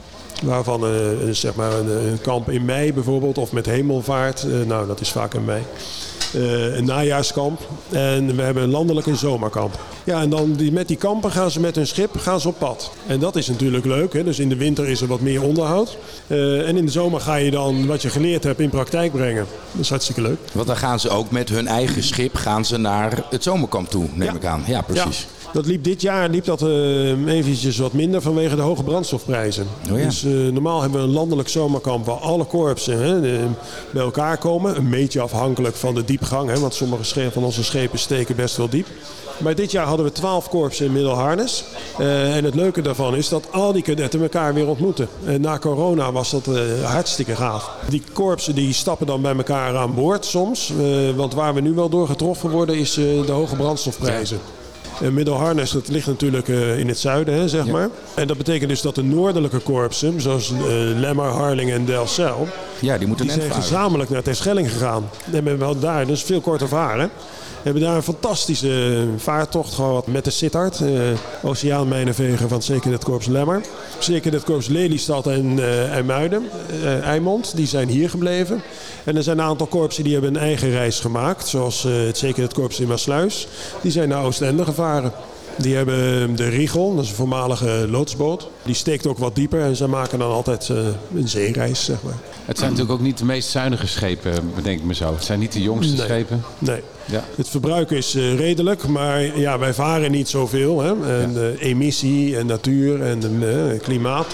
Waarvan 0.43 0.85
uh, 0.85 0.91
zeg 1.31 1.55
maar 1.55 1.73
een, 1.73 2.07
een, 2.07 2.21
kamp 2.21 2.51
in 2.51 2.65
mei 2.65 2.93
bijvoorbeeld, 2.93 3.39
of 3.39 3.53
met 3.53 3.67
hemelvaart. 3.67 4.45
Uh, 4.49 4.67
nou, 4.67 4.87
dat 4.87 5.01
is 5.01 5.11
vaak 5.11 5.35
in 5.35 5.45
mei. 5.45 5.63
eh, 6.35 6.77
een 6.77 6.85
najaarskamp 6.85 7.61
en 7.91 8.37
we 8.37 8.43
hebben 8.43 8.63
een 8.63 8.71
landelijk 8.71 9.07
zomerkamp. 9.15 9.79
Ja, 10.05 10.21
en 10.21 10.31
dan 10.31 10.53
die, 10.53 10.73
met 10.73 10.89
die 10.89 10.97
kampen 10.97 11.31
gaan 11.31 11.51
ze 11.51 11.61
met 11.61 11.75
hun 11.75 11.87
schip 11.87 12.19
gaan 12.19 12.41
ze 12.41 12.49
op 12.49 12.59
pad. 12.59 12.91
En 13.07 13.19
dat 13.21 13.37
is 13.37 13.49
natuurlijk 13.49 13.85
leuk. 13.85 14.13
Hè? 14.13 14.25
Dus 14.25 14.39
in 14.39 14.49
de 14.49 14.57
winter 14.57 14.89
is 14.89 15.01
er 15.01 15.07
wat 15.07 15.21
meer 15.21 15.43
onderhoud. 15.43 15.97
Eh, 16.27 16.69
en 16.69 16.77
in 16.77 16.85
de 16.85 16.91
zomer 16.91 17.21
ga 17.21 17.35
je 17.35 17.51
dan 17.51 17.87
wat 17.87 18.03
je 18.03 18.09
geleerd 18.11 18.45
hebt 18.45 18.61
in 18.61 18.69
praktijk 18.71 19.13
brengen. 19.13 19.47
Dat 19.73 19.81
is 19.81 19.89
hartstikke 19.89 20.21
leuk. 20.23 20.39
Want 20.53 20.67
dan 20.67 20.77
gaan 20.77 21.01
ze 21.01 21.09
ook 21.11 21.31
met 21.31 21.49
hun 21.49 21.67
eigen 21.67 22.03
schip 22.03 22.35
gaan 22.37 22.65
ze 22.65 22.77
naar 22.79 23.25
het 23.31 23.43
zomerkamp 23.43 23.91
toe, 23.91 24.05
neem 24.15 24.29
Ja. 24.29 24.35
ik 24.35 24.45
aan. 24.45 24.63
Ja, 24.67 24.81
precies. 24.83 25.27
Ja, 25.42 25.42
dat 25.53 25.67
liep 25.67 25.85
dit 25.85 26.03
jaar 26.03 26.29
liep 26.29 26.45
dat 26.45 26.63
eh 26.63 27.27
eventjes 27.27 27.79
wat 27.79 27.93
minder 27.93 28.23
vanwege 28.23 28.57
de 28.57 28.63
hoge 28.63 28.83
brandstofprijzen. 28.83 29.67
Oh 29.93 29.99
ja. 29.99 30.05
Dus 30.05 30.25
eh, 30.25 30.31
normaal 30.33 30.81
hebben 30.81 31.01
we 31.01 31.07
een 31.07 31.13
landelijk 31.13 31.49
zomerkamp 31.49 32.07
waar 32.07 32.17
alle 32.17 32.45
korpsen 32.45 32.99
hè, 33.03 33.21
de- 33.21 33.47
bij 33.93 34.03
elkaar 34.03 34.39
komen. 34.39 34.77
Een 34.77 34.91
beetje 34.91 35.21
afhankelijk 35.21 35.77
van 35.77 35.95
de 35.95 36.05
diepgang, 36.05 36.51
hè, 36.51 36.59
want 36.59 36.75
sommige 36.75 37.31
van 37.31 37.45
onze 37.45 37.65
schepen 37.65 37.99
steken 37.99 38.37
best 38.37 38.57
wel 38.57 38.69
diep. 38.69 38.87
Maar 39.39 39.55
dit 39.55 39.71
jaar 39.71 39.87
hadden 39.87 40.07
we 40.07 40.13
12 40.13 40.49
korpsen 40.49 40.87
in 40.87 40.93
Middelharnis. 40.93 41.65
Eh, 41.99 42.37
en 42.37 42.45
het 42.45 42.55
leuke 42.55 42.83
daarvan 42.83 43.17
is 43.17 43.29
dat 43.29 43.47
al 43.51 43.73
die 43.73 43.83
kadetten 43.83 44.23
elkaar 44.23 44.55
weer 44.55 44.69
ontmoeten. 44.69 45.09
En 45.25 45.41
na 45.41 45.59
corona 45.59 46.13
was 46.13 46.31
dat 46.31 46.47
eh, 46.47 46.61
hartstikke 46.85 47.37
gaaf. 47.37 47.71
Die 47.89 48.03
korpsen 48.13 48.55
die 48.55 48.73
stappen 48.73 49.07
dan 49.07 49.23
bij 49.23 49.37
elkaar 49.37 49.77
aan 49.77 49.95
boord 49.95 50.25
soms. 50.25 50.73
Want 51.17 51.35
waar 51.35 51.55
we 51.55 51.61
nu 51.61 51.73
wel 51.73 51.89
door 51.89 52.07
getroffen 52.07 52.51
worden 52.51 52.77
is 52.77 52.95
de 52.95 53.25
hoge 53.33 53.57
brandstofprijzen. 53.57 54.37
Uh, 54.37 54.62
Middelharnis, 55.11 55.71
dat 55.71 55.89
ligt 55.89 56.07
natuurlijk 56.07 56.49
eh, 56.49 56.79
in 56.79 56.89
het 56.89 56.99
zuiden, 56.99 57.35
hè, 57.35 57.49
zeg 57.49 57.67
maar. 57.67 57.89
En 58.15 58.27
dat 58.27 58.37
betekent 58.37 58.69
dus 58.69 58.81
dat 58.81 58.95
de 58.95 59.03
noordelijke 59.03 59.59
korpsen, 59.59 60.21
zoals 60.21 60.51
eh, 60.51 60.59
Lemmer, 60.97 61.25
Harling 61.25 61.71
en 61.71 61.85
Delfzijl, 61.85 62.49
Ja, 62.81 62.99
die 62.99 63.07
moeten 63.07 63.27
die 63.27 63.35
zijn 63.35 63.53
gezamenlijk 63.53 64.11
naar 64.11 64.23
Terschelling 64.23 64.71
gegaan. 64.71 65.09
En 65.25 65.33
hebben 65.33 65.59
wel 65.59 65.79
daar, 65.79 66.07
dus 66.07 66.23
veel 66.23 66.41
korter 66.41 66.69
varen. 66.69 67.11
Hebben 67.63 67.83
daar 67.83 67.97
een 67.97 68.03
fantastische 68.03 69.05
vaartocht 69.17 69.75
gehad 69.75 70.07
met 70.07 70.25
de 70.25 70.31
Sittard, 70.31 70.81
eh 70.81 70.91
oceaanmijnenveger 71.43 72.49
van 72.49 72.57
het 72.57 72.65
Zekerheidskorps 72.65 73.27
Lemmer. 73.27 73.61
Zekerheidskorps 73.99 74.69
Lelystad 74.69 75.27
en 75.27 75.59
eh 75.59 75.91
IJmuiden, 75.91 76.49
eh 76.85 77.55
die 77.55 77.67
zijn 77.67 77.89
hier 77.89 78.11
gebleven. 78.11 78.63
En 79.05 79.17
er 79.17 79.23
zijn 79.23 79.39
een 79.39 79.45
aantal 79.45 79.67
korpsen 79.67 80.05
die 80.05 80.13
hebben 80.13 80.35
een 80.35 80.41
eigen 80.41 80.71
reis 80.71 81.01
gemaakt, 81.01 81.49
zoals 81.49 81.85
eh, 81.85 81.93
het 81.93 82.19
Zekerheidskorps 82.19 82.81
in 82.81 82.89
Maasluis. 82.89 83.49
Die 83.81 83.91
zijn 83.91 84.09
naar 84.09 84.25
Oostende 84.25 84.65
gevaren. 84.65 85.13
Die 85.57 85.75
hebben 85.77 86.37
de 86.37 86.49
Riegel, 86.49 86.95
dat 86.95 87.05
is 87.05 87.11
een 87.11 87.17
voormalige 87.17 87.87
loodsboot. 87.91 88.49
Die 88.63 88.75
steekt 88.75 89.07
ook 89.07 89.19
wat 89.19 89.35
dieper 89.35 89.61
en 89.61 89.77
zij 89.77 89.87
maken 89.87 90.19
dan 90.19 90.31
altijd 90.31 90.69
eh, 90.71 90.77
een 91.15 91.29
zeereis, 91.29 91.85
zeg 91.85 92.03
maar. 92.03 92.17
Het 92.45 92.59
zijn 92.59 92.71
natuurlijk 92.71 92.99
ook 92.99 93.07
niet 93.07 93.19
de 93.19 93.25
meest 93.25 93.49
zuinige 93.49 93.87
schepen, 93.87 94.33
bedenk 94.55 94.79
ik 94.79 94.85
me 94.85 94.95
zo. 94.95 95.13
Het 95.15 95.25
zijn 95.25 95.39
niet 95.39 95.53
de 95.53 95.63
jongste 95.63 95.97
Nee. 95.97 96.05
schepen. 96.05 96.43
Nee. 96.59 96.81
Ja. 97.05 97.25
Het 97.37 97.49
verbruik 97.49 97.91
is 97.91 98.15
eh, 98.15 98.35
redelijk, 98.37 98.87
maar 98.87 99.39
ja, 99.39 99.59
wij 99.59 99.75
varen 99.75 100.11
niet 100.11 100.29
zoveel. 100.29 100.81
Hè? 100.81 101.21
En 101.23 101.57
emissie 101.59 102.37
en 102.37 102.47
natuur 102.47 103.03
en 103.03 103.23
eh, 103.73 103.81
klimaat 103.81 104.27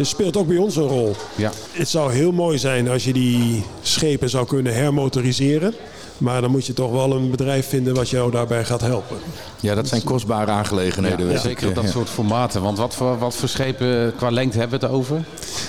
speelt 0.00 0.36
ook 0.36 0.46
bij 0.46 0.56
ons 0.56 0.76
een 0.76 0.82
rol. 0.88 1.14
Ja. 1.34 1.52
Het 1.72 1.88
zou 1.88 2.12
heel 2.12 2.32
mooi 2.32 2.58
zijn 2.58 2.88
als 2.88 3.04
je 3.04 3.12
die 3.12 3.62
schepen 3.82 4.30
zou 4.30 4.46
kunnen 4.46 4.74
hermotoriseren. 4.74 5.74
Maar 6.18 6.40
dan 6.40 6.50
moet 6.50 6.66
je 6.66 6.72
toch 6.72 6.90
wel 6.90 7.12
een 7.12 7.30
bedrijf 7.30 7.68
vinden 7.68 7.94
wat 7.94 8.08
jou 8.10 8.30
daarbij 8.30 8.64
gaat 8.64 8.80
helpen. 8.80 9.16
Ja, 9.60 9.74
dat 9.74 9.88
zijn 9.88 10.04
kostbare 10.04 10.50
aangelegenheden. 10.50 11.30
Ja, 11.30 11.38
zeker 11.38 11.68
op 11.68 11.74
dat 11.74 11.84
Ja. 11.84 11.90
soort 11.90 12.08
formaten. 12.08 12.62
Want 12.62 12.78
wat 12.78 12.94
voor, 12.94 13.18
wat 13.18 13.34
voor 13.34 13.48
schepen 13.48 14.12
qua 14.16 14.30
lengte 14.30 14.58
hebben 14.58 14.80
we 14.80 14.86
het 14.86 14.94
over? 14.94 15.24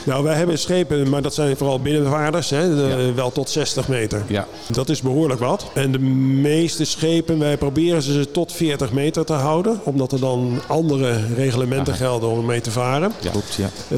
Nou, 0.06 0.24
wij 0.24 0.36
hebben 0.36 0.60
schepen, 0.60 1.10
maar 1.10 1.22
dat 1.22 1.34
zijn 1.34 1.58
vooral 1.58 1.80
binnenvaarders, 1.80 2.50
hè, 2.50 2.75
de- 2.75 3.12
wel 3.16 3.32
tot 3.32 3.50
60 3.50 3.88
meter. 3.88 4.24
Ja. 4.27 4.48
Dat 4.68 4.89
is 4.89 5.01
behoorlijk 5.01 5.39
wat. 5.39 5.66
En 5.74 5.92
de 5.92 6.00
meeste 6.00 6.86
schepen, 6.86 7.39
wij 7.39 7.58
proberen 7.58 8.01
ze 8.01 8.32
tot 8.32 8.51
40 8.51 8.92
meter 8.92 9.25
te 9.25 9.34
houden. 9.34 9.80
Omdat 9.84 10.12
er 10.12 10.20
dan 10.20 10.60
andere 10.68 11.20
reglementen 11.36 11.94
gelden 11.94 12.30
om 12.30 12.38
ermee 12.38 12.62
te 12.62 12.72
varen. 12.72 13.12
Ja. 13.20 13.32
Klopt, 13.32 13.54
ja. 13.54 13.70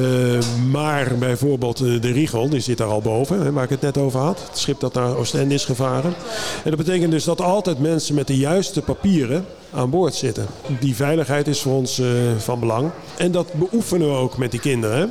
maar 0.70 1.12
bijvoorbeeld 1.18 1.80
eh, 1.80 2.00
de 2.00 2.12
Riegel, 2.12 2.48
die 2.48 2.60
zit 2.60 2.78
daar 2.78 2.88
al 2.88 3.00
boven, 3.00 3.40
hè, 3.40 3.52
waar 3.52 3.64
ik 3.64 3.70
het 3.70 3.80
net 3.80 3.98
over 3.98 4.20
had. 4.20 4.38
Het 4.48 4.58
schip 4.58 4.80
dat 4.80 4.94
naar 4.94 5.16
Oostende 5.16 5.54
is 5.54 5.64
gevaren. 5.64 6.14
En 6.64 6.70
dat 6.70 6.76
betekent 6.76 7.10
dus 7.10 7.24
dat 7.24 7.40
altijd 7.40 7.78
mensen 7.78 8.14
met 8.14 8.26
de 8.26 8.36
juiste 8.36 8.82
papieren 8.82 9.46
aan 9.72 9.90
boord 9.90 10.14
zitten. 10.14 10.46
Die 10.80 10.94
veiligheid 10.94 11.48
is 11.48 11.60
voor 11.60 11.72
ons 11.72 11.98
eh, 11.98 12.06
van 12.38 12.60
belang. 12.60 12.90
En 13.16 13.32
dat 13.32 13.52
beoefenen 13.52 14.08
we 14.08 14.14
ook 14.14 14.38
met 14.38 14.50
die 14.50 14.60
kinderen. 14.60 15.10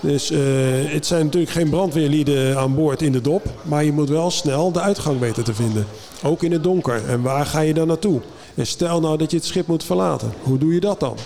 Dus 0.00 0.30
eh, 0.30 0.38
het 0.84 1.06
zijn 1.06 1.24
natuurlijk 1.24 1.52
geen 1.52 1.70
brandweerlieden 1.70 2.58
aan 2.58 2.74
boord 2.74 3.02
in 3.02 3.12
de 3.12 3.20
dop. 3.20 3.42
Maar 3.62 3.84
je 3.84 3.92
moet 3.92 4.08
wel 4.08 4.30
snel 4.30 4.72
de 4.72 4.80
uitgang 4.80 5.18
weten 5.20 5.44
te 5.44 5.54
vinden. 5.54 5.86
Ook 6.22 6.42
in 6.42 6.52
het 6.52 6.62
donker. 6.62 7.08
En 7.08 7.22
waar 7.22 7.46
ga 7.46 7.60
je 7.60 7.74
dan 7.74 7.86
naartoe? 7.86 8.20
En 8.54 8.66
stel 8.66 9.00
nou 9.00 9.18
dat 9.18 9.30
je 9.30 9.36
het 9.36 9.46
schip 9.46 9.66
moet 9.66 9.84
verlaten. 9.84 10.32
Hoe 10.42 10.58
doe 10.58 10.74
je 10.74 10.80
dat 10.80 11.00
dan? 11.00 11.16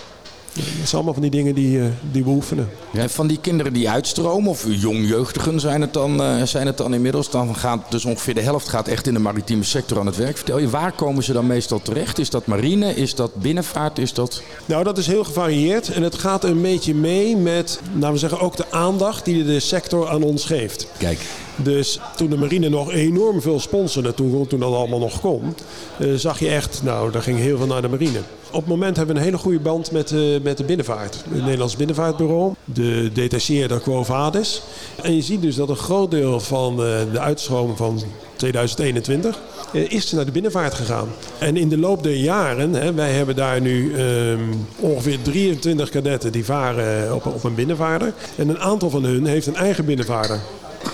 Dat 0.53 0.63
zijn 0.65 0.91
allemaal 0.91 1.13
van 1.13 1.21
die 1.21 1.31
dingen 1.31 1.55
die, 1.55 1.79
eh, 1.79 1.85
die 2.11 2.23
we 2.23 2.29
oefenen. 2.29 2.69
En 2.93 3.09
van 3.09 3.27
die 3.27 3.39
kinderen 3.41 3.73
die 3.73 3.89
uitstromen, 3.89 4.49
of 4.49 4.65
jongjeugdigen 4.69 5.59
zijn 5.59 5.81
het 5.81 5.93
dan, 5.93 6.21
eh, 6.21 6.43
zijn 6.43 6.67
het 6.67 6.77
dan 6.77 6.93
inmiddels, 6.93 7.29
dan 7.29 7.55
gaat 7.55 7.91
dus 7.91 8.05
ongeveer 8.05 8.33
de 8.33 8.41
helft 8.41 8.69
gaat 8.69 8.87
echt 8.87 9.07
in 9.07 9.13
de 9.13 9.19
maritieme 9.19 9.63
sector 9.63 9.99
aan 9.99 10.05
het 10.05 10.15
werk. 10.15 10.35
Vertel 10.35 10.57
je, 10.57 10.69
waar 10.69 10.91
komen 10.91 11.23
ze 11.23 11.33
dan 11.33 11.47
meestal 11.47 11.81
terecht? 11.81 12.19
Is 12.19 12.29
dat 12.29 12.45
marine? 12.45 12.95
Is 12.95 13.15
dat 13.15 13.35
binnenvaart? 13.35 13.99
Is 13.99 14.13
dat... 14.13 14.41
Nou, 14.65 14.83
dat 14.83 14.97
is 14.97 15.07
heel 15.07 15.23
gevarieerd. 15.23 15.89
En 15.89 16.03
het 16.03 16.15
gaat 16.15 16.43
een 16.43 16.61
beetje 16.61 16.95
mee 16.95 17.37
met, 17.37 17.81
laten 17.93 18.11
we 18.11 18.17
zeggen, 18.17 18.39
ook 18.39 18.57
de 18.57 18.71
aandacht 18.71 19.25
die 19.25 19.43
de 19.43 19.59
sector 19.59 20.09
aan 20.09 20.23
ons 20.23 20.45
geeft. 20.45 20.87
Kijk, 20.97 21.19
Dus 21.55 21.99
toen 22.15 22.29
de 22.29 22.37
marine 22.37 22.69
nog 22.69 22.91
enorm 22.91 23.41
veel 23.41 23.59
sponsorde, 23.59 24.13
toen, 24.13 24.47
toen 24.47 24.59
dat 24.59 24.73
allemaal 24.73 24.99
nog 24.99 25.19
kon, 25.19 25.55
eh, 25.99 26.13
zag 26.13 26.39
je 26.39 26.49
echt, 26.49 26.81
nou, 26.83 27.11
daar 27.11 27.21
ging 27.21 27.37
heel 27.37 27.57
veel 27.57 27.67
naar 27.67 27.81
de 27.81 27.87
marine. 27.87 28.19
Op 28.53 28.59
het 28.59 28.69
moment 28.69 28.97
hebben 28.97 29.15
we 29.15 29.21
een 29.21 29.27
hele 29.27 29.41
goede 29.41 29.59
band 29.59 29.91
met, 29.91 30.11
eh, 30.11 30.19
met 30.43 30.57
de 30.57 30.63
binnenvaart. 30.63 31.23
Het 31.29 31.43
Nederlands 31.43 31.75
Binnenvaartbureau, 31.75 32.53
de 32.65 33.09
detacheerder 33.13 33.79
Quo 33.79 34.03
Vadis. 34.03 34.61
En 35.01 35.15
je 35.15 35.21
ziet 35.21 35.41
dus 35.41 35.55
dat 35.55 35.69
een 35.69 35.75
groot 35.75 36.11
deel 36.11 36.39
van 36.39 36.71
eh, 36.71 36.99
de 37.11 37.19
uitstroom 37.19 37.75
van 37.77 38.01
2021 38.35 39.39
eh, 39.73 39.91
is 39.91 40.11
naar 40.11 40.25
de 40.25 40.31
binnenvaart 40.31 40.73
gegaan. 40.73 41.07
En 41.39 41.57
in 41.57 41.69
de 41.69 41.77
loop 41.77 42.03
der 42.03 42.15
jaren, 42.15 42.73
hè, 42.73 42.93
wij 42.93 43.11
hebben 43.11 43.35
daar 43.35 43.61
nu 43.61 43.93
ehm, 43.95 44.39
ongeveer 44.79 45.21
23 45.21 45.89
kadetten 45.89 46.31
die 46.31 46.45
varen 46.45 47.15
op, 47.15 47.25
op 47.25 47.43
een 47.43 47.55
binnenvaarder. 47.55 48.13
En 48.35 48.49
een 48.49 48.59
aantal 48.59 48.89
van 48.89 49.03
hun 49.03 49.25
heeft 49.25 49.47
een 49.47 49.55
eigen 49.55 49.85
binnenvaarder. 49.85 50.39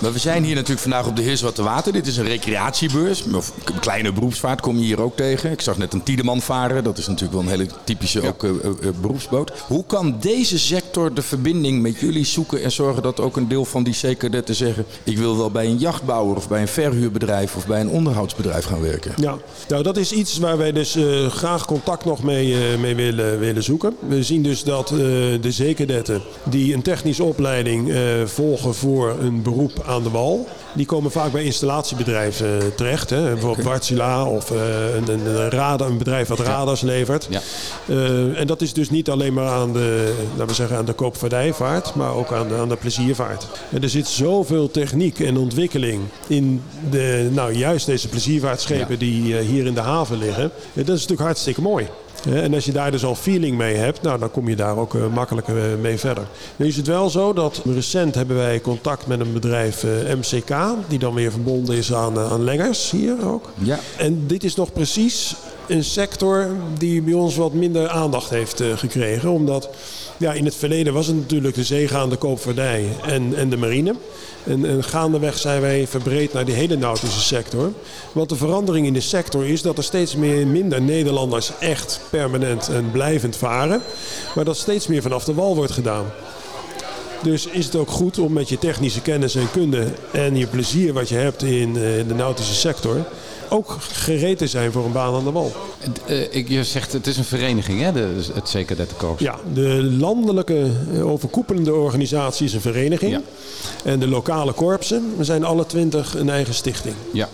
Maar 0.00 0.12
we 0.12 0.18
zijn 0.18 0.44
hier 0.44 0.54
natuurlijk 0.54 0.80
vandaag 0.80 1.06
op 1.06 1.16
de 1.16 1.22
Heerswatte 1.22 1.62
Water. 1.62 1.92
Dit 1.92 2.06
is 2.06 2.16
een 2.16 2.26
recreatiebeurs. 2.26 3.24
Of 3.34 3.52
een 3.64 3.78
kleine 3.78 4.12
beroepsvaart 4.12 4.60
kom 4.60 4.76
je 4.76 4.84
hier 4.84 5.00
ook 5.00 5.16
tegen. 5.16 5.50
Ik 5.50 5.60
zag 5.60 5.78
net 5.78 5.92
een 5.92 6.02
Tiedeman 6.02 6.40
varen. 6.40 6.84
Dat 6.84 6.98
is 6.98 7.06
natuurlijk 7.06 7.32
wel 7.32 7.42
een 7.42 7.58
hele 7.58 7.66
typische 7.84 8.26
ook, 8.26 8.44
eh, 8.44 8.50
eh, 8.50 8.56
eh, 8.64 8.94
beroepsboot. 9.00 9.52
Hoe 9.66 9.84
kan 9.86 10.16
deze 10.20 10.58
sector 10.58 11.14
de 11.14 11.22
verbinding 11.22 11.82
met 11.82 12.00
jullie 12.00 12.24
zoeken 12.24 12.62
en 12.62 12.72
zorgen 12.72 13.02
dat 13.02 13.20
ook 13.20 13.36
een 13.36 13.48
deel 13.48 13.64
van 13.64 13.82
die 13.82 13.94
zekerdetten 13.94 14.54
zeggen... 14.54 14.84
ik 15.04 15.18
wil 15.18 15.36
wel 15.36 15.50
bij 15.50 15.66
een 15.66 15.78
jachtbouwer 15.78 16.36
of 16.36 16.48
bij 16.48 16.60
een 16.60 16.68
verhuurbedrijf 16.68 17.56
of 17.56 17.66
bij 17.66 17.80
een 17.80 17.88
onderhoudsbedrijf 17.88 18.64
gaan 18.64 18.80
werken? 18.80 19.12
Ja, 19.16 19.36
nou 19.68 19.82
dat 19.82 19.96
is 19.96 20.12
iets 20.12 20.38
waar 20.38 20.58
wij 20.58 20.72
dus 20.72 20.98
graag 21.28 21.66
contact 21.66 22.04
nog 22.04 22.22
mee, 22.22 22.78
mee 22.78 22.94
willen, 22.94 23.38
willen 23.38 23.62
zoeken. 23.62 23.96
We 24.08 24.22
zien 24.22 24.42
dus 24.42 24.64
dat 24.64 24.88
de 24.88 25.50
zekerdetten 25.50 26.22
die 26.44 26.74
een 26.74 26.82
technische 26.82 27.24
opleiding 27.24 27.92
volgen 28.24 28.74
voor 28.74 29.16
een 29.20 29.42
beroep 29.42 29.79
aan 29.86 30.02
de 30.02 30.10
wal, 30.10 30.48
die 30.72 30.86
komen 30.86 31.10
vaak 31.10 31.32
bij 31.32 31.44
installatiebedrijven 31.44 32.60
eh, 32.60 32.66
terecht. 32.76 33.10
Hè. 33.10 33.22
Bijvoorbeeld 33.32 33.66
Wärtsilä 33.66 34.22
of 34.26 34.50
eh, 34.50 34.94
een, 34.94 35.08
een, 35.08 35.26
een, 35.26 35.50
radar, 35.50 35.88
een 35.88 35.98
bedrijf 35.98 36.28
wat 36.28 36.38
radars 36.38 36.80
levert. 36.80 37.26
Ja. 37.30 37.40
Eh, 37.88 38.40
en 38.40 38.46
dat 38.46 38.60
is 38.60 38.72
dus 38.72 38.90
niet 38.90 39.10
alleen 39.10 39.32
maar 39.32 39.48
aan 39.48 39.72
de, 39.72 40.14
laten 40.30 40.46
we 40.46 40.54
zeggen, 40.54 40.76
aan 40.76 40.84
de 40.84 40.92
koopvaardijvaart, 40.92 41.94
maar 41.94 42.14
ook 42.14 42.32
aan 42.32 42.48
de, 42.48 42.54
aan 42.54 42.68
de 42.68 42.76
pleziervaart. 42.76 43.46
En 43.70 43.82
er 43.82 43.88
zit 43.88 44.08
zoveel 44.08 44.70
techniek 44.70 45.20
en 45.20 45.36
ontwikkeling 45.36 46.02
in 46.26 46.62
de, 46.90 47.28
nou, 47.32 47.52
juist 47.52 47.86
deze 47.86 48.08
pleziervaartschepen 48.08 48.92
Ja. 48.92 48.96
die 48.98 49.36
hier 49.36 49.66
in 49.66 49.74
de 49.74 49.80
haven 49.80 50.18
liggen. 50.18 50.44
Eh, 50.44 50.50
dat 50.74 50.96
is 50.96 51.00
natuurlijk 51.00 51.20
hartstikke 51.20 51.60
mooi. 51.60 51.86
En 52.28 52.54
als 52.54 52.64
je 52.64 52.72
daar 52.72 52.90
dus 52.90 53.04
al 53.04 53.14
feeling 53.14 53.56
mee 53.56 53.74
hebt, 53.74 54.02
nou, 54.02 54.18
dan 54.18 54.30
kom 54.30 54.48
je 54.48 54.56
daar 54.56 54.76
ook 54.76 54.94
eh, 54.94 55.06
makkelijker 55.14 55.56
eh, 55.56 55.78
mee 55.80 55.98
verder. 55.98 56.24
Nu 56.56 56.66
is 56.66 56.76
het 56.76 56.86
wel 56.86 57.10
zo 57.10 57.32
dat 57.32 57.62
recent 57.64 58.14
hebben 58.14 58.36
wij 58.36 58.60
contact 58.60 59.06
met 59.06 59.20
een 59.20 59.32
bedrijf 59.32 59.84
eh, 59.84 59.90
MCK, 60.14 60.54
die 60.88 60.98
dan 60.98 61.14
weer 61.14 61.30
verbonden 61.30 61.76
is 61.76 61.94
aan, 61.94 62.18
aan 62.18 62.44
Lengers 62.44 62.90
hier 62.90 63.16
ook. 63.24 63.52
Ja. 63.58 63.78
En 63.98 64.26
dit 64.26 64.44
is 64.44 64.54
nog 64.54 64.72
precies 64.72 65.34
een 65.66 65.84
sector 65.84 66.46
die 66.78 67.02
bij 67.02 67.14
ons 67.14 67.36
wat 67.36 67.52
minder 67.52 67.88
aandacht 67.88 68.30
heeft 68.30 68.62
gekregen. 68.74 69.30
Omdat 69.30 69.68
ja, 70.20 70.32
in 70.32 70.44
het 70.44 70.54
verleden 70.54 70.92
was 70.92 71.06
het 71.06 71.16
natuurlijk 71.16 71.54
de 71.54 71.64
zeegaande 71.64 72.16
koopvaardij 72.16 72.84
en, 73.06 73.34
en 73.36 73.50
de 73.50 73.56
marine. 73.56 73.94
En, 74.44 74.84
gaandeweg 74.84 75.38
zijn 75.38 75.60
wij 75.60 75.86
verbreed 75.86 76.32
naar 76.32 76.44
die 76.44 76.54
hele 76.54 76.76
nautische 76.76 77.20
sector. 77.20 77.72
Want 78.12 78.28
de 78.28 78.36
verandering 78.36 78.86
in 78.86 78.92
de 78.92 79.00
sector 79.00 79.46
is 79.46 79.62
dat 79.62 79.78
er 79.78 79.84
steeds 79.84 80.16
meer, 80.16 80.46
minder 80.46 80.82
Nederlanders 80.82 81.52
echt 81.60 82.00
permanent 82.10 82.68
en 82.68 82.90
blijvend 82.90 83.36
varen. 83.36 83.82
Maar 84.34 84.44
dat 84.44 84.56
steeds 84.56 84.86
meer 84.86 85.02
vanaf 85.02 85.24
de 85.24 85.34
wal 85.34 85.56
wordt 85.56 85.72
gedaan. 85.72 86.06
Dus 87.22 87.46
is 87.46 87.64
het 87.64 87.76
ook 87.76 87.90
goed 87.90 88.18
om 88.18 88.32
met 88.32 88.48
je 88.48 88.58
technische 88.58 89.00
kennis 89.00 89.34
en 89.34 89.50
kunde 89.50 89.86
en 90.12 90.36
je 90.36 90.46
plezier 90.46 90.92
wat 90.92 91.08
je 91.08 91.14
hebt 91.14 91.42
in 91.42 91.76
eh, 91.76 91.82
de 92.08 92.14
nautische 92.14 92.54
sector, 92.54 93.04
ook 93.50 93.76
gereed 93.80 94.38
te 94.38 94.46
zijn 94.46 94.72
voor 94.72 94.84
een 94.84 94.92
baan 94.92 95.14
aan 95.14 95.24
de 95.24 95.32
wal. 95.32 95.52
Uh, 96.08 96.34
ik, 96.34 96.48
je 96.48 96.64
zegt 96.64 96.92
het 96.92 97.06
is 97.06 97.16
een 97.16 97.24
vereniging, 97.24 97.80
hè, 97.80 97.92
de, 97.92 98.24
het 98.76 98.96
Korps. 98.96 99.22
Ja, 99.22 99.34
de 99.52 99.82
landelijke 99.98 100.70
overkoepelende 101.02 101.74
organisatie 101.74 102.46
is 102.46 102.52
een 102.52 102.60
vereniging. 102.60 103.12
Ja. 103.12 103.20
En 103.84 104.00
de 104.00 104.08
lokale 104.08 104.52
korpsen 104.52 105.14
zijn 105.20 105.44
alle 105.44 105.66
twintig 105.66 106.16
een 106.16 106.30
eigen 106.30 106.54
stichting. 106.54 106.94
Ja. 107.12 107.28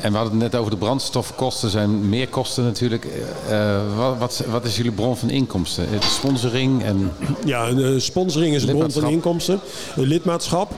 En 0.00 0.10
we 0.10 0.18
hadden 0.18 0.40
het 0.40 0.52
net 0.52 0.60
over 0.60 0.70
de 0.70 0.76
brandstofkosten. 0.76 1.70
zijn 1.70 2.08
meer 2.08 2.28
kosten 2.28 2.64
natuurlijk. 2.64 3.06
Uh, 3.50 3.80
wat, 3.96 4.18
wat, 4.18 4.42
wat, 4.50 4.64
is 4.64 4.76
jullie 4.76 4.92
bron 4.92 5.16
van 5.16 5.30
inkomsten? 5.30 5.90
De 5.90 6.06
sponsoring 6.06 6.82
en... 6.82 7.12
Ja, 7.44 7.70
de 7.70 8.00
sponsoring 8.00 8.54
is 8.54 8.62
een 8.62 8.76
bron 8.76 8.90
van 8.90 9.10
inkomsten. 9.10 9.60
Lidmaatschap. 9.94 10.72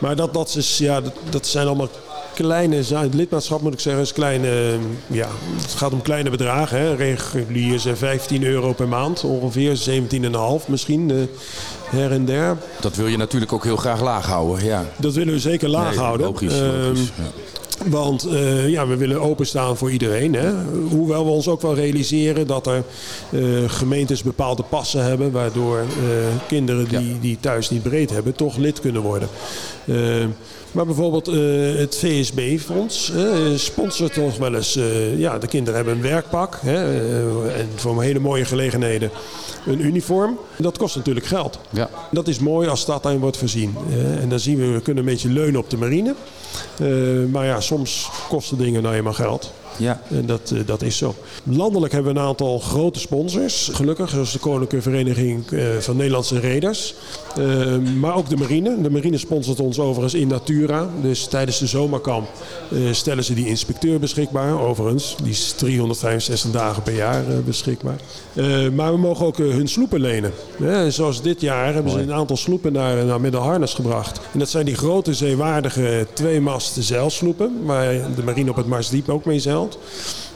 Maar 0.00 0.16
dat, 0.16 0.34
dat, 0.34 0.54
is, 0.56 0.78
ja, 0.78 1.00
dat, 1.00 1.12
dat 1.30 1.46
zijn 1.46 1.66
allemaal 1.66 1.88
kleine 2.36 2.76
het 2.76 3.14
lidmaatschap 3.14 3.60
moet 3.60 3.72
ik 3.72 3.80
zeggen 3.80 4.02
is 4.02 4.12
kleine, 4.12 4.78
ja, 5.06 5.28
het 5.62 5.74
gaat 5.74 5.92
om 5.92 6.02
kleine 6.02 6.30
bedragen. 6.30 6.78
Hè. 6.78 6.94
Regulier 6.94 7.80
15 7.94 8.44
euro 8.44 8.72
per 8.72 8.88
maand, 8.88 9.24
ongeveer 9.24 9.78
17,5 10.62 10.66
misschien 10.66 11.08
uh, 11.08 11.22
her 11.90 12.12
en 12.12 12.24
der. 12.24 12.56
Dat 12.80 12.96
wil 12.96 13.06
je 13.06 13.16
natuurlijk 13.16 13.52
ook 13.52 13.64
heel 13.64 13.76
graag 13.76 14.00
laag 14.00 14.26
houden, 14.26 14.64
ja. 14.64 14.84
Dat 14.96 15.14
willen 15.14 15.34
we 15.34 15.40
zeker 15.40 15.68
laag 15.68 15.96
houden. 15.96 16.26
Logisch, 16.26 16.60
logisch 16.60 17.10
ehm, 17.16 17.22
ja. 17.22 17.30
Want 17.90 18.26
uh, 18.26 18.68
ja, 18.68 18.86
we 18.86 18.96
willen 18.96 19.20
openstaan 19.20 19.76
voor 19.76 19.90
iedereen. 19.90 20.34
Hè? 20.34 20.52
Hoewel 20.90 21.24
we 21.24 21.30
ons 21.30 21.48
ook 21.48 21.62
wel 21.62 21.74
realiseren 21.74 22.46
dat 22.46 22.66
er 22.66 22.84
gemeentes 23.66 24.22
bepaalde 24.22 24.62
passen 24.62 25.04
hebben. 25.04 25.30
Waardoor 25.30 25.84
kinderen 26.46 26.88
die, 26.88 27.20
die 27.20 27.38
thuis 27.40 27.70
niet 27.70 27.82
breed 27.82 28.10
hebben 28.10 28.34
toch 28.34 28.56
lid 28.56 28.80
kunnen 28.80 29.02
worden. 29.02 29.28
Maar 30.72 30.86
bijvoorbeeld 30.86 31.28
uh, 31.28 31.78
het 31.78 31.96
VSB-fonds 31.96 33.10
uh, 33.10 33.56
sponsort 33.56 34.12
toch 34.12 34.36
wel 34.36 34.54
eens. 34.54 34.78
Ja, 35.16 35.38
de 35.38 35.46
kinderen 35.46 35.74
hebben 35.74 35.94
een 35.94 36.02
werkpak. 36.02 36.58
Hè, 36.60 37.04
en 37.52 37.68
voor 37.74 38.02
hele 38.02 38.18
mooie 38.18 38.44
gelegenheden 38.44 39.10
een 39.66 39.80
uniform. 39.80 40.38
Dat 40.58 40.78
kost 40.78 40.96
natuurlijk 40.96 41.26
geld. 41.26 41.58
Ja. 41.70 41.90
Dat 42.10 42.28
is 42.28 42.38
mooi 42.38 42.68
als 42.68 42.86
dat 42.86 43.02
daarin 43.02 43.20
wordt 43.20 43.36
voorzien. 43.36 43.74
en 44.20 44.28
dan 44.28 44.40
zien 44.40 44.58
we, 44.58 44.66
we 44.66 44.80
kunnen 44.80 45.04
een 45.04 45.10
beetje 45.10 45.28
leunen 45.28 45.60
op 45.60 45.70
de 45.70 45.76
marine. 45.76 46.14
maar 47.30 47.46
ja, 47.46 47.60
soms 47.60 48.10
kosten 48.28 48.58
dingen 48.58 48.82
nou 48.82 48.94
eenmaal 48.94 49.12
geld. 49.12 49.52
Ja. 49.78 50.00
En 50.10 50.26
dat, 50.26 50.50
eh, 50.50 50.60
dat 50.66 50.82
is 50.82 50.96
zo. 50.96 51.14
Landelijk 51.42 51.92
hebben 51.92 52.14
we 52.14 52.20
een 52.20 52.26
aantal 52.26 52.58
grote 52.58 53.00
sponsors, 53.00 53.70
gelukkig, 53.72 54.10
zoals 54.10 54.32
de 54.32 54.38
Koninklijke 54.38 54.90
Vereniging 54.90 55.50
eh, 55.50 55.64
van 55.78 55.96
Nederlandse 55.96 56.40
Reders. 56.40 56.94
Uh, 57.38 57.76
maar 58.00 58.16
ook 58.16 58.28
de 58.28 58.36
marine. 58.36 58.82
De 58.82 58.90
marine 58.90 59.18
sponsort 59.18 59.60
ons 59.60 59.78
overigens 59.78 60.14
in 60.14 60.28
Natura. 60.28 60.88
Dus 61.02 61.26
tijdens 61.26 61.58
de 61.58 61.66
zomerkamp 61.66 62.28
stellen 62.90 63.24
ze 63.24 63.34
die 63.34 63.46
inspecteur 63.46 63.98
beschikbaar. 63.98 64.60
Overigens, 64.60 65.16
die 65.22 65.30
is 65.30 65.52
365 65.52 66.50
dagen 66.50 66.82
per 66.82 66.94
jaar 66.94 67.24
beschikbaar. 67.44 67.96
maar 68.74 68.92
we 68.92 68.98
mogen 68.98 69.26
ook 69.26 69.36
hun 69.36 69.68
sloepen 69.68 70.00
lenen. 70.00 70.32
zoals 70.88 71.22
dit 71.22 71.40
jaar 71.40 71.74
hebben 71.74 71.92
ze 71.92 72.00
een 72.00 72.12
aantal 72.12 72.36
sloepen 72.36 72.72
naar, 72.72 73.04
naar 73.04 73.20
Middelharnis 73.20 73.74
gebracht. 73.74 74.20
En 74.32 74.38
dat 74.38 74.48
zijn 74.48 74.64
die 74.64 74.74
grote 74.74 75.14
zeewaardige 75.14 76.06
tweemasten 76.12 76.82
zeilsloepen. 76.82 77.64
Waar 77.64 78.14
de 78.14 78.22
marine 78.24 78.50
op 78.50 78.56
het 78.56 78.66
Marsdiep 78.66 79.08
ook 79.08 79.24
mee 79.24 79.40
zeilt. 79.40 79.65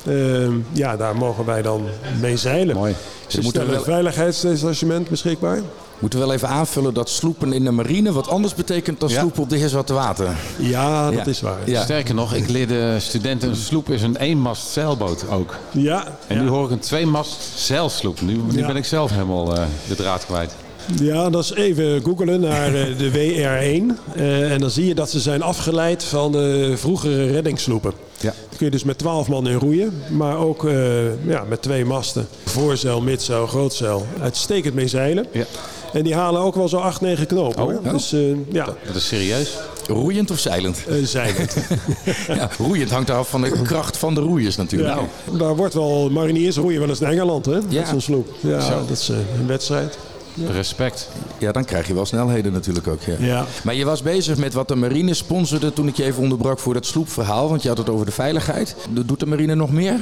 Ehm, 0.07 0.53
ja, 0.73 0.97
daar 0.97 1.17
mogen 1.17 1.45
wij 1.45 1.63
dan 1.63 1.87
mee 2.21 2.37
zeilen. 2.37 2.77
Mooi. 2.77 2.95
Ze 3.27 3.41
moeten 3.41 3.67
wel... 3.67 3.77
een 3.77 3.83
veiligheidsdetachement 3.83 5.09
beschikbaar. 5.09 5.61
Moeten 5.99 6.19
we 6.19 6.25
wel 6.25 6.35
even 6.35 6.49
aanvullen 6.49 6.95
dat 6.95 7.09
sloepen 7.09 7.53
in 7.53 7.65
de 7.65 7.71
marine 7.71 8.13
wat 8.13 8.29
anders 8.29 8.55
betekent 8.55 9.01
dan 9.01 9.11
sloepen 9.11 9.43
op 9.43 9.49
de 9.49 9.57
Heerswarte 9.57 9.93
Water. 9.93 10.37
Ja, 10.59 11.11
dat 11.11 11.27
is 11.27 11.41
waar. 11.41 11.59
Ja. 11.65 11.83
Sterker 11.83 12.15
nog, 12.15 12.35
ik 12.35 12.49
leerde 12.49 13.01
studenten 13.01 13.49
een 13.49 13.57
sloep 13.57 13.91
is 13.91 14.03
een 14.03 14.17
eenmast 14.17 14.69
zeilboot 14.69 15.29
ook. 15.31 15.57
Ja. 15.71 16.05
En 16.27 16.43
nu 16.43 16.49
hoor 16.49 16.65
ik 16.65 16.71
een 16.71 16.79
tweemast 16.79 17.53
zeilsloep. 17.57 18.21
Nu, 18.21 18.39
nu 18.51 18.67
ben 18.67 18.77
ik 18.77 18.85
zelf 18.85 19.11
helemaal 19.11 19.57
uh, 19.57 19.65
de 19.89 19.95
draad 19.95 20.27
kwijt. 20.27 20.55
Ja, 20.99 21.31
dat 21.31 21.45
is 21.45 21.55
even 21.55 22.03
googelen 22.03 22.41
naar 22.41 22.75
eh, 22.75 22.99
de 22.99 23.11
WR1. 23.11 24.17
Uh, 24.17 24.53
en 24.53 24.61
dan 24.61 24.71
zie 24.71 24.87
je 24.87 24.95
dat 24.95 25.11
ze 25.11 25.21
zijn 25.21 25.43
afgeleid 25.43 26.05
van 26.05 26.33
de 26.33 26.73
vroegere 26.77 27.27
reddingssloepen. 27.31 27.93
Ja. 28.21 28.35
Dan 28.49 28.57
kun 28.57 28.67
je 28.67 28.71
dus 28.71 28.85
met 28.85 28.99
12 28.99 29.29
man 29.29 29.49
in 29.49 29.59
roeien, 29.59 29.93
maar 30.11 30.37
ook 30.37 30.65
uh, 30.65 31.27
ja, 31.27 31.45
met 31.49 31.63
twee 31.63 31.85
masten. 31.85 32.29
Voorzeil, 32.45 33.01
midzeil, 33.01 33.47
grootzeil. 33.47 34.07
Uitstekend 34.21 34.75
mee 34.75 34.89
zeilen. 34.89 35.27
Ja. 35.33 35.45
En 35.93 36.03
die 36.03 36.15
halen 36.15 36.41
ook 36.41 36.55
wel 36.55 36.69
zo 36.69 36.77
8, 36.77 37.01
9 37.01 37.27
knopen. 37.27 37.63
Oh, 37.63 37.73
hoor. 37.83 37.93
Dus, 37.93 38.13
uh, 38.13 38.37
ja. 38.53 38.65
Dat 38.87 38.95
is 38.95 39.07
serieus. 39.07 39.57
Roeiend 39.87 40.31
of 40.31 40.39
zeilend? 40.39 40.85
Uh, 40.89 41.05
zeilend. 41.05 41.57
ja, 42.27 42.51
roeiend 42.59 42.91
hangt 42.91 43.11
af 43.11 43.29
van 43.29 43.43
de 43.43 43.63
kracht 43.63 43.97
van 43.97 44.15
de 44.15 44.21
roeiers 44.21 44.57
natuurlijk. 44.57 44.95
Ja, 44.95 45.39
daar 45.39 45.57
wordt 45.57 45.75
wel, 45.75 46.11
mariniers 46.11 46.57
roeien 46.57 46.81
wel 46.81 46.89
eens 46.89 47.01
naar 47.01 47.11
Engeland, 47.11 47.47
hè? 47.47 47.53
Ja. 47.53 47.61
Met 47.69 47.89
zo'n 47.89 48.01
sloep. 48.01 48.35
Ja, 48.41 48.61
zo. 48.61 48.85
dat 48.89 48.99
is 48.99 49.09
een 49.09 49.47
wedstrijd. 49.47 49.99
Respect. 50.53 51.09
Ja, 51.39 51.53
dan 51.53 51.65
krijg 51.65 51.87
je 51.87 51.95
wel 51.95 52.07
snelheden 52.07 52.53
natuurlijk 52.53 52.87
ook. 52.87 53.03
Ja. 53.03 53.15
ja. 53.19 53.47
Maar 53.65 53.75
je 53.75 53.85
was 53.85 54.03
bezig 54.03 54.37
met 54.37 54.55
wat 54.55 54.69
de 54.69 54.75
marine 54.75 55.15
sponsorde 55.15 55.73
toen 55.73 55.89
ik 55.89 55.97
je 55.97 56.05
even 56.05 56.23
onderbrak 56.23 56.59
voor 56.59 56.75
dat 56.75 56.87
sloepverhaal. 56.87 57.49
Want 57.49 57.63
je 57.63 57.69
had 57.69 57.79
het 57.79 57.89
over 57.89 58.07
de 58.07 58.13
veiligheid. 58.13 58.77
Doet 58.91 59.21
de 59.21 59.27
marine 59.27 59.55
nog 59.55 59.71
meer? 59.71 60.01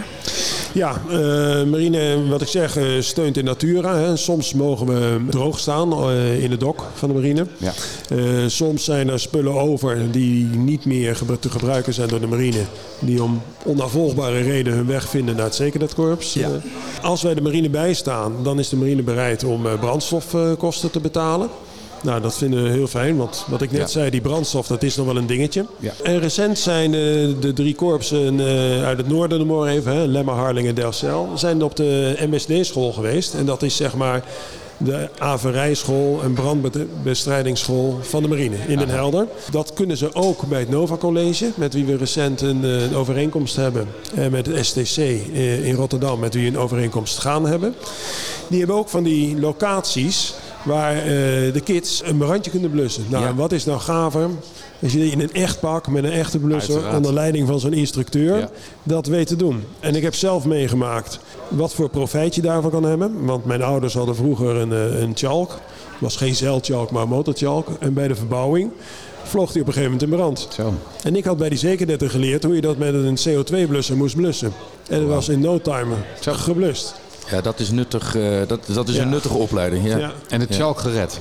Ja, 0.72 1.00
uh, 1.10 1.16
marine, 1.64 2.28
wat 2.28 2.42
ik 2.42 2.48
zeg, 2.48 2.76
uh, 2.76 3.00
steunt 3.00 3.36
in 3.36 3.44
natura. 3.44 3.96
Hè. 3.96 4.16
Soms 4.16 4.54
mogen 4.54 4.86
we 4.86 5.20
droog 5.30 5.58
staan 5.58 6.10
uh, 6.10 6.42
in 6.42 6.50
het 6.50 6.60
dok 6.60 6.84
van 6.94 7.08
de 7.08 7.14
marine. 7.14 7.46
Ja. 7.56 7.72
soms 8.48 8.84
zijn 8.84 9.08
er 9.08 9.20
spullen 9.20 9.54
over 9.54 10.10
die 10.10 10.44
niet 10.44 10.84
meer 10.84 11.18
te 11.40 11.50
gebruiken 11.50 11.94
zijn 11.94 12.08
door 12.08 12.20
de 12.20 12.26
marine. 12.26 12.62
Die 12.98 13.22
om 13.22 13.42
onafvolgbare 13.64 14.42
reden 14.42 14.72
hun 14.72 14.86
weg 14.86 15.08
vinden 15.08 15.36
naar 15.36 15.44
het 15.44 15.54
Zekerheidskorps. 15.54 16.34
Ja. 16.34 16.48
als 17.02 17.22
wij 17.22 17.34
de 17.34 17.40
marine 17.40 17.70
bijstaan, 17.70 18.32
dan 18.42 18.58
is 18.58 18.68
de 18.68 18.76
marine 18.76 19.02
bereid 19.02 19.44
om 19.44 19.66
brandstofkosten 20.18 20.90
te 20.90 21.00
betalen. 21.00 21.48
Nou, 22.02 22.20
dat 22.20 22.36
vinden 22.36 22.62
we 22.62 22.68
heel 22.68 22.86
fijn, 22.86 23.16
want 23.16 23.44
wat 23.48 23.62
ik 23.62 23.70
net 23.70 23.90
zei, 23.90 24.10
die 24.10 24.20
brandstof, 24.20 24.66
dat 24.66 24.82
is 24.82 24.96
nog 24.96 25.06
wel 25.06 25.16
een 25.16 25.26
dingetje. 25.26 25.66
Ja. 25.78 25.92
En 26.02 26.20
recent 26.20 26.58
zijn 26.58 26.90
de, 26.90 27.36
de 27.40 27.52
drie 27.52 27.74
korpsen 27.74 28.38
uh, 28.38 28.84
uit 28.84 28.98
het 28.98 29.08
noorden, 29.08 29.38
noem 29.38 29.58
maar 29.58 29.68
even, 29.68 29.92
hè, 29.92 30.06
Lemmer, 30.06 30.34
Harlingen 30.34 30.68
en 30.68 30.74
Delfzijl, 30.74 31.28
zijn 31.34 31.62
op 31.62 31.76
de 31.76 32.16
MSD-school 32.30 32.92
geweest. 32.92 33.34
En 33.34 33.46
dat 33.46 33.62
is 33.62 33.76
zeg 33.76 33.94
maar 33.94 34.24
de 34.78 35.08
averijschool 35.18 36.20
en 36.22 36.32
brandbestrijdingsschool 36.32 37.98
van 38.02 38.22
de 38.22 38.28
marine 38.28 38.56
in 38.66 38.78
Den 38.78 38.88
Helder. 38.88 39.26
Dat 39.50 39.72
kunnen 39.72 39.96
ze 39.96 40.14
ook 40.14 40.46
bij 40.46 40.60
het 40.60 40.70
Nova 40.70 40.96
College, 40.96 41.50
met 41.54 41.74
wie 41.74 41.84
we 41.84 41.96
recent 41.96 42.40
een, 42.40 42.64
eh, 42.64 42.82
een 42.82 42.94
overeenkomst 42.94 43.56
hebben. 43.56 43.86
En 44.14 44.30
met 44.30 44.46
het 44.46 44.66
STC 44.66 44.96
eh, 44.96 45.66
in 45.66 45.74
Rotterdam, 45.74 46.18
met 46.18 46.34
wie 46.34 46.42
we 46.42 46.56
een 46.56 46.62
overeenkomst 46.62 47.18
gaan 47.18 47.46
hebben. 47.46 47.74
Die 48.48 48.58
hebben 48.58 48.76
ook 48.76 48.88
van 48.88 49.02
die 49.02 49.40
locaties 49.40 50.34
waar 50.64 50.96
uh, 50.96 51.02
de 51.52 51.60
kids 51.64 52.02
een 52.04 52.16
brandje 52.16 52.50
kunnen 52.50 52.70
blussen. 52.70 53.04
Nou, 53.08 53.34
wat 53.34 53.52
is 53.52 53.64
nou 53.64 53.80
gaver 53.80 54.30
als 54.82 54.92
je 54.92 55.10
in 55.10 55.20
een 55.20 55.32
echt 55.32 55.60
pak 55.60 55.88
met 55.88 56.04
een 56.04 56.10
echte 56.10 56.38
blusser 56.38 56.72
Uiteraard. 56.72 56.96
onder 56.96 57.12
leiding 57.12 57.46
van 57.46 57.60
zo'n 57.60 57.72
instructeur 57.72 58.50
dat 58.82 59.06
weet 59.06 59.26
te 59.26 59.36
doen. 59.36 59.64
En 59.80 59.94
ik 59.94 60.02
heb 60.02 60.14
zelf 60.14 60.44
meegemaakt 60.44 61.20
wat 61.48 61.74
voor 61.74 61.88
profijt 61.88 62.34
je 62.34 62.42
daarvan 62.42 62.70
kan 62.70 62.82
hebben. 62.82 63.24
Want 63.24 63.44
mijn 63.44 63.62
ouders 63.62 63.94
hadden 63.94 64.16
vroeger 64.16 64.56
een, 64.56 64.72
eh, 64.72 65.00
een 65.00 65.14
tjalk. 65.14 65.50
Het 65.50 66.00
was 66.00 66.16
geen 66.16 66.34
zeiltjalk, 66.34 66.90
maar 66.90 67.02
een 67.02 67.08
motortjalk. 67.08 67.68
En 67.80 67.94
bij 67.94 68.08
de 68.08 68.14
verbouwing 68.14 68.70
vloog 69.22 69.52
die 69.52 69.60
op 69.60 69.66
een 69.66 69.72
gegeven 69.72 69.92
moment 69.92 70.10
in 70.10 70.16
brand. 70.16 70.48
Zo. 70.50 70.72
En 71.02 71.16
ik 71.16 71.24
had 71.24 71.36
bij 71.36 71.48
die 71.48 71.58
zekernetten 71.58 72.10
geleerd 72.10 72.44
hoe 72.44 72.54
je 72.54 72.60
dat 72.60 72.76
met 72.76 72.94
een 72.94 73.18
CO2-blusser 73.28 73.96
moest 73.96 74.16
blussen. 74.16 74.52
En 74.88 75.00
dat 75.00 75.08
was 75.08 75.28
in 75.28 75.40
no 75.40 75.60
time 75.60 75.94
geblust. 76.20 76.94
Ja, 77.30 77.40
dat 77.40 77.60
is, 77.60 77.70
nuttig, 77.70 78.16
uh, 78.16 78.38
dat, 78.46 78.60
dat 78.66 78.88
is 78.88 78.96
een 78.96 79.08
nuttige 79.08 79.36
opleiding. 79.36 79.86
Ja. 79.86 79.96
ja. 79.96 80.12
En 80.28 80.40
het 80.40 80.54
Chalk 80.54 80.78
gered? 80.78 81.20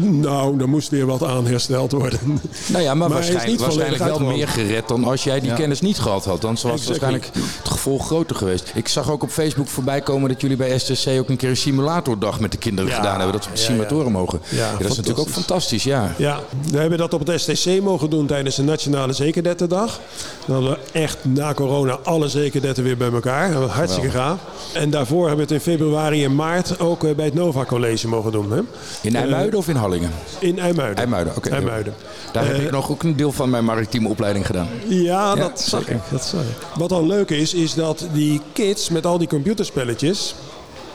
Nou, 0.00 0.60
er 0.60 0.68
moest 0.68 0.88
weer 0.88 1.06
wat 1.06 1.24
aan 1.24 1.46
hersteld 1.46 1.92
worden. 1.92 2.18
Nou 2.66 2.82
ja, 2.82 2.94
maar, 2.94 3.08
waarschijnlijk, 3.08 3.60
waarschijnlijk 3.60 4.04
wel 4.04 4.20
meer 4.20 4.48
gered 4.48 4.88
dan 4.88 5.04
als 5.04 5.24
jij 5.24 5.40
die 5.40 5.52
kennis 5.52 5.80
niet 5.80 5.98
gehad 5.98 6.24
had. 6.24 6.40
Dan 6.40 6.50
was 6.50 6.64
exactly. 6.64 6.88
waarschijnlijk 6.88 7.30
het 7.34 7.68
gevolg 7.68 8.06
groter 8.06 8.36
geweest. 8.36 8.72
Ik 8.74 8.88
zag 8.88 9.10
ook 9.10 9.22
op 9.22 9.30
Facebook 9.30 9.68
voorbij 9.68 10.00
komen 10.00 10.28
dat 10.28 10.40
jullie 10.40 10.56
bij 10.56 10.78
STC 10.78 11.08
ook 11.08 11.28
een 11.28 11.36
keer 11.36 11.48
een 11.48 11.56
simulatordag 11.56 12.40
met 12.40 12.52
de 12.52 12.58
kinderen 12.58 12.92
gedaan 12.92 13.16
hebben. 13.16 13.32
Dat 13.32 13.42
ze 13.42 13.48
op 13.48 13.54
de 13.54 13.60
simulatoren 13.60 14.12
mogen. 14.12 14.40
Ja, 14.48 14.72
dat 14.72 14.80
is 14.80 14.96
natuurlijk 14.96 15.18
ook 15.18 15.28
fantastisch, 15.28 15.84
ja. 15.84 16.14
Ja, 16.16 16.40
we 16.70 16.78
hebben 16.78 16.98
dat 16.98 17.14
op 17.14 17.26
het 17.26 17.40
STC 17.40 17.82
mogen 17.82 18.10
doen 18.10 18.26
tijdens 18.26 18.56
de 18.56 18.62
Nationale 18.62 19.12
Zekerdettendag. 19.12 20.00
Dan 20.46 20.54
hadden 20.54 20.72
we 20.72 20.98
echt 20.98 21.18
na 21.22 21.54
corona 21.54 21.98
alle 22.02 22.28
zekerdetten 22.28 22.84
weer 22.84 22.96
bij 22.96 23.12
elkaar. 23.12 23.52
Hartstikke 23.52 24.10
gaaf. 24.10 24.38
En 24.72 24.90
daarvoor 24.90 25.28
hebben 25.28 25.37
we 25.38 25.54
het 25.54 25.64
in 25.64 25.72
februari 25.72 26.24
en 26.24 26.34
maart 26.34 26.80
ook 26.80 27.04
eh, 27.04 27.14
bij 27.14 27.24
het 27.24 27.34
Nova 27.34 27.64
College 27.64 28.08
mogen 28.08 28.32
doen. 28.32 28.52
Hè? 28.52 28.60
In 29.02 29.16
IJmuiden 29.16 29.52
uh, 29.52 29.58
of 29.58 29.68
in 29.68 29.76
Hallingen? 29.76 30.10
In 30.38 30.58
IJmuiden. 30.58 30.96
IJmuiden, 30.96 31.36
oké. 31.36 31.48
Okay. 31.48 31.84
Daar 32.32 32.46
heb 32.46 32.56
uh, 32.56 32.64
ik 32.64 32.70
nog 32.70 32.90
ook 32.90 33.02
een 33.02 33.16
deel 33.16 33.32
van 33.32 33.50
mijn 33.50 33.64
maritieme 33.64 34.08
opleiding 34.08 34.46
gedaan. 34.46 34.68
Ja, 34.88 35.34
dat, 35.34 35.60
zag 35.60 35.88
ik, 35.88 35.98
dat 36.10 36.24
zag 36.24 36.40
ik. 36.40 36.56
Wat 36.74 36.92
al 36.92 37.06
leuk 37.06 37.30
is, 37.30 37.54
is 37.54 37.74
dat 37.74 38.06
die 38.12 38.40
kids 38.52 38.88
met 38.88 39.06
al 39.06 39.18
die 39.18 39.28
computerspelletjes 39.28 40.34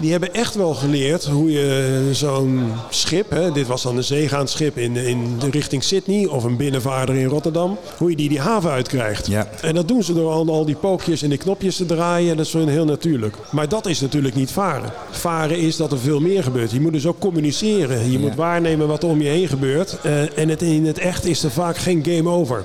die 0.04 0.12
hebben 0.12 0.34
echt 0.34 0.56
wel 0.56 0.74
geleerd 0.74 1.26
hoe 1.26 1.52
je 1.52 2.10
zo'n 2.12 2.72
schip, 2.90 3.30
hè, 3.30 3.52
dit 3.52 3.68
was 3.68 3.84
dan 3.84 3.98
een 3.98 4.04
zeegaand 4.04 4.50
schip 4.50 4.78
in, 4.78 4.96
in 4.96 5.40
de 5.40 5.50
richting 5.50 5.84
Sydney 5.84 6.26
of 6.26 6.44
een 6.44 6.58
binnenvaarder 6.58 7.16
in 7.16 7.26
Rotterdam, 7.26 7.78
hoe 7.98 8.10
je 8.10 8.16
die 8.16 8.30
die 8.30 8.40
haven 8.40 8.72
uitkrijgt. 8.72 9.28
Ja. 9.28 9.48
En 9.62 9.76
dat 9.76 9.88
doen 9.88 10.04
ze 10.04 10.14
door 10.14 10.32
al, 10.32 10.50
al 10.50 10.66
die 10.66 10.76
pookjes 10.76 11.22
en 11.22 11.30
die 11.30 11.38
knopjes 11.38 11.76
te 11.76 11.86
draaien. 11.86 12.38
Dat 12.38 12.46
is 12.46 12.52
voor 12.52 12.60
hen 12.60 12.70
heel 12.70 12.86
natuurlijk. 12.86 13.36
Maar 13.52 13.70
dat 13.70 13.86
is 13.86 14.02
natuurlijk 14.02 14.36
niet 14.36 14.52
varen. 14.52 14.94
Varen 15.12 15.58
is 15.58 15.78
dat 15.78 15.92
er 15.92 16.00
veel 16.00 16.20
meer 16.20 16.44
gebeurt. 16.44 16.72
Je 16.72 16.82
moet 16.82 16.94
dus 16.94 17.08
ook 17.08 17.20
communiceren. 17.20 18.12
Je 18.12 18.20
moet 18.20 18.36
waarnemen 18.36 18.88
wat 18.88 19.04
er 19.04 19.10
om 19.10 19.22
je 19.22 19.30
heen 19.30 19.48
gebeurt. 19.48 19.98
Eh, 20.02 20.38
en 20.38 20.50
het, 20.50 20.62
in 20.62 20.86
het 20.86 20.98
echt 20.98 21.26
is 21.26 21.44
er 21.44 21.52
vaak 21.52 21.78
geen 21.78 22.04
game 22.06 22.30
over. 22.30 22.64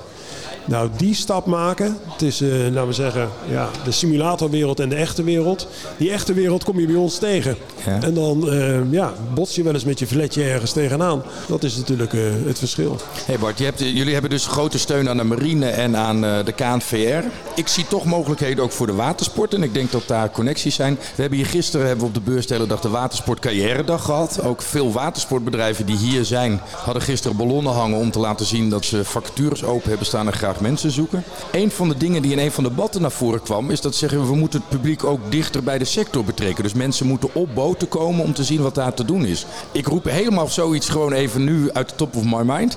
Nou, 0.68 0.90
die 0.96 1.14
stap 1.14 1.46
maken 1.46 1.96
tussen, 2.16 2.52
eh, 2.52 2.72
laten 2.72 2.86
we 2.86 2.92
zeggen, 2.92 3.28
ja, 3.50 3.68
de 3.84 3.90
simulatorwereld 3.90 4.80
en 4.80 4.88
de 4.88 4.94
echte 4.94 5.22
wereld. 5.22 5.68
Die 5.96 6.10
echte 6.10 6.32
wereld 6.32 6.64
kom 6.64 6.80
je 6.80 6.86
bij 6.86 6.96
ons 6.96 7.18
tegen. 7.18 7.56
Ja. 7.86 8.02
En 8.02 8.14
dan 8.14 8.50
eh, 8.50 8.92
ja, 8.92 9.12
bots 9.34 9.54
je 9.54 9.62
wel 9.62 9.74
eens 9.74 9.84
met 9.84 9.98
je 9.98 10.06
fletje 10.06 10.44
ergens 10.44 10.72
tegenaan. 10.72 11.22
Dat 11.48 11.64
is 11.64 11.76
natuurlijk 11.76 12.12
eh, 12.12 12.20
het 12.46 12.58
verschil. 12.58 12.96
Hey 13.24 13.38
Bart, 13.38 13.58
je 13.58 13.64
hebt, 13.64 13.78
jullie 13.78 14.12
hebben 14.12 14.30
dus 14.30 14.46
grote 14.46 14.78
steun 14.78 15.08
aan 15.08 15.16
de 15.16 15.24
marine 15.24 15.66
en 15.66 15.96
aan 15.96 16.24
eh, 16.24 16.44
de 16.44 16.52
KNVR. 16.52 17.24
Ik 17.54 17.68
zie 17.68 17.86
toch 17.88 18.04
mogelijkheden 18.04 18.64
ook 18.64 18.72
voor 18.72 18.86
de 18.86 18.94
watersport 18.94 19.54
en 19.54 19.62
ik 19.62 19.74
denk 19.74 19.92
dat 19.92 20.02
daar 20.06 20.30
connecties 20.30 20.74
zijn. 20.74 20.94
We 20.94 21.20
hebben 21.20 21.38
hier 21.38 21.48
gisteren 21.48 21.86
hebben 21.86 22.04
we 22.04 22.18
op 22.18 22.24
de 22.24 22.30
beurs 22.30 22.46
de 22.46 22.54
hele 22.54 22.66
dag 22.66 22.80
de 22.80 22.88
Watersport 22.88 23.38
Carrière 23.38 23.84
Dag 23.84 24.04
gehad. 24.04 24.42
Ook 24.42 24.62
veel 24.62 24.92
watersportbedrijven 24.92 25.86
die 25.86 25.96
hier 25.96 26.24
zijn 26.24 26.60
hadden 26.76 27.02
gisteren 27.02 27.36
ballonnen 27.36 27.72
hangen 27.72 27.98
om 27.98 28.10
te 28.10 28.18
laten 28.18 28.46
zien 28.46 28.70
dat 28.70 28.84
ze 28.84 29.04
vacatures 29.04 29.64
open 29.64 29.88
hebben 29.88 30.06
staan 30.06 30.26
en 30.26 30.32
graag 30.32 30.57
mensen 30.60 30.90
zoeken. 30.90 31.24
Een 31.52 31.70
van 31.70 31.88
de 31.88 31.96
dingen 31.96 32.22
die 32.22 32.32
in 32.32 32.38
een 32.38 32.52
van 32.52 32.64
de 32.64 32.74
debatten 32.78 33.00
naar 33.00 33.10
voren 33.10 33.42
kwam 33.42 33.70
is 33.70 33.80
dat 33.80 33.94
ze 33.94 33.98
zeggen 33.98 34.26
we 34.26 34.36
moeten 34.36 34.60
het 34.60 34.68
publiek 34.68 35.04
ook 35.04 35.20
dichter 35.30 35.62
bij 35.62 35.78
de 35.78 35.84
sector 35.84 36.24
betrekken. 36.24 36.62
Dus 36.62 36.72
mensen 36.72 37.06
moeten 37.06 37.34
op 37.34 37.54
boten 37.54 37.88
komen 37.88 38.24
om 38.24 38.32
te 38.32 38.44
zien 38.44 38.62
wat 38.62 38.74
daar 38.74 38.94
te 38.94 39.04
doen 39.04 39.24
is. 39.24 39.46
Ik 39.72 39.86
roep 39.86 40.04
helemaal 40.04 40.48
zoiets 40.48 40.88
gewoon 40.88 41.12
even 41.12 41.44
nu 41.44 41.70
uit 41.72 41.88
de 41.88 41.94
top 41.94 42.16
of 42.16 42.24
my 42.24 42.42
mind. 42.44 42.76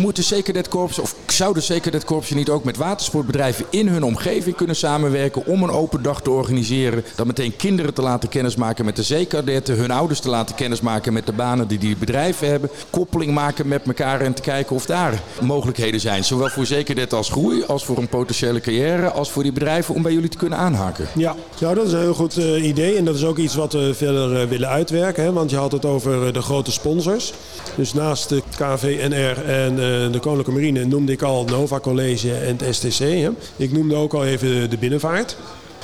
Moeten 0.00 0.24
zeker 0.24 0.52
dat 0.52 0.68
korps 0.68 0.98
of 0.98 1.14
zouden 1.26 1.62
zeker 1.62 1.90
dat 1.90 2.04
korpsje 2.04 2.34
niet 2.34 2.50
ook 2.50 2.64
met 2.64 2.76
watersportbedrijven 2.76 3.64
in 3.70 3.88
hun 3.88 4.04
omgeving 4.04 4.56
kunnen 4.56 4.76
samenwerken 4.76 5.46
om 5.46 5.62
een 5.62 5.70
open 5.70 6.02
dag 6.02 6.22
te 6.22 6.30
organiseren. 6.30 7.04
Dan 7.16 7.26
meteen 7.26 7.56
kinderen 7.56 7.94
te 7.94 8.02
laten 8.02 8.28
kennismaken 8.28 8.84
met 8.84 8.96
de 8.96 9.02
zeekadetten, 9.02 9.76
hun 9.76 9.90
ouders 9.90 10.20
te 10.20 10.28
laten 10.28 10.54
kennismaken 10.54 11.12
met 11.12 11.26
de 11.26 11.32
banen 11.32 11.68
die 11.68 11.78
die 11.78 11.96
bedrijven 11.96 12.48
hebben. 12.48 12.70
Koppeling 12.90 13.34
maken 13.34 13.68
met 13.68 13.86
elkaar 13.86 14.20
en 14.20 14.34
te 14.34 14.42
kijken 14.42 14.76
of 14.76 14.86
daar 14.86 15.22
mogelijkheden 15.40 16.00
zijn. 16.00 16.24
Zowel 16.24 16.48
voor 16.48 16.66
als 17.12 17.30
groei, 17.30 17.64
als 17.64 17.84
voor 17.84 17.98
een 17.98 18.08
potentiële 18.08 18.60
carrière, 18.60 19.10
als 19.10 19.30
voor 19.30 19.42
die 19.42 19.52
bedrijven 19.52 19.94
om 19.94 20.02
bij 20.02 20.12
jullie 20.12 20.28
te 20.28 20.36
kunnen 20.36 20.58
aanhaken. 20.58 21.06
Ja, 21.14 21.36
nou 21.60 21.74
dat 21.74 21.86
is 21.86 21.92
een 21.92 22.00
heel 22.00 22.14
goed 22.14 22.36
eh, 22.36 22.64
idee. 22.64 22.96
En 22.96 23.04
dat 23.04 23.14
is 23.14 23.24
ook 23.24 23.38
iets 23.38 23.54
wat 23.54 23.72
we 23.72 23.94
verder 23.94 24.40
eh, 24.40 24.48
willen 24.48 24.68
uitwerken. 24.68 25.24
Hè? 25.24 25.32
Want 25.32 25.50
je 25.50 25.56
had 25.56 25.72
het 25.72 25.84
over 25.84 26.26
eh, 26.26 26.32
de 26.32 26.42
grote 26.42 26.72
sponsors. 26.72 27.32
Dus 27.76 27.92
naast 27.92 28.28
de 28.28 28.42
KVNR 28.56 29.44
en 29.44 29.74
de 30.12 30.18
Koninklijke 30.20 30.52
Marine 30.52 30.84
noemde 30.84 31.12
ik 31.12 31.22
al 31.22 31.44
Nova 31.44 31.80
College 31.80 32.34
en 32.34 32.56
het 32.62 32.74
STC. 32.74 32.98
Hè? 32.98 33.30
Ik 33.56 33.72
noemde 33.72 33.94
ook 33.94 34.14
al 34.14 34.24
even 34.24 34.70
de 34.70 34.78
binnenvaart. 34.78 35.36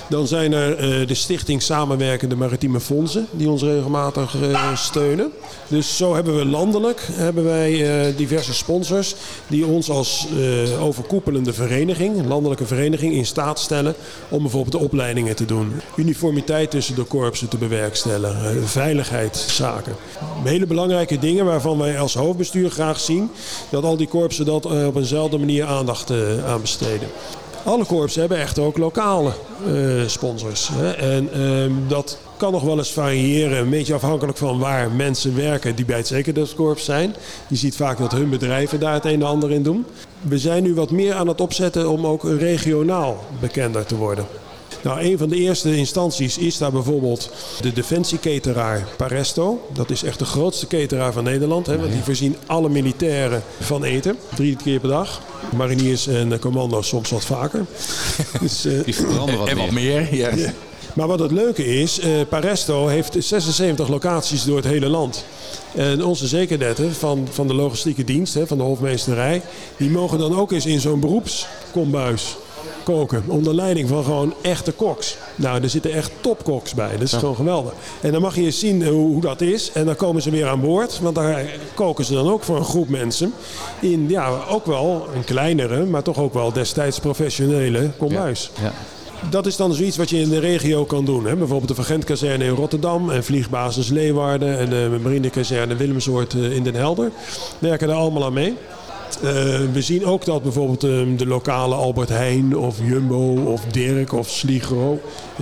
Dan 0.08 0.26
zijn 0.26 0.52
er 0.52 0.76
eh, 0.76 1.06
de 1.06 1.14
Stichting 1.14 1.62
Samenwerkende 1.62 2.36
Maritieme 2.36 2.80
Fondsen 2.80 3.26
die 3.30 3.50
ons 3.50 3.62
regelmatig 3.62 4.42
eh, 4.42 4.76
steunen. 4.76 5.32
Dus 5.68 5.96
zo 5.96 6.14
hebben 6.14 6.36
we 6.36 6.44
landelijk 6.44 7.00
hebben 7.10 7.44
wij 7.44 8.06
eh, 8.06 8.16
diverse 8.16 8.54
sponsors 8.54 9.14
die 9.46 9.66
ons 9.66 9.90
als 9.90 10.26
overkoepelende 10.80 11.52
vereniging, 11.52 12.26
landelijke 12.26 12.66
vereniging, 12.66 13.14
in 13.14 13.26
staat 13.26 13.58
stellen 13.58 13.94
om 14.28 14.42
bijvoorbeeld 14.42 14.72
de 14.72 14.78
opleidingen 14.78 15.36
te 15.36 15.44
doen. 15.44 15.80
Uniformiteit 15.96 16.70
tussen 16.70 16.94
de 16.94 17.04
korpsen 17.04 17.48
te 17.48 17.56
bewerkstelligen, 17.56 18.68
veiligheidszaken. 18.68 19.94
Hele 20.44 20.66
belangrijke 20.66 21.18
dingen 21.18 21.44
waarvan 21.44 21.78
wij 21.78 21.98
als 21.98 22.14
hoofdbestuur 22.14 22.70
graag 22.70 23.00
zien 23.00 23.30
dat 23.70 23.84
al 23.84 23.96
die 23.96 24.08
korpsen 24.08 24.44
dat 24.44 24.66
op 24.66 24.96
eenzelfde 24.96 25.38
manier 25.38 25.64
aandacht 25.64 26.12
aan 26.46 26.60
besteden. 26.60 27.08
Alle 27.68 27.85
korpsen 27.85 28.20
hebben 28.20 28.38
echt 28.38 28.59
ook 28.59 28.78
lokale 28.78 29.33
eh, 29.66 30.07
sponsors. 30.07 30.68
Hè. 30.72 30.90
En 30.90 31.33
ehm, 31.33 31.72
dat 31.88 32.18
kan 32.37 32.52
nog 32.52 32.62
wel 32.62 32.78
eens 32.78 32.92
variëren, 32.92 33.59
een 33.59 33.70
beetje 33.70 33.94
afhankelijk 33.94 34.38
van 34.38 34.59
waar 34.59 34.90
mensen 34.90 35.37
werken 35.37 35.76
die 35.76 35.85
bij 35.85 35.96
het 35.96 36.07
zekerheidskorps 36.07 36.85
zijn. 36.85 37.14
Je 37.48 37.57
ziet 37.57 37.76
vaak 37.76 37.98
dat 37.98 38.12
hun 38.12 38.31
bedrijven 38.31 38.81
daar 38.81 38.92
het 38.92 39.04
een 39.04 39.12
en 39.12 39.22
ander 39.22 39.50
in 39.50 39.62
doen. 39.62 39.87
We 40.20 40.38
zijn 40.38 40.62
nu 40.62 40.74
wat 40.74 40.90
meer 40.90 41.14
aan 41.14 41.28
het 41.28 41.40
opzetten 41.40 41.90
om 41.90 42.07
ook 42.07 42.22
regionaal 42.22 43.24
bekender 43.40 43.87
te 43.87 43.96
worden. 43.96 44.26
Nou, 44.82 45.00
een 45.00 45.18
van 45.18 45.28
de 45.28 45.36
eerste 45.36 45.76
instanties 45.76 46.38
is 46.38 46.58
daar 46.58 46.72
bijvoorbeeld 46.72 47.30
de 47.60 47.72
defensieketeraar 47.72 48.86
Paresto. 48.96 49.66
Dat 49.72 49.90
is 49.90 50.02
echt 50.02 50.18
de 50.18 50.24
grootste 50.24 50.66
keteraar 50.66 51.12
van 51.12 51.24
Nederland. 51.24 51.66
Hè, 51.66 51.78
want 51.78 51.92
die 51.92 52.02
voorzien 52.02 52.36
alle 52.46 52.68
militairen 52.68 53.42
van 53.60 53.84
eten. 53.84 54.16
Drie 54.34 54.56
keer 54.56 54.80
per 54.80 54.88
dag. 54.88 55.20
Mariniers 55.56 56.06
en 56.06 56.32
eh, 56.32 56.38
commando's 56.38 56.88
soms 56.88 57.10
wat 57.10 57.24
vaker. 57.24 57.64
Dus, 58.40 58.64
eh, 58.64 58.84
Die 58.84 58.94
verbranden 58.94 59.38
wat 59.38 59.48
en 59.48 59.56
wat 59.56 59.70
meer. 59.70 60.08
meer. 60.10 60.16
Ja. 60.38 60.52
maar 60.94 61.06
wat 61.06 61.18
het 61.18 61.30
leuke 61.30 61.80
is, 61.80 61.98
eh, 61.98 62.10
Paresto 62.28 62.86
heeft 62.86 63.16
76 63.18 63.88
locaties 63.88 64.44
door 64.44 64.56
het 64.56 64.66
hele 64.66 64.88
land. 64.88 65.24
En 65.74 66.04
onze 66.04 66.26
zekerdetten 66.26 66.94
van, 66.94 67.28
van 67.30 67.46
de 67.46 67.54
logistieke 67.54 68.04
dienst, 68.04 68.34
hè, 68.34 68.46
van 68.46 68.58
de 68.58 68.64
hofmeesterij, 68.64 69.42
die 69.76 69.90
mogen 69.90 70.18
dan 70.18 70.38
ook 70.38 70.52
eens 70.52 70.66
in 70.66 70.80
zo'n 70.80 71.00
beroepskombuis 71.00 72.36
koken. 72.82 73.22
Onder 73.26 73.54
leiding 73.54 73.88
van 73.88 74.04
gewoon 74.04 74.34
echte 74.42 74.72
koks. 74.72 75.16
Nou, 75.36 75.62
er 75.62 75.70
zitten 75.70 75.92
echt 75.92 76.10
topkoks 76.20 76.74
bij. 76.74 76.92
Dat 76.92 77.00
is 77.00 77.12
gewoon 77.12 77.36
geweldig. 77.36 77.72
En 78.00 78.12
dan 78.12 78.22
mag 78.22 78.34
je 78.34 78.42
eens 78.42 78.58
zien 78.58 78.86
hoe, 78.86 79.06
hoe 79.06 79.20
dat 79.20 79.40
is. 79.40 79.72
En 79.72 79.84
dan 79.84 79.96
komen 79.96 80.22
ze 80.22 80.30
weer 80.30 80.48
aan 80.48 80.60
boord. 80.60 81.00
Want 81.00 81.14
daar 81.14 81.44
koken 81.74 82.04
ze 82.04 82.14
dan 82.14 82.30
ook 82.30 82.42
voor 82.42 82.56
een 82.56 82.64
groep 82.64 82.88
mensen. 82.88 83.32
In, 83.80 84.08
ja, 84.08 84.38
ook 84.48 84.66
wel 84.66 85.08
een 85.14 85.24
kleinere, 85.24 85.84
maar 85.84 86.02
toch 86.02 86.18
ook 86.18 86.34
wel 86.34 86.52
destijds 86.52 86.98
professionele 86.98 87.90
kombuis. 87.98 88.50
Ja. 88.60 88.72
Dat 89.30 89.46
is 89.46 89.56
dan 89.56 89.74
zoiets 89.74 89.96
wat 89.96 90.10
je 90.10 90.20
in 90.20 90.28
de 90.28 90.38
regio 90.38 90.84
kan 90.84 91.04
doen. 91.04 91.26
Hè? 91.26 91.36
Bijvoorbeeld 91.36 91.68
de 91.68 91.74
Vergentkazerne 91.74 92.44
in 92.44 92.54
Rotterdam 92.54 93.10
en 93.10 93.24
vliegbasis 93.24 93.88
Leeuwarden 93.88 94.58
en 94.58 94.70
de 94.70 94.98
marinekazerne 95.02 95.76
Willemsoort 95.76 96.34
eh, 96.34 96.56
in 96.56 96.62
Den 96.62 96.74
Helder. 96.74 97.10
Werken 97.58 97.88
daar 97.88 97.96
allemaal 97.96 98.24
aan 98.24 98.32
mee. 98.32 98.56
Eh, 99.16 99.22
we 99.72 99.82
zien 99.82 100.06
ook 100.06 100.24
dat 100.24 100.42
bijvoorbeeld 100.42 100.84
eh, 100.84 100.90
de 101.16 101.26
lokale 101.26 101.74
Albert 101.74 102.08
Heijn 102.08 102.56
of 102.56 102.76
Jumbo 102.84 103.42
of 103.52 103.64
Dirk 103.64 104.12
of 104.12 104.28
Sligro, 104.30 105.00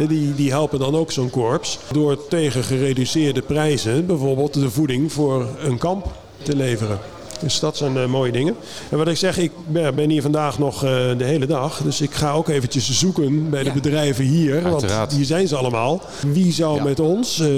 die, 0.09 0.35
die 0.35 0.50
helpen 0.50 0.79
dan 0.79 0.96
ook 0.96 1.12
zo'n 1.12 1.31
korps 1.31 1.79
door 1.92 2.29
tegen 2.29 2.64
gereduceerde 2.64 3.42
prijzen 3.42 4.07
bijvoorbeeld 4.07 4.55
de 4.55 4.70
voeding 4.70 5.12
voor 5.12 5.46
een 5.64 5.79
kamp 5.79 6.07
te 6.42 6.57
leveren. 6.57 6.98
Dus 7.40 7.61
dat 7.61 7.76
zijn 7.76 7.96
eh, 7.96 8.07
mooie 8.07 8.33
dingen. 8.33 8.55
En 8.90 8.98
wat 8.98 9.09
ik 9.09 9.16
zeg, 9.16 9.38
ik 9.38 9.50
ben 9.94 10.11
hier 10.11 10.22
vandaag 10.22 10.59
nog 10.59 10.85
eh, 10.85 10.90
de 11.18 11.24
hele 11.24 11.46
dag. 11.46 11.81
Dus 11.83 12.00
ik 12.00 12.12
ga 12.14 12.33
ook 12.33 12.48
eventjes 12.48 12.90
zoeken 12.98 13.50
bij 13.50 13.62
de 13.62 13.68
Ja. 13.68 13.74
bedrijven 13.74 14.24
hier. 14.24 14.62
Want 14.70 15.12
hier 15.12 15.24
zijn 15.24 15.48
ze 15.48 15.57
allemaal. 15.57 16.00
Wie 16.33 16.52
zou 16.52 16.76
Ja. 16.76 16.83
met 16.85 17.00
ons, 17.00 17.40
eh, 17.40 17.48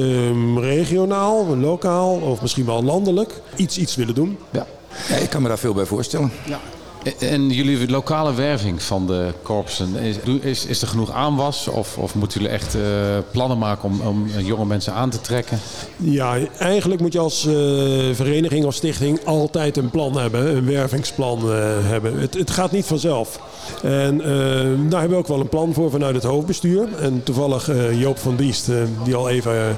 regionaal, 0.60 1.56
lokaal 1.56 2.10
of 2.14 2.40
misschien 2.42 2.64
wel 2.66 2.82
landelijk, 2.82 3.40
iets, 3.56 3.78
iets 3.78 3.96
willen 3.96 4.14
doen? 4.14 4.38
Ja. 4.50 4.66
Ja, 5.09 5.16
ik 5.16 5.31
kan 5.31 5.42
me 5.42 5.48
daar 5.48 5.59
veel 5.59 5.74
bij 5.74 5.85
voorstellen. 5.85 6.33
En 7.18 7.51
jullie 7.51 7.90
lokale 7.90 8.35
werving 8.35 8.83
van 8.83 9.07
de 9.07 9.33
korpsen, 9.42 9.96
is, 9.96 10.16
is, 10.40 10.66
is 10.66 10.83
er 10.83 10.88
genoeg 10.88 11.11
aanwas? 11.11 11.68
Of, 11.68 11.98
of 11.98 12.14
moeten 12.14 12.40
jullie 12.40 12.55
echt 12.55 12.74
eh, 12.74 12.81
plannen 13.31 13.59
maken 13.59 13.88
om, 13.88 14.01
om 14.01 14.29
jonge 14.38 14.64
mensen 14.64 14.92
aan 14.92 15.11
te 15.11 15.20
trekken? 15.20 15.59
Ja, 15.96 16.38
eigenlijk 16.59 17.01
moet 17.01 17.12
je 17.12 17.18
als 17.18 17.46
eh, 17.46 17.55
vereniging 18.12 18.64
of 18.64 18.74
stichting 18.74 19.24
altijd 19.24 19.77
een 19.77 19.90
plan 19.90 20.18
hebben, 20.18 20.57
een 20.57 20.66
wervingsplan 20.66 21.38
eh, 21.38 21.68
hebben. 21.81 22.18
Het, 22.20 22.35
het 22.35 22.51
gaat 22.51 22.72
niet 22.72 22.87
vanzelf. 22.87 23.40
En 23.83 24.20
eh, 24.20 24.29
daar 24.90 25.01
hebben 25.01 25.11
we 25.11 25.16
ook 25.16 25.27
wel 25.27 25.40
een 25.40 25.48
plan 25.48 25.72
voor 25.74 25.90
vanuit 25.90 26.14
het 26.14 26.24
hoofdbestuur. 26.24 26.88
En 27.01 27.22
toevallig 27.22 27.68
eh, 27.68 28.01
Joop 28.01 28.18
van 28.18 28.37
Diest, 28.37 28.68
eh, 28.68 28.77
die 29.05 29.14
al 29.14 29.29
even 29.29 29.77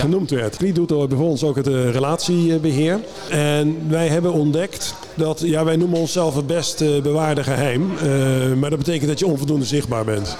genoemd 0.00 0.30
werd. 0.30 0.58
Die 0.58 0.72
doet 0.72 1.08
bij 1.08 1.18
ons 1.18 1.44
ook 1.44 1.56
het 1.56 1.66
eh, 1.66 1.90
relatiebeheer. 1.90 3.00
En 3.30 3.76
wij 3.88 4.08
hebben 4.08 4.32
ontdekt 4.32 4.94
dat, 5.14 5.40
ja, 5.40 5.64
wij 5.64 5.76
noemen 5.76 5.98
onszelf 5.98 6.34
het 6.34 6.46
best 6.46 6.80
eh, 6.80 7.02
bewaarde 7.02 7.42
geheim. 7.42 7.90
Eh, 7.96 8.52
maar 8.52 8.70
dat 8.70 8.78
betekent 8.78 9.08
dat 9.08 9.18
je 9.18 9.26
onvoldoende 9.26 9.64
zichtbaar 9.64 10.04
bent. 10.04 10.36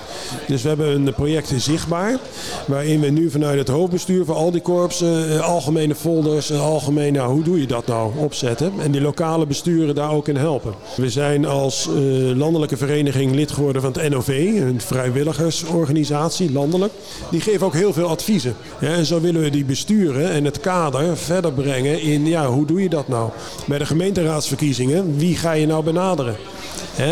Dus 0.47 0.63
we 0.63 0.69
hebben 0.69 1.07
een 1.07 1.15
project 1.15 1.53
Zichtbaar, 1.57 2.19
waarin 2.67 3.01
we 3.01 3.09
nu 3.09 3.31
vanuit 3.31 3.59
het 3.59 3.69
hoofdbestuur 3.69 4.25
van 4.25 4.35
al 4.35 4.51
die 4.51 4.61
korpsen 4.61 5.31
eh, 5.31 5.41
algemene 5.41 5.95
folders, 5.95 6.51
en 6.51 6.61
algemene, 6.61 7.11
nou, 7.11 7.33
hoe 7.33 7.43
doe 7.43 7.61
je 7.61 7.67
dat 7.67 7.87
nou, 7.87 8.13
opzetten. 8.17 8.73
En 8.81 8.91
die 8.91 9.01
lokale 9.01 9.47
besturen 9.47 9.95
daar 9.95 10.11
ook 10.11 10.29
in 10.29 10.37
helpen. 10.37 10.75
We 10.97 11.11
zijn 11.11 11.47
als 11.47 11.89
landelijke 12.35 12.77
vereniging 12.77 13.35
lid 13.35 13.53
geworden 13.53 13.83
van 13.83 13.93
het 13.93 14.11
NOV, 14.11 14.29
een 14.29 14.81
vrijwilligersorganisatie, 14.81 16.53
landelijk. 16.53 16.93
Die 17.31 17.41
geven 17.41 17.67
ook 17.67 17.75
heel 17.75 17.93
veel 17.93 18.09
adviezen. 18.09 18.55
Ja, 18.81 18.89
en 18.89 19.07
zo 19.07 19.21
willen 19.21 19.41
we 19.41 19.44
we 19.45 19.51
die 19.51 19.65
besturen 19.65 20.31
en 20.31 20.45
het 20.45 20.61
kader 20.61 21.17
verder 21.17 21.53
brengen 21.53 22.01
in, 22.01 22.27
ja, 22.27 22.47
hoe 22.47 22.67
doe 22.67 22.83
je 22.83 22.89
dat 22.89 23.09
nou? 23.09 23.31
Bij 23.67 23.79
de 23.79 23.87
gemeenteraadsverkiezingen, 23.87 25.17
wie 25.17 25.37
ga 25.37 25.53
je 25.53 25.67
nou 25.67 25.85
benaderen? 25.85 26.37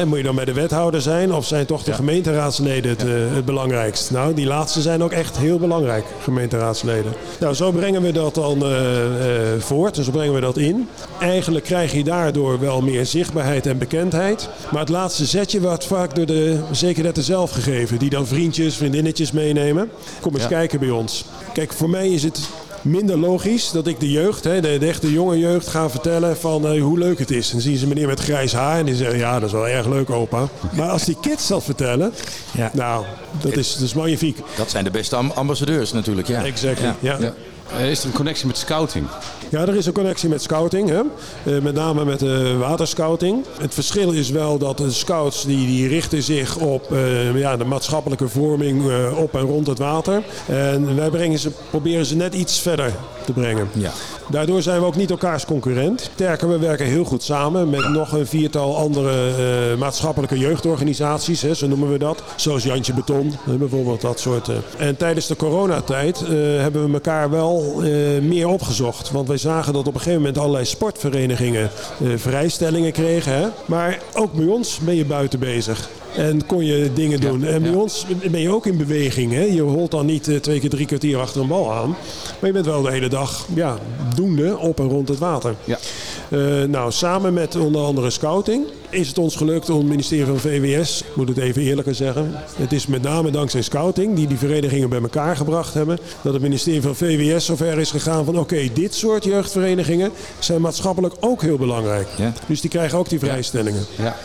Moet 0.07 0.17
je 0.17 0.23
dan 0.25 0.35
bij 0.35 0.45
de 0.45 0.53
wethouder 0.53 1.01
zijn 1.01 1.33
of 1.33 1.47
zijn 1.47 1.67
toch 1.67 1.83
de 1.83 1.93
gemeenteraadsleden 1.93 2.91
het, 2.91 3.05
eh, 3.05 3.11
het 3.35 3.45
belangrijkst? 3.45 4.11
Nou, 4.11 4.35
die 4.35 4.47
laatste 4.47 4.81
zijn 4.81 5.03
ook 5.03 5.11
echt 5.13 5.37
heel 5.37 5.59
belangrijk, 5.59 6.05
gemeenteraadsleden. 6.23 7.13
Nou, 7.41 7.55
zo 7.55 7.71
brengen 7.71 8.03
we 8.03 8.13
dat 8.13 8.35
dan 8.35 8.65
eh, 8.65 9.55
eh, 9.55 9.61
voort 9.61 9.99
en 9.99 10.05
zo 10.05 10.11
brengen 10.11 10.35
we 10.35 10.41
dat 10.41 10.57
in. 10.57 10.89
Eigenlijk 11.21 11.65
krijg 11.65 11.93
je 11.93 12.05
daardoor 12.05 12.61
wel 12.61 12.81
meer 12.83 13.07
zichtbaarheid 13.07 13.67
en 13.67 13.79
bekendheid. 13.79 14.49
Maar 14.71 14.81
het 14.81 14.89
laatste 14.89 15.25
zetje 15.25 15.61
wordt 15.61 15.87
vaak 15.87 16.15
door 16.15 16.27
de 16.27 16.59
zekerheden 16.71 17.23
zelf 17.23 17.51
gegeven. 17.51 17.99
Die 17.99 18.11
dan 18.11 18.27
vriendjes, 18.27 18.77
vriendinnetjes 18.77 19.33
meenemen. 19.33 19.91
Kom 20.21 20.33
eens 20.33 20.43
Ja. 20.43 20.49
kijken 20.49 20.79
bij 20.79 20.91
ons. 20.91 21.25
Kijk, 21.53 21.73
voor 21.73 21.91
mij 21.91 22.09
is 22.09 22.22
het 22.23 22.41
minder 22.83 23.19
logisch 23.19 23.71
dat 23.71 23.87
ik 23.87 24.01
de 24.01 24.11
jeugd, 24.11 24.45
hè, 24.45 24.61
de, 24.61 24.79
de 24.79 24.87
echte 24.87 25.13
jonge 25.13 25.39
jeugd, 25.39 25.67
ga 25.69 25.91
vertellen 25.91 26.37
van 26.37 26.67
eh, 26.67 26.83
hoe 26.83 26.99
leuk 26.99 27.19
het 27.19 27.31
is. 27.31 27.51
Dan 27.51 27.61
zien 27.61 27.77
ze 27.77 27.87
meneer 27.87 28.07
met 28.07 28.21
grijs 28.21 28.53
haar 28.53 28.79
en 28.79 28.85
die 28.87 28.95
zeggen, 28.95 29.19
ja, 29.19 29.33
dat 29.35 29.49
is 29.49 29.53
wel 29.55 29.69
erg 29.69 29.87
leuk, 29.87 30.11
opa. 30.11 30.49
Maar 30.77 30.89
als 30.89 31.05
die 31.05 31.17
kids 31.21 31.47
dat 31.49 31.65
vertellen, 31.65 32.13
Ja. 32.57 32.71
nou, 32.75 33.05
dat 33.41 33.57
is, 33.57 33.73
dat 33.75 33.83
is 33.83 33.95
magnifiek. 33.95 34.39
Dat 34.57 34.71
zijn 34.71 34.85
de 34.85 34.91
beste 34.91 35.17
am- 35.17 35.31
ambassadeurs 35.35 35.93
natuurlijk, 35.93 36.29
ja. 36.29 36.45
Exactly, 36.45 36.93
ja. 37.01 37.17
Ja. 37.21 37.35
Is 37.81 38.01
er 38.01 38.07
een 38.07 38.13
connectie 38.13 38.47
met 38.47 38.57
scouting? 38.57 39.07
Ja, 39.49 39.61
er 39.61 39.77
is 39.77 39.87
een 39.87 39.93
connectie 39.93 40.29
met 40.29 40.43
scouting, 40.43 40.89
hè? 40.89 41.01
Eh, 41.45 41.63
met 41.63 41.75
name 41.75 42.05
met 42.05 42.19
de 42.19 42.57
waterscouting. 42.57 43.45
Het 43.61 43.75
verschil 43.75 44.11
is 44.11 44.31
wel 44.31 44.59
dat 44.59 44.79
de 44.79 44.91
scouts 44.91 45.45
die, 45.45 45.67
die 45.67 45.89
richten 45.89 46.23
zich 46.23 46.57
op 46.57 46.93
eh, 46.93 47.39
ja, 47.39 47.57
de 47.57 47.65
maatschappelijke 47.65 48.29
vorming 48.29 48.91
eh, 48.91 49.19
op 49.19 49.35
en 49.35 49.41
rond 49.41 49.67
het 49.67 49.79
water. 49.79 50.23
En 50.47 50.97
wij 50.97 51.11
brengen 51.11 51.39
ze, 51.39 51.51
proberen 51.71 52.07
ze 52.07 52.17
net 52.17 52.35
iets 52.35 52.61
verder 52.61 52.93
te 53.25 53.33
brengen. 53.33 53.69
Ja. 53.73 53.93
Daardoor 54.33 54.63
zijn 54.63 54.81
we 54.81 54.87
ook 54.87 54.97
niet 54.97 55.11
elkaars 55.11 55.45
concurrent. 55.45 56.11
Sterker, 56.15 56.49
we 56.49 56.59
werken 56.59 56.87
heel 56.87 57.05
goed 57.05 57.23
samen 57.23 57.71
met 57.71 57.89
nog 57.89 58.13
een 58.13 58.27
viertal 58.27 58.77
andere 58.77 59.31
eh, 59.31 59.79
maatschappelijke 59.79 60.39
jeugdorganisaties, 60.39 61.43
hè, 61.43 61.55
zo 61.55 61.67
noemen 61.67 61.93
we 61.93 61.99
dat. 61.99 62.23
Zoals 62.37 62.63
Jantje 62.63 62.95
Beton, 62.95 63.33
bijvoorbeeld 63.59 64.01
dat 64.01 64.21
soort. 64.21 64.49
eh. 64.49 64.57
En 64.79 64.97
tijdens 64.97 65.27
de 65.27 65.37
coronatijd 65.37 66.23
eh, 66.23 66.29
hebben 66.61 66.87
we 66.87 66.93
elkaar 66.93 67.31
wel 67.31 67.83
meer 68.23 68.49
opgezocht. 68.49 69.11
Want 69.11 69.29
wij 69.29 69.37
zagen 69.37 69.73
dat 69.73 69.87
op 69.87 69.95
een 69.95 70.01
gegeven 70.01 70.19
moment 70.21 70.39
allerlei 70.39 70.65
sportverenigingen 70.65 71.71
vrijstellingen 72.17 72.93
kregen. 72.93 73.33
Hè. 73.33 73.47
Maar 73.67 73.99
ook 74.15 74.33
bij 74.33 74.47
ons 74.47 74.79
ben 74.79 74.95
je 74.95 75.05
buiten 75.05 75.39
bezig. 75.39 75.89
En 76.17 76.47
kon 76.47 76.65
je 76.65 76.91
dingen 76.95 77.21
doen. 77.21 77.45
En 77.45 77.63
bij 77.63 77.71
ja. 77.71 77.77
ons 77.77 78.07
ben 78.31 78.41
je 78.41 78.51
ook 78.51 78.67
in 78.67 78.77
beweging. 78.77 79.33
Hè? 79.33 79.43
Je 79.43 79.61
holt 79.61 79.91
dan 79.91 80.07
niet 80.07 80.29
eh, 80.29 80.37
twee 80.37 80.61
keer 80.61 80.71
drie 80.71 80.87
kwartier 80.87 81.19
achter 81.19 81.41
een 81.41 81.49
bal 81.49 81.73
aan. 81.73 81.89
Maar 82.39 82.49
je 82.49 82.53
bent 82.53 82.67
wel 82.67 82.83
de 82.83 82.91
hele 82.91 83.09
dag 83.09 83.47
ja, 83.55 83.79
doende 84.15 84.59
op 84.59 84.81
en 84.81 84.89
rond 84.89 85.09
het 85.09 85.19
water. 85.19 85.55
Ja. 85.65 85.79
Eh, 86.29 86.69
nou, 86.69 86.93
samen 86.93 87.35
met 87.35 87.57
onder 87.57 87.83
andere 87.83 88.11
scouting 88.11 88.65
is 88.93 89.09
het 89.09 89.19
ons 89.19 89.37
gelukt 89.37 89.71
om 89.71 89.79
het 89.79 89.87
ministerie 89.87 90.25
van 90.25 90.39
VWS, 90.39 91.01
ik 91.01 91.17
moet 91.17 91.29
het 91.29 91.39
even 91.39 91.63
eerlijker 91.63 91.95
zeggen. 91.95 92.33
Het 92.57 92.73
is 92.73 92.87
met 92.87 93.03
name 93.03 93.31
dankzij 93.31 93.63
scouting, 93.63 94.17
die 94.17 94.27
die 94.27 94.37
verenigingen 94.37 94.89
bij 94.89 95.01
elkaar 95.01 95.37
gebracht 95.37 95.75
hebben, 95.75 95.99
dat 96.23 96.33
het 96.33 96.43
ministerie 96.43 96.83
van 96.83 96.97
VWS 96.97 97.45
zover 97.45 97.79
is 97.79 97.91
gegaan 97.91 98.25
van 98.25 98.39
oké, 98.39 98.69
dit 98.73 98.95
soort 98.95 99.25
jeugdverenigingen 99.25 100.11
zijn 100.39 100.61
maatschappelijk 100.61 101.15
ook 101.21 101.43
heel 101.43 101.57
belangrijk. 101.57 102.09
Ja. 102.17 102.33
Dus 102.47 102.61
die 102.61 102.71
krijgen 102.71 102.99
ook 102.99 103.09
die 103.09 103.19
vrijstellingen. 103.19 103.85
Ja. 103.97 104.17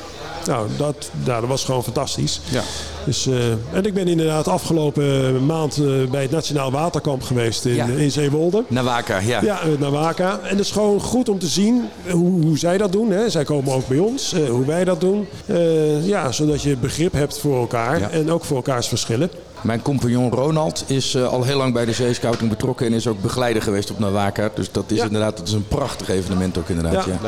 Nou, 0.48 0.68
dat, 0.78 1.10
nou, 1.26 1.40
dat 1.40 1.50
was 1.50 1.64
gewoon 1.66 1.84
fantastisch. 1.84 2.42
Ja. 2.50 2.62
Dus, 3.06 3.28
eh, 3.28 3.52
en 3.52 3.86
ik 3.86 3.94
ben 3.94 4.08
inderdaad 4.08 4.48
afgelopen 4.48 5.46
maand 5.46 5.78
eh, 5.78 6.10
bij 6.12 6.22
het 6.22 6.32
Nationaal 6.32 6.72
Waterkamp 6.72 7.24
geweest 7.24 7.66
in, 7.66 7.74
Ja. 7.76 7.86
in 7.86 8.12
Zeewolde. 8.12 8.64
Nawaka, 8.68 9.20
ja. 9.20 9.42
Ja, 9.42 9.62
eh, 9.62 9.68
naar 9.80 9.92
Waka. 9.92 10.40
En 10.44 10.50
het 10.50 10.60
is 10.60 10.72
gewoon 10.72 11.00
goed 11.02 11.30
om 11.30 11.40
te 11.40 11.48
zien 11.48 11.84
hoe, 12.12 12.42
hoe 12.42 12.58
zij 12.58 12.78
dat 12.78 12.92
doen. 12.92 13.12
Hè. 13.12 13.30
Zij 13.30 13.44
komen 13.44 13.74
ook 13.74 13.88
bij 13.88 13.98
ons, 13.98 14.34
eh, 14.34 14.50
hoe 14.50 14.66
wij 14.66 14.84
dat 14.84 15.02
doen. 15.02 15.28
Eh, 15.46 16.08
ja, 16.08 16.32
zodat 16.32 16.62
je 16.62 16.78
begrip 16.78 17.14
hebt 17.14 17.40
voor 17.40 17.60
elkaar 17.60 18.00
Ja. 18.00 18.10
en 18.10 18.32
ook 18.32 18.46
voor 18.46 18.56
elkaars 18.56 18.88
verschillen. 18.88 19.30
Mijn 19.62 19.82
compagnon 19.82 20.32
Ronald 20.32 20.84
is 20.88 21.16
eh, 21.16 21.28
al 21.28 21.44
heel 21.44 21.58
lang 21.58 21.74
bij 21.74 21.86
de 21.86 21.92
zeescouting 21.94 22.50
betrokken 22.50 22.86
en 22.86 22.94
is 22.94 23.08
ook 23.08 23.22
begeleider 23.22 23.62
geweest 23.62 23.92
op 23.92 24.00
Nawaka. 24.00 24.52
Dus 24.56 24.72
dat 24.72 24.84
is 24.88 24.98
Ja. 24.98 25.04
inderdaad 25.06 25.38
dat 25.38 25.48
is 25.48 25.54
een 25.54 25.68
prachtig 25.68 26.10
evenement 26.10 26.58
ook 26.58 26.70
inderdaad. 26.70 27.06
Ja. 27.06 27.20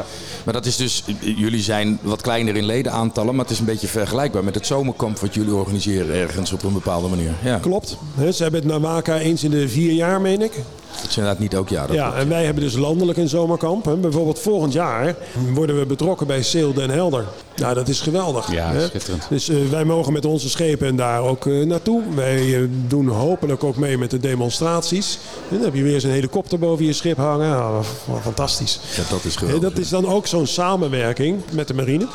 Maar 0.45 0.53
dat 0.53 0.65
is 0.65 0.75
dus, 0.75 1.03
jullie 1.19 1.61
zijn 1.61 1.99
wat 2.01 2.21
kleiner 2.21 2.55
in 2.55 2.65
ledenaantallen, 2.65 3.35
maar 3.35 3.43
het 3.45 3.53
is 3.53 3.59
een 3.59 3.65
beetje 3.65 3.87
vergelijkbaar 3.87 4.43
met 4.43 4.55
het 4.55 4.65
zomerkamp 4.65 5.19
wat 5.19 5.33
jullie 5.33 5.53
organiseren 5.53 6.15
ergens 6.15 6.53
op 6.53 6.63
een 6.63 6.73
bepaalde 6.73 7.07
manier. 7.07 7.31
Ja, 7.43 7.57
Klopt. 7.57 7.97
Ze 8.33 8.43
hebben 8.43 8.59
het 8.61 8.69
naar 8.69 8.79
Waka 8.79 9.17
eens 9.17 9.43
in 9.43 9.51
de 9.51 9.69
vier 9.69 9.91
jaar, 9.91 10.21
meen 10.21 10.41
ik. 10.41 10.51
Dat 10.95 11.09
is 11.09 11.17
inderdaad 11.17 11.39
niet 11.39 11.55
ook 11.55 11.69
jaar. 11.69 11.87
Dat 11.87 11.95
Ja, 11.95 12.13
en 12.13 12.29
wij 12.29 12.45
hebben 12.45 12.63
dus 12.63 12.75
landelijk 12.75 13.17
een 13.17 13.29
zomerkamp. 13.29 13.85
Hè. 13.85 13.95
Bijvoorbeeld 13.95 14.39
volgend 14.39 14.73
jaar 14.73 15.15
worden 15.53 15.79
we 15.79 15.85
betrokken 15.85 16.27
bij 16.27 16.41
Sail 16.41 16.73
Den 16.73 16.89
Helder. 16.89 17.25
Nou, 17.55 17.73
dat 17.73 17.87
is 17.87 18.01
geweldig. 18.01 18.51
Ja, 18.51 18.71
hè. 18.71 18.87
schitterend. 18.87 19.25
Dus 19.29 19.49
eh, 19.49 19.57
wij 19.69 19.83
mogen 19.83 20.13
met 20.13 20.25
onze 20.25 20.49
schepen 20.49 20.95
daar 20.95 21.21
ook 21.21 21.45
eh, 21.45 21.65
naartoe. 21.65 22.01
Wij 22.15 22.55
eh, 22.55 22.61
doen 22.87 23.07
hopelijk 23.07 23.63
ook 23.63 23.75
mee 23.75 23.97
met 23.97 24.11
de 24.11 24.19
demonstraties. 24.19 25.19
En 25.49 25.55
dan 25.55 25.65
heb 25.65 25.75
je 25.75 25.83
weer 25.83 25.93
eens 25.93 26.03
een 26.03 26.09
helikopter 26.09 26.59
boven 26.59 26.85
je 26.85 26.93
schip 26.93 27.17
hangen. 27.17 27.49
Nou, 27.49 27.83
fantastisch. 28.21 28.79
Ja, 28.95 29.03
dat 29.09 29.23
is 29.23 29.35
geweldig. 29.35 29.69
dat 29.69 29.77
is 29.77 29.89
dan 29.89 30.05
ook 30.05 30.27
zo'n 30.27 30.47
samenwerking 30.47 31.41
met 31.51 31.67
de 31.67 31.73
marine. 31.73 32.07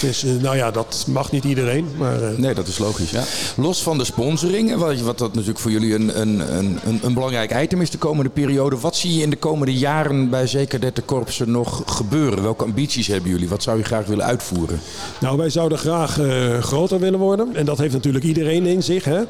Dus 0.00 0.24
eh, 0.24 0.30
nou 0.40 0.56
ja, 0.56 0.70
dat 0.70 1.04
mag 1.08 1.30
niet 1.30 1.44
iedereen. 1.44 1.88
Maar 1.98 2.22
eh, 2.22 2.38
Nee, 2.38 2.54
dat 2.54 2.66
is 2.66 2.78
logisch. 2.78 3.12
Los 3.56 3.82
van 3.82 3.98
de 3.98 4.04
sponsoring, 4.04 4.70
en 4.70 4.78
wat, 4.78 5.00
wat 5.00 5.18
dat 5.18 5.32
natuurlijk 5.32 5.58
voor 5.58 5.70
jullie 5.70 5.94
een, 5.94 6.20
een, 6.20 6.56
een, 6.56 7.00
een, 7.02 7.14
belangrijk 7.14 7.62
item 7.62 7.80
is 7.80 7.90
de 7.90 7.98
komende 7.98 8.30
periode. 8.30 8.78
Wat 8.78 8.96
zie 8.96 9.16
je 9.16 9.22
in 9.22 9.30
de 9.30 9.36
komende 9.36 9.74
jaren 9.74 10.30
bij 10.30 10.46
Zekerdette 10.46 11.02
Korpsen 11.02 11.50
nog 11.50 11.82
gebeuren? 11.86 12.42
Welke 12.42 12.64
ambities 12.64 13.06
hebben 13.06 13.30
jullie? 13.30 13.48
Wat 13.48 13.62
zou 13.62 13.78
je 13.78 13.84
graag 13.84 14.06
willen 14.06 14.24
uitvoeren? 14.24 14.80
Nou, 15.20 15.36
wij 15.36 15.50
zouden 15.50 15.78
graag 15.78 16.20
eh, 16.20 16.58
groter 16.58 16.98
willen 16.98 17.18
worden. 17.18 17.56
En 17.56 17.64
dat 17.64 17.78
heeft 17.78 17.94
natuurlijk 17.94 18.24
iedereen 18.24 18.66
in 18.66 18.82
zich. 18.82 19.04
Hè? 19.04 19.20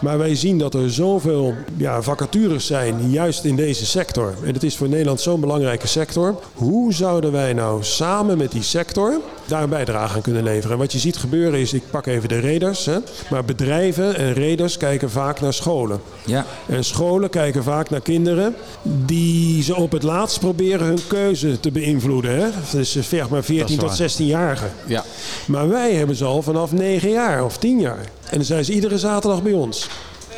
Maar 0.00 0.18
wij 0.18 0.34
zien 0.34 0.58
dat 0.58 0.74
er 0.74 0.90
zoveel 0.90 1.54
ja, 1.76 2.02
vacatures 2.02 2.66
zijn, 2.66 3.10
juist 3.10 3.44
in 3.44 3.56
deze 3.56 3.86
sector. 3.86 4.34
En 4.44 4.52
het 4.52 4.62
is 4.62 4.76
voor 4.76 4.88
Nederland 4.88 5.20
zo'n 5.20 5.40
belangrijke 5.40 5.86
sector. 5.86 6.34
Hoe 6.54 6.92
zouden 6.92 7.32
wij 7.32 7.52
nou 7.52 7.82
samen 7.82 8.38
met 8.38 8.52
die 8.52 8.62
sector 8.62 9.20
daar 9.46 9.62
een 9.62 9.68
bijdrage 9.84 10.14
aan 10.14 10.22
kunnen 10.22 10.42
leveren? 10.42 10.72
En 10.72 10.78
wat 10.78 10.92
je 10.92 10.98
ziet 10.98 11.16
gebeuren 11.16 11.60
is, 11.60 11.72
ik 11.72 11.82
pak 11.90 12.06
even 12.06 12.28
de 12.28 12.38
reders. 12.38 12.86
Hè? 12.86 12.98
Maar 13.30 13.44
bedrijven 13.44 14.16
en 14.16 14.32
reders 14.32 14.76
kijken 14.76 15.10
vaak 15.10 15.40
naar 15.40 15.52
scholen. 15.52 16.00
Ja, 16.24 16.46
En 16.66 16.84
scholen 16.84 17.30
kijken 17.30 17.62
vaak 17.62 17.90
naar 17.90 18.00
kinderen 18.00 18.54
die 18.82 19.62
ze 19.62 19.74
op 19.74 19.92
het 19.92 20.02
laatst 20.02 20.38
proberen 20.38 20.86
hun 20.86 21.06
keuze 21.06 21.60
te 21.60 21.70
beïnvloeden. 21.70 22.36
Hè? 22.36 22.48
Dus 22.72 22.96
eh, 22.96 23.02
zeg 23.02 23.28
maar 23.28 23.44
14 23.44 23.78
tot 23.78 23.98
waar. 23.98 24.10
16-jarigen. 24.10 24.72
Ja. 24.86 25.04
Maar 25.46 25.68
wij 25.68 25.94
hebben 25.94 26.16
ze 26.16 26.24
al 26.24 26.42
vanaf 26.42 26.72
9 26.72 27.10
jaar 27.10 27.44
of 27.44 27.58
10 27.58 27.80
jaar. 27.80 28.04
En 28.30 28.36
dan 28.36 28.44
zijn 28.44 28.64
ze 28.64 28.72
iedere 28.72 28.98
zaterdag 28.98 29.42
bij 29.42 29.52
ons. 29.52 29.88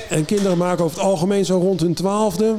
En 0.09 0.25
kinderen 0.25 0.59
maken 0.59 0.85
over 0.85 0.97
het 0.97 1.07
algemeen 1.07 1.45
zo 1.45 1.59
rond 1.59 1.81
hun 1.81 1.95
twaalfde 1.95 2.55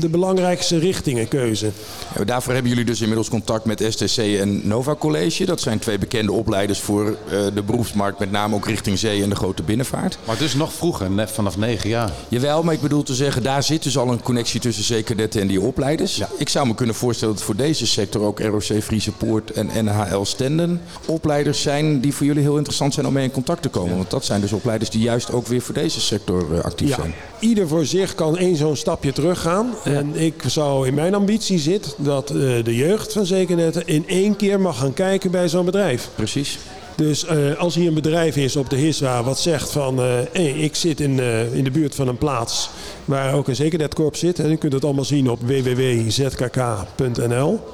de 0.00 0.08
belangrijkste 0.08 0.78
richtingen 0.78 1.28
keuze. 1.28 1.70
Ja, 2.16 2.24
Daarvoor 2.24 2.52
hebben 2.52 2.70
jullie 2.70 2.86
dus 2.86 3.00
inmiddels 3.00 3.28
contact 3.28 3.64
met 3.64 3.84
STC 3.88 4.16
en 4.16 4.68
Nova 4.68 4.94
College. 4.94 5.44
Dat 5.44 5.60
zijn 5.60 5.78
twee 5.78 5.98
bekende 5.98 6.32
opleiders 6.32 6.80
voor 6.80 7.06
eh, 7.06 7.38
de 7.54 7.62
beroepsmarkt, 7.62 8.18
met 8.18 8.30
name 8.30 8.54
ook 8.54 8.66
richting 8.66 8.98
zee 8.98 9.22
en 9.22 9.28
de 9.28 9.34
grote 9.34 9.62
binnenvaart. 9.62 10.18
Maar 10.26 10.38
dus 10.38 10.54
nog 10.54 10.72
vroeger, 10.72 11.10
net 11.10 11.30
vanaf 11.30 11.56
negen 11.56 11.88
jaar. 11.88 12.12
Jawel, 12.28 12.62
maar 12.62 12.74
ik 12.74 12.80
bedoel 12.80 13.02
te 13.02 13.14
zeggen, 13.14 13.42
daar 13.42 13.62
zit 13.62 13.82
dus 13.82 13.98
al 13.98 14.12
een 14.12 14.22
connectie 14.22 14.60
tussen 14.60 14.84
zekerdetten 14.84 15.40
en 15.40 15.46
die 15.46 15.60
opleiders. 15.60 16.20
Ik 16.36 16.48
zou 16.48 16.66
me 16.66 16.74
kunnen 16.74 16.94
voorstellen 16.94 17.34
dat 17.34 17.42
voor 17.42 17.56
deze 17.56 17.86
sector 17.86 18.22
ook 18.22 18.40
ROC 18.40 18.82
Friese 18.82 19.12
Poort 19.12 19.50
en 19.50 19.84
NHL 19.84 20.24
Stenden 20.24 20.80
opleiders 21.06 21.62
zijn 21.62 22.00
die 22.00 22.14
voor 22.14 22.26
jullie 22.26 22.42
heel 22.42 22.56
interessant 22.56 22.94
zijn 22.94 23.06
om 23.06 23.12
mee 23.12 23.24
in 23.24 23.30
contact 23.30 23.62
te 23.62 23.68
komen. 23.68 23.96
Want 23.96 24.10
dat 24.10 24.24
zijn 24.24 24.40
dus 24.40 24.52
opleiders 24.52 24.90
die 24.90 25.02
juist 25.02 25.32
ook 25.32 25.46
weer 25.46 25.60
voor 25.60 25.74
deze 25.74 26.00
sector 26.00 26.54
eh, 26.54 26.64
Ja, 26.88 26.96
zijn. 26.96 27.14
ieder 27.38 27.68
voor 27.68 27.84
zich 27.84 28.14
kan 28.14 28.38
één 28.38 28.56
zo'n 28.56 28.76
stapje 28.76 29.12
teruggaan. 29.12 29.74
En 29.84 30.16
ik 30.16 30.42
zou 30.46 30.86
in 30.86 30.94
mijn 30.94 31.14
ambitie 31.14 31.58
zit 31.58 31.94
dat 31.98 32.30
eh, 32.30 32.36
de 32.64 32.76
jeugd 32.76 33.12
van 33.12 33.26
Zekernetten 33.26 33.86
in 33.86 34.04
één 34.06 34.36
keer 34.36 34.60
mag 34.60 34.78
gaan 34.78 34.94
kijken 34.94 35.30
bij 35.30 35.48
zo'n 35.48 35.64
bedrijf. 35.64 36.08
Precies. 36.14 36.58
Dus 36.96 37.26
eh, 37.26 37.56
als 37.58 37.74
hier 37.74 37.88
een 37.88 37.94
bedrijf 37.94 38.36
is 38.36 38.56
op 38.56 38.70
de 38.70 38.76
HISWA 38.76 39.22
wat 39.22 39.38
zegt 39.38 39.70
van... 39.70 39.98
hey, 39.98 40.50
ik 40.50 40.74
zit 40.74 41.00
in, 41.00 41.20
in 41.52 41.64
de 41.64 41.70
buurt 41.70 41.94
van 41.94 42.08
een 42.08 42.18
plaats 42.18 42.70
waar 43.04 43.34
ook 43.34 43.48
een 43.48 43.56
zekernetkorps 43.56 44.18
zit. 44.18 44.38
En 44.38 44.50
u 44.50 44.56
kunt 44.56 44.72
het 44.72 44.84
allemaal 44.84 45.04
zien 45.04 45.30
op 45.30 45.40
www.zkk.nl. 45.40 46.40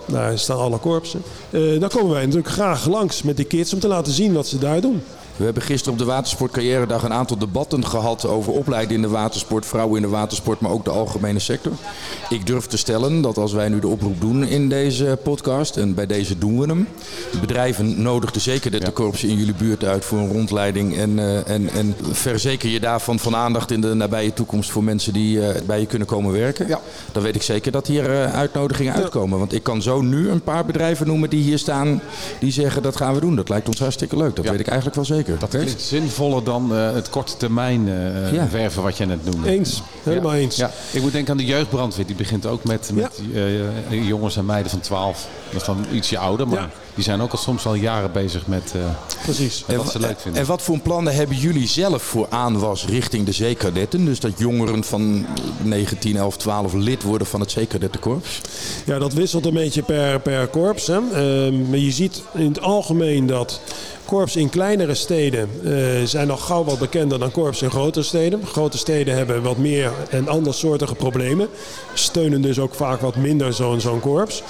Daar 0.06 0.38
staan 0.38 0.58
alle 0.58 0.78
korpsen. 0.78 1.22
Dan 1.50 1.88
komen 1.88 2.10
wij 2.10 2.20
natuurlijk 2.20 2.52
graag 2.52 2.86
langs 2.86 3.22
met 3.22 3.36
de 3.36 3.44
kids 3.44 3.72
om 3.74 3.80
te 3.80 3.88
laten 3.88 4.12
zien 4.12 4.32
wat 4.32 4.46
ze 4.46 4.58
daar 4.58 4.80
doen. 4.80 5.02
We 5.40 5.46
hebben 5.46 5.64
gisteren 5.64 5.92
op 5.92 5.98
de 5.98 6.04
Watersportcarrière-dag 6.04 7.02
een 7.02 7.12
aantal 7.12 7.38
debatten 7.38 7.86
gehad 7.86 8.26
over 8.26 8.52
opleiden 8.52 8.96
in 8.96 9.02
de 9.02 9.08
watersport, 9.08 9.66
vrouwen 9.66 9.96
in 9.96 10.02
de 10.02 10.08
watersport, 10.08 10.60
maar 10.60 10.70
ook 10.70 10.84
de 10.84 10.90
algemene 10.90 11.38
sector. 11.38 11.72
Ik 12.28 12.46
durf 12.46 12.66
te 12.66 12.76
stellen 12.76 13.20
dat 13.20 13.36
als 13.36 13.52
wij 13.52 13.68
nu 13.68 13.78
de 13.78 13.88
oproep 13.88 14.20
doen 14.20 14.44
in 14.44 14.68
deze 14.68 15.18
podcast, 15.22 15.76
en 15.76 15.94
bij 15.94 16.06
deze 16.06 16.38
doen 16.38 16.60
we 16.60 16.66
hem, 16.66 16.88
bedrijven 17.40 18.02
nodigden 18.02 18.40
zeker 18.40 18.70
de 18.70 18.90
korpsen 18.90 19.28
in 19.28 19.36
jullie 19.36 19.54
buurt 19.54 19.84
uit 19.84 20.04
voor 20.04 20.18
een 20.18 20.32
rondleiding 20.32 20.96
en, 20.96 21.10
uh, 21.10 21.48
en, 21.48 21.70
en 21.70 21.94
verzeker 22.10 22.68
je 22.68 22.80
daarvan 22.80 23.18
van 23.18 23.36
aandacht 23.36 23.70
in 23.70 23.80
de 23.80 23.94
nabije 23.94 24.32
toekomst 24.32 24.70
voor 24.70 24.84
mensen 24.84 25.12
die 25.12 25.36
uh, 25.36 25.48
bij 25.66 25.80
je 25.80 25.86
kunnen 25.86 26.08
komen 26.08 26.32
werken. 26.32 26.68
Ja. 26.68 26.80
Dan 27.12 27.22
weet 27.22 27.34
ik 27.34 27.42
zeker 27.42 27.72
dat 27.72 27.86
hier 27.86 28.10
uh, 28.10 28.34
uitnodigingen 28.34 28.94
uitkomen. 28.94 29.38
Want 29.38 29.52
ik 29.52 29.62
kan 29.62 29.82
zo 29.82 30.00
nu 30.00 30.30
een 30.30 30.42
paar 30.42 30.64
bedrijven 30.64 31.06
noemen 31.06 31.30
die 31.30 31.42
hier 31.42 31.58
staan, 31.58 32.02
die 32.40 32.52
zeggen 32.52 32.82
dat 32.82 32.96
gaan 32.96 33.14
we 33.14 33.20
doen. 33.20 33.36
Dat 33.36 33.48
lijkt 33.48 33.68
ons 33.68 33.78
hartstikke 33.78 34.16
leuk. 34.16 34.36
Dat 34.36 34.48
weet 34.48 34.60
ik 34.60 34.66
eigenlijk 34.66 34.96
wel 34.96 35.04
zeker. 35.04 35.29
Dat 35.38 35.48
klinkt 35.48 35.82
zinvoller 35.82 36.44
dan 36.44 36.72
uh, 36.72 36.92
het 36.92 37.10
korte 37.10 37.36
termijn 37.36 37.86
uh, 37.86 38.32
ja. 38.32 38.48
werven 38.48 38.82
wat 38.82 38.96
jij 38.96 39.06
net 39.06 39.24
noemde. 39.24 39.48
Eens, 39.48 39.82
helemaal 40.02 40.34
eens. 40.34 40.56
Ja. 40.56 40.70
Ik 40.92 41.02
moet 41.02 41.12
denken 41.12 41.30
aan 41.30 41.36
de 41.36 41.44
jeugdbrandweer. 41.44 42.06
Die 42.06 42.16
begint 42.16 42.46
ook 42.46 42.64
met, 42.64 42.90
met 42.94 43.20
uh, 43.32 44.08
jongens 44.08 44.36
en 44.36 44.44
meiden 44.44 44.70
van 44.70 44.80
12. 44.80 45.28
Dat 45.50 45.60
is 45.60 45.66
dan 45.66 45.84
ietsje 45.92 46.18
ouder, 46.18 46.48
maar 46.48 46.70
die 46.94 47.04
zijn 47.04 47.20
ook 47.20 47.32
al 47.32 47.38
soms 47.38 47.66
al 47.66 47.74
jaren 47.74 48.12
bezig 48.12 48.46
met 48.46 48.74
Precies. 49.22 49.64
En 49.66 49.76
wat 49.76 49.90
ze 49.90 49.98
leuk 49.98 50.20
vinden. 50.20 50.40
En 50.40 50.46
wat 50.46 50.62
voor 50.62 50.78
plannen 50.78 51.14
hebben 51.14 51.36
jullie 51.36 51.68
zelf 51.68 52.02
voor 52.02 52.26
aanwas 52.30 52.86
richting 52.86 53.26
de 53.26 53.32
zeekadetten? 53.32 54.04
Dus 54.04 54.20
dat 54.20 54.38
jongeren 54.38 54.84
van 54.84 55.26
19, 55.62 56.16
11, 56.16 56.36
12 56.36 56.72
lid 56.72 57.02
worden 57.02 57.26
van 57.26 57.40
het 57.40 57.50
zeekadettenkorps? 57.50 58.40
Ja, 58.86 58.98
dat 58.98 59.12
wisselt 59.12 59.46
een 59.46 59.54
beetje 59.54 59.82
per, 59.82 60.20
per 60.20 60.46
korps. 60.46 60.86
Hè. 60.86 61.00
maar 61.50 61.78
je 61.78 61.90
ziet 61.90 62.22
in 62.34 62.48
het 62.48 62.60
algemeen 62.60 63.26
dat 63.26 63.60
korps 64.10 64.36
in 64.36 64.48
kleinere 64.48 64.94
steden 64.94 65.48
uh, 65.62 65.72
zijn 66.04 66.26
nog 66.26 66.46
gauw 66.46 66.64
wat 66.64 66.78
bekender 66.78 67.18
dan 67.18 67.30
korps 67.30 67.62
in 67.62 67.70
grote 67.70 68.02
steden. 68.02 68.46
Grote 68.46 68.78
steden 68.78 69.16
hebben 69.16 69.42
wat 69.42 69.56
meer 69.56 69.92
en 70.10 70.28
andersoortige 70.28 70.94
problemen. 70.94 71.48
Steunen 71.94 72.42
dus 72.42 72.58
ook 72.58 72.74
vaak 72.74 73.00
wat 73.00 73.16
minder 73.16 73.52
zo'n 73.52 73.80
zo'n 73.80 74.00
korps. 74.00 74.42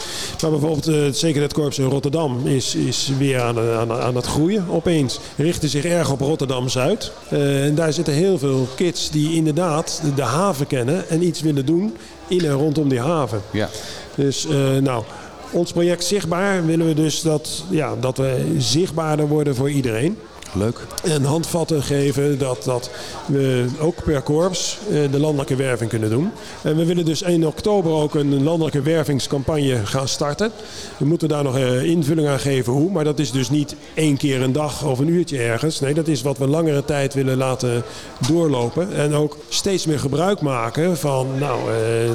Maar 0.42 0.50
bijvoorbeeld 0.50 0.88
uh, 0.88 1.02
het 1.04 1.16
Zekerheidskorps 1.16 1.78
in 1.78 1.84
Rotterdam 1.84 2.29
is, 2.44 2.74
is 2.74 3.10
weer 3.18 3.40
aan, 3.40 3.58
aan, 3.58 3.92
aan 3.92 4.16
het 4.16 4.26
groeien 4.26 4.64
opeens. 4.68 5.18
Richten 5.36 5.68
zich 5.68 5.84
erg 5.84 6.10
op 6.10 6.20
Rotterdam-Zuid. 6.20 7.12
Uh, 7.32 7.64
en 7.64 7.74
daar 7.74 7.92
zitten 7.92 8.14
heel 8.14 8.38
veel 8.38 8.68
kids 8.76 9.10
die 9.10 9.34
inderdaad 9.34 10.02
de 10.14 10.22
haven 10.22 10.66
kennen 10.66 11.08
en 11.08 11.22
iets 11.22 11.40
willen 11.40 11.66
doen 11.66 11.96
in 12.28 12.44
en 12.44 12.52
rondom 12.52 12.88
die 12.88 13.00
haven. 13.00 13.40
Ja. 13.50 13.68
Dus 14.14 14.46
nou 14.80 15.04
ons 15.50 15.72
project 15.72 16.04
Zichtbaar 16.04 16.66
willen 16.66 16.86
we 16.86 16.94
dus 16.94 17.22
dat, 17.22 17.64
ja, 17.70 17.94
dat 18.00 18.16
we 18.16 18.54
zichtbaarder 18.58 19.28
worden 19.28 19.54
voor 19.54 19.70
iedereen. 19.70 20.18
Leuk. 20.52 20.86
En 21.02 21.24
handvatten 21.24 21.82
geven 21.82 22.38
dat, 22.38 22.64
dat 22.64 22.90
we 23.26 23.66
ook 23.80 24.04
per 24.04 24.22
korps 24.22 24.78
de 25.10 25.18
landelijke 25.18 25.56
werving 25.56 25.90
kunnen 25.90 26.10
doen. 26.10 26.30
En 26.62 26.76
we 26.76 26.84
willen 26.84 27.04
dus 27.04 27.22
in 27.22 27.46
oktober 27.46 27.92
ook 27.92 28.14
een 28.14 28.42
landelijke 28.42 28.82
wervingscampagne 28.82 29.86
gaan 29.86 30.08
starten. 30.08 30.50
We 30.96 31.04
moeten 31.04 31.28
daar 31.28 31.42
nog 31.42 31.58
invulling 31.82 32.28
aan 32.28 32.38
geven 32.38 32.72
hoe. 32.72 32.90
Maar 32.90 33.04
dat 33.04 33.18
is 33.18 33.32
dus 33.32 33.50
niet 33.50 33.76
één 33.94 34.16
keer 34.16 34.42
een 34.42 34.52
dag 34.52 34.84
of 34.84 34.98
een 34.98 35.08
uurtje 35.08 35.38
ergens. 35.38 35.80
Nee, 35.80 35.94
dat 35.94 36.08
is 36.08 36.22
wat 36.22 36.38
we 36.38 36.46
langere 36.46 36.84
tijd 36.84 37.14
willen 37.14 37.36
laten 37.36 37.82
doorlopen. 38.28 38.94
En 38.94 39.14
ook 39.14 39.36
steeds 39.48 39.86
meer 39.86 39.98
gebruik 39.98 40.40
maken 40.40 40.96
van 40.96 41.26
nou, 41.38 41.58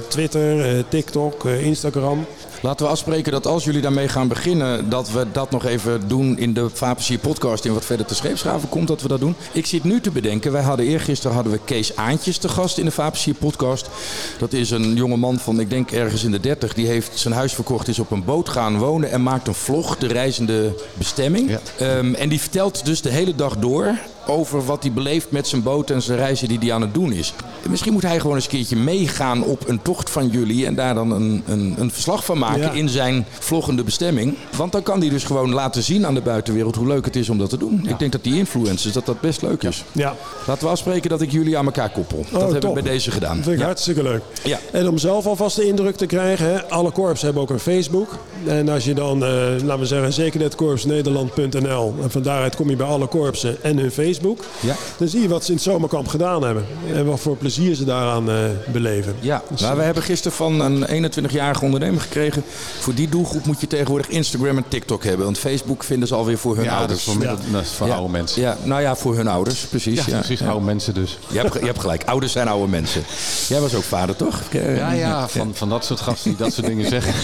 Twitter, 0.07 0.83
TikTok, 0.87 1.43
Instagram. 1.43 2.25
Laten 2.65 2.85
we 2.85 2.91
afspreken 2.91 3.31
dat 3.31 3.47
als 3.47 3.63
jullie 3.63 3.81
daarmee 3.81 4.07
gaan 4.07 4.27
beginnen, 4.27 4.89
dat 4.89 5.11
we 5.11 5.25
dat 5.31 5.51
nog 5.51 5.65
even 5.65 6.07
doen 6.07 6.37
in 6.37 6.53
de 6.53 6.69
Vapensier 6.69 7.19
podcast 7.19 7.65
in 7.65 7.73
wat 7.73 7.85
verder 7.85 8.05
te 8.05 8.15
scheepsgraven 8.15 8.69
komt, 8.69 8.87
dat 8.87 9.01
we 9.01 9.07
dat 9.07 9.19
doen. 9.19 9.35
Ik 9.51 9.65
zit 9.65 9.83
nu 9.83 10.01
te 10.01 10.11
bedenken, 10.11 10.51
wij 10.51 10.61
hadden 10.61 10.85
eergisteren 10.85 11.35
hadden 11.35 11.53
we 11.53 11.59
Kees 11.65 11.95
Aantjes 11.95 12.37
te 12.37 12.49
gast 12.49 12.77
in 12.77 12.85
de 12.85 12.91
Vapensier 12.91 13.33
podcast. 13.33 13.89
Dat 14.37 14.53
is 14.53 14.71
een 14.71 14.95
jonge 14.95 15.17
man 15.17 15.39
van, 15.39 15.59
ik 15.59 15.69
denk 15.69 15.91
ergens 15.91 16.23
in 16.23 16.31
de 16.31 16.39
30, 16.39 16.73
die 16.73 16.87
heeft 16.87 17.19
zijn 17.19 17.33
huis 17.33 17.53
verkocht, 17.53 17.87
is 17.87 17.99
op 17.99 18.11
een 18.11 18.23
boot 18.23 18.49
gaan 18.49 18.77
wonen 18.77 19.11
en 19.11 19.23
maakt 19.23 19.47
een 19.47 19.53
vlog, 19.53 19.97
de 19.97 20.07
reizende 20.07 20.73
bestemming. 20.93 21.49
Ja. 21.49 21.97
Um, 21.97 22.13
en 22.13 22.29
die 22.29 22.39
vertelt 22.39 22.85
dus 22.85 23.01
de 23.01 23.09
hele 23.09 23.35
dag 23.35 23.57
door 23.57 23.97
over 24.27 24.65
wat 24.65 24.83
hij 24.83 24.91
beleeft 24.91 25.31
met 25.31 25.47
zijn 25.47 25.63
boot 25.63 25.89
en 25.89 26.01
zijn 26.01 26.17
reizen 26.17 26.47
die 26.47 26.57
hij 26.59 26.73
aan 26.73 26.81
het 26.81 26.93
doen 26.93 27.11
is. 27.11 27.33
Misschien 27.69 27.93
moet 27.93 28.01
hij 28.01 28.19
gewoon 28.19 28.35
eens 28.35 28.45
een 28.45 28.51
keertje 28.51 28.75
meegaan 28.75 29.43
op 29.43 29.69
een 29.69 29.81
tocht 29.81 30.09
van 30.09 30.27
jullie 30.27 30.65
en 30.65 30.75
daar 30.75 30.93
dan 30.93 31.11
een, 31.11 31.43
een, 31.47 31.75
een 31.77 31.91
verslag 31.91 32.25
van 32.25 32.37
maken 32.37 32.61
ja. 32.61 32.71
in 32.71 32.89
zijn 32.89 33.25
vloggende 33.39 33.83
bestemming. 33.83 34.35
Want 34.57 34.71
dan 34.71 34.83
kan 34.83 34.99
hij 34.99 35.09
dus 35.09 35.23
gewoon 35.23 35.53
laten 35.53 35.83
zien 35.83 36.05
aan 36.05 36.13
de 36.13 36.21
buitenwereld 36.21 36.75
hoe 36.75 36.87
leuk 36.87 37.05
het 37.05 37.15
is 37.15 37.29
om 37.29 37.37
dat 37.37 37.49
te 37.49 37.57
doen. 37.57 37.79
Ja. 37.83 37.89
Ik 37.89 37.99
denk 37.99 38.11
dat 38.11 38.23
die 38.23 38.37
influencers, 38.37 38.93
dat 38.93 39.05
dat 39.05 39.21
best 39.21 39.41
leuk 39.41 39.63
is. 39.63 39.83
Ja. 39.91 40.15
Laten 40.47 40.63
we 40.63 40.69
afspreken 40.69 41.09
dat 41.09 41.21
ik 41.21 41.31
jullie 41.31 41.57
aan 41.57 41.65
elkaar 41.65 41.89
koppel. 41.89 42.17
Oh, 42.17 42.31
dat 42.31 42.41
top. 42.41 42.51
hebben 42.51 42.73
we 42.73 42.81
bij 42.81 42.91
deze 42.91 43.11
gedaan. 43.11 43.35
Dat 43.35 43.45
vind 43.45 43.59
ik 43.59 43.65
hartstikke 43.65 44.03
leuk. 44.03 44.21
Ja. 44.43 44.59
En 44.71 44.89
om 44.89 44.97
zelf 44.97 45.25
alvast 45.25 45.55
de 45.55 45.67
indruk 45.67 45.95
te 45.95 46.05
krijgen, 46.05 46.53
hè, 46.53 46.69
alle 46.69 46.91
korps 46.91 47.21
hebben 47.21 47.41
ook 47.41 47.49
een 47.49 47.59
Facebook. 47.59 48.17
En 48.45 48.69
als 48.69 48.85
je 48.85 48.93
dan, 48.93 49.23
uh, 49.23 49.29
laten 49.63 49.79
we 49.79 49.85
zeggen, 49.85 50.13
zekerheidskorpsnederland.nl 50.13 51.93
en 52.01 52.11
van 52.11 52.21
daaruit 52.21 52.55
kom 52.55 52.69
je 52.69 52.75
bij 52.75 52.87
alle 52.87 53.07
korpsen 53.07 53.63
en 53.63 53.77
hun 53.77 53.91
Facebook. 53.91 54.14
Ja. 54.59 54.75
Dan 54.97 55.07
zie 55.07 55.21
je 55.21 55.27
wat 55.27 55.43
ze 55.43 55.49
in 55.49 55.55
het 55.55 55.63
zomerkamp 55.63 56.07
gedaan 56.07 56.43
hebben. 56.43 56.65
En 56.93 57.05
wat 57.05 57.19
voor 57.19 57.37
plezier 57.37 57.75
ze 57.75 57.85
daaraan 57.85 58.29
uh, 58.29 58.35
beleven. 58.71 59.15
Ja, 59.19 59.43
dus, 59.49 59.61
maar 59.61 59.77
we 59.77 59.83
hebben 59.83 60.03
gisteren 60.03 60.37
van 60.37 60.59
een 60.59 61.11
21-jarige 61.11 61.65
ondernemer 61.65 62.01
gekregen. 62.01 62.43
Voor 62.79 62.93
die 62.93 63.09
doelgroep 63.09 63.45
moet 63.45 63.61
je 63.61 63.67
tegenwoordig 63.67 64.07
Instagram 64.07 64.57
en 64.57 64.65
TikTok 64.67 65.03
hebben. 65.03 65.25
Want 65.25 65.37
Facebook 65.37 65.83
vinden 65.83 66.07
ze 66.07 66.15
alweer 66.15 66.37
voor 66.37 66.55
hun 66.55 66.63
ja, 66.63 66.77
ouders. 66.77 67.05
Dat 67.05 67.13
is 67.15 67.21
voor, 67.21 67.31
ja. 67.31 67.51
dat 67.51 67.61
is 67.61 67.69
voor 67.69 67.87
ja. 67.87 67.95
oude 67.95 68.11
mensen. 68.11 68.41
Ja, 68.41 68.57
nou 68.63 68.81
ja, 68.81 68.95
voor 68.95 69.15
hun 69.15 69.27
ouders, 69.27 69.59
precies. 69.59 70.05
Ja, 70.05 70.17
precies, 70.17 70.41
oude 70.41 70.65
mensen 70.65 70.93
dus. 70.93 71.17
Je 71.27 71.39
hebt, 71.39 71.53
je 71.53 71.65
hebt 71.65 71.79
gelijk, 71.79 72.03
ouders 72.03 72.31
zijn 72.31 72.47
oude 72.47 72.69
mensen. 72.69 73.03
Jij 73.47 73.61
was 73.61 73.75
ook 73.75 73.83
vader, 73.83 74.15
toch? 74.15 74.41
Ja, 74.51 74.91
ja, 74.91 75.27
van, 75.27 75.51
van 75.53 75.69
dat 75.69 75.85
soort 75.85 76.01
gasten 76.01 76.29
die 76.29 76.39
dat 76.39 76.53
soort 76.53 76.67
dingen 76.67 76.89
zeggen. 76.89 77.13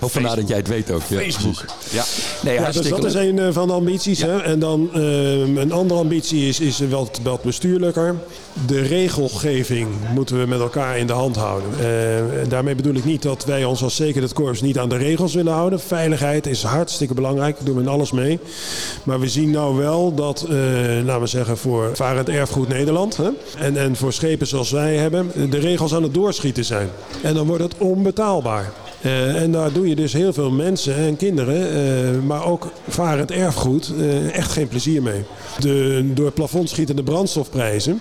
Of 0.00 0.12
vandaar 0.12 0.36
dat 0.36 0.48
jij 0.48 0.56
het 0.56 0.68
weet 0.68 0.90
ook. 0.90 1.02
Facebook. 1.02 1.64
Ja, 1.90 2.04
nee, 2.42 2.54
ja, 2.54 2.70
dus 2.70 2.88
dat 2.88 3.04
is 3.04 3.14
een 3.14 3.36
uh, 3.36 3.48
van 3.50 3.66
de 3.68 3.72
ambities. 3.72 4.22
Hè? 4.22 4.42
En 4.42 4.58
dan 4.58 4.90
uh, 4.94 5.56
een 5.56 5.72
andere 5.80 6.00
ambitie 6.00 6.48
is, 6.48 6.60
is 6.60 6.80
wat, 6.88 7.20
wat 7.22 7.42
bestuurlijker. 7.42 8.14
De 8.66 8.80
regelgeving 8.80 9.88
moeten 10.14 10.40
we 10.40 10.46
met 10.46 10.60
elkaar 10.60 10.98
in 10.98 11.06
de 11.06 11.12
hand 11.12 11.36
houden. 11.36 11.70
Uh, 11.70 11.86
daarmee 12.48 12.74
bedoel 12.74 12.94
ik 12.94 13.04
niet 13.04 13.22
dat 13.22 13.44
wij 13.44 13.64
ons 13.64 13.82
als 13.82 13.96
zeker 13.96 14.22
het 14.22 14.32
korps 14.32 14.60
niet 14.60 14.78
aan 14.78 14.88
de 14.88 14.96
regels 14.96 15.34
willen 15.34 15.52
houden. 15.52 15.80
Veiligheid 15.80 16.46
is 16.46 16.62
hartstikke 16.62 17.14
belangrijk, 17.14 17.56
daar 17.56 17.64
doen 17.64 17.74
we 17.74 17.82
in 17.82 17.88
alles 17.88 18.12
mee. 18.12 18.38
Maar 19.02 19.20
we 19.20 19.28
zien 19.28 19.50
nou 19.50 19.76
wel 19.76 20.14
dat, 20.14 20.46
laten 21.04 21.20
we 21.20 21.26
zeggen, 21.26 21.58
voor 21.58 21.90
varend 21.96 22.28
erfgoed 22.28 22.68
Nederland 22.68 23.16
hè? 23.16 23.28
En, 23.58 23.76
en 23.76 23.96
voor 23.96 24.12
schepen 24.12 24.46
zoals 24.46 24.70
wij 24.70 24.96
hebben, 24.96 25.50
de 25.50 25.58
regels 25.58 25.94
aan 25.94 26.02
het 26.02 26.14
doorschieten 26.14 26.64
zijn. 26.64 26.88
En 27.22 27.34
dan 27.34 27.46
wordt 27.46 27.62
het 27.62 27.74
onbetaalbaar. 27.78 28.72
Uh, 29.04 29.42
en 29.42 29.52
daar 29.52 29.72
doe 29.72 29.88
je 29.88 29.96
dus 29.96 30.12
heel 30.12 30.32
veel 30.32 30.50
mensen 30.50 30.94
en 30.94 31.16
kinderen, 31.16 31.76
uh, 31.76 32.22
maar 32.22 32.44
ook 32.44 32.72
varend 32.88 33.30
erfgoed, 33.30 33.92
uh, 33.98 34.36
echt 34.36 34.52
geen 34.52 34.68
plezier 34.68 35.02
mee. 35.02 35.22
De 35.58 36.10
door 36.14 36.24
het 36.24 36.34
plafond 36.34 36.68
schietende 36.68 37.02
brandstofprijzen. 37.02 38.00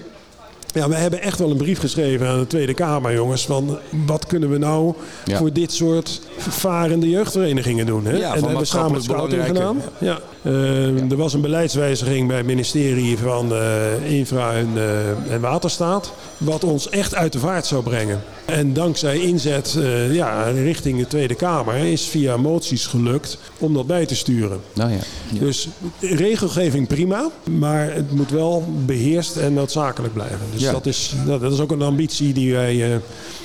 Ja, 0.73 0.89
we 0.89 0.95
hebben 0.95 1.21
echt 1.21 1.39
wel 1.39 1.51
een 1.51 1.57
brief 1.57 1.79
geschreven 1.79 2.27
aan 2.27 2.39
de 2.39 2.47
Tweede 2.47 2.73
Kamer, 2.73 3.13
jongens. 3.13 3.45
Van 3.45 3.77
wat 4.05 4.25
kunnen 4.25 4.49
we 4.49 4.57
nou 4.57 4.93
ja. 5.25 5.37
voor 5.37 5.53
dit 5.53 5.71
soort 5.71 6.21
varende 6.37 7.09
jeugdverenigingen 7.09 7.85
doen? 7.85 8.05
Hè? 8.05 8.11
Ja, 8.11 8.17
en 8.17 8.21
daar 8.21 8.33
hebben 8.33 8.57
we 8.57 8.65
samen 8.65 9.03
scouting 9.03 9.45
gedaan. 9.45 9.81
Ja. 9.99 10.19
Uh, 10.41 11.11
er 11.11 11.17
was 11.17 11.33
een 11.33 11.41
beleidswijziging 11.41 12.27
bij 12.27 12.37
het 12.37 12.45
ministerie 12.45 13.17
van 13.17 13.51
uh, 13.51 14.11
Infra 14.11 14.53
en, 14.53 14.69
uh, 14.75 15.33
en 15.33 15.41
Waterstaat. 15.41 16.13
Wat 16.37 16.63
ons 16.63 16.89
echt 16.89 17.15
uit 17.15 17.33
de 17.33 17.39
vaart 17.39 17.65
zou 17.65 17.83
brengen. 17.83 18.21
En 18.45 18.73
dankzij 18.73 19.19
inzet 19.19 19.77
ja, 20.11 20.43
richting 20.43 20.99
de 20.99 21.07
Tweede 21.07 21.35
Kamer 21.35 21.75
is 21.75 22.05
via 22.05 22.37
moties 22.37 22.85
gelukt 22.85 23.37
om 23.57 23.73
dat 23.73 23.87
bij 23.87 24.05
te 24.05 24.15
sturen. 24.15 24.59
Nou 24.73 24.91
ja. 24.91 24.97
Ja. 25.31 25.39
Dus 25.39 25.67
regelgeving 25.99 26.87
prima, 26.87 27.29
maar 27.59 27.93
het 27.93 28.11
moet 28.11 28.31
wel 28.31 28.63
beheerst 28.85 29.35
en 29.35 29.53
noodzakelijk 29.53 30.13
blijven. 30.13 30.39
Dus 30.51 30.61
ja. 30.61 30.71
dat, 30.71 30.85
is, 30.85 31.13
dat, 31.25 31.41
dat, 31.41 31.53
is 31.53 31.59
ook 31.59 31.71
een 31.71 31.81
ambitie 31.81 32.33
die 32.33 32.53
wij 32.53 33.01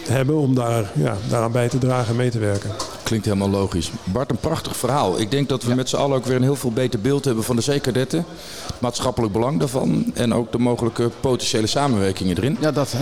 hebben 0.09 0.36
om 0.36 0.55
daar, 0.55 0.90
ja, 0.95 1.16
daaraan 1.28 1.53
bij 1.53 1.68
te 1.68 1.78
dragen 1.78 2.11
en 2.11 2.16
mee 2.16 2.30
te 2.30 2.38
werken. 2.38 2.70
Klinkt 3.05 3.24
helemaal 3.26 3.50
logisch. 3.50 3.90
Bart, 4.05 4.30
een 4.30 4.36
prachtig 4.36 4.76
verhaal. 4.76 5.20
Ik 5.20 5.30
denk 5.30 5.48
dat 5.48 5.62
we 5.62 5.68
ja. 5.68 5.74
met 5.74 5.88
z'n 5.88 5.96
allen 5.96 6.16
ook 6.16 6.24
weer 6.24 6.36
een 6.36 6.42
heel 6.42 6.57
veel 6.57 6.72
beter 6.72 7.00
beeld 7.00 7.24
hebben 7.24 7.44
van 7.44 7.57
de 7.57 7.62
zeekadetten. 7.62 8.24
Het 8.66 8.80
maatschappelijk 8.80 9.32
belang 9.32 9.59
daarvan 9.59 10.12
en 10.14 10.34
ook 10.34 10.52
de 10.52 10.59
mogelijke 10.59 11.11
potentiële 11.20 11.66
samenwerkingen 11.66 12.36
erin. 12.36 12.57
Ja, 12.61 12.72
dat 12.72 12.94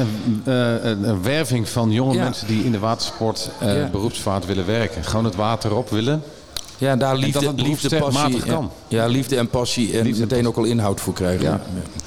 uh, 0.44 0.84
een 0.84 1.22
werving 1.22 1.68
van 1.68 1.90
jonge 1.90 2.14
ja. 2.14 2.22
mensen 2.22 2.46
die 2.46 2.64
in 2.64 2.72
de 2.72 2.78
watersport 2.78 3.50
uh, 3.62 3.90
beroepsvaart 3.90 4.46
willen 4.46 4.66
werken. 4.66 5.05
Gewoon 5.05 5.24
het 5.24 5.34
water 5.34 5.76
op 5.76 5.90
willen. 5.90 6.22
Ja, 6.78 6.96
daar 6.96 7.16
liefde, 7.16 7.46
en 7.46 7.55
liefde, 7.55 7.98
passie, 7.98 8.42
kan. 8.42 8.70
Ja, 8.88 9.07
liefde 9.07 9.36
en 9.36 9.48
passie 9.48 9.98
en 9.98 10.05
liefde 10.05 10.20
meteen 10.20 10.46
ook 10.46 10.57
al 10.57 10.64
inhoud 10.64 11.00
voor 11.00 11.12
krijgen. 11.12 11.61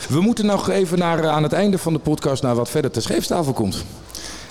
We 0.10 0.22
moeten 0.22 0.46
nog 0.46 0.70
even 0.70 0.98
naar, 0.98 1.28
aan 1.28 1.44
het 1.44 1.54
einde 1.54 1.78
van 1.78 1.94
de 1.94 2.00
podcast 2.00 2.44
naar 2.44 2.56
wat 2.56 2.70
verder 2.70 2.92
ter 2.92 3.02
scheepstafel 3.02 3.54
komt. 3.54 3.86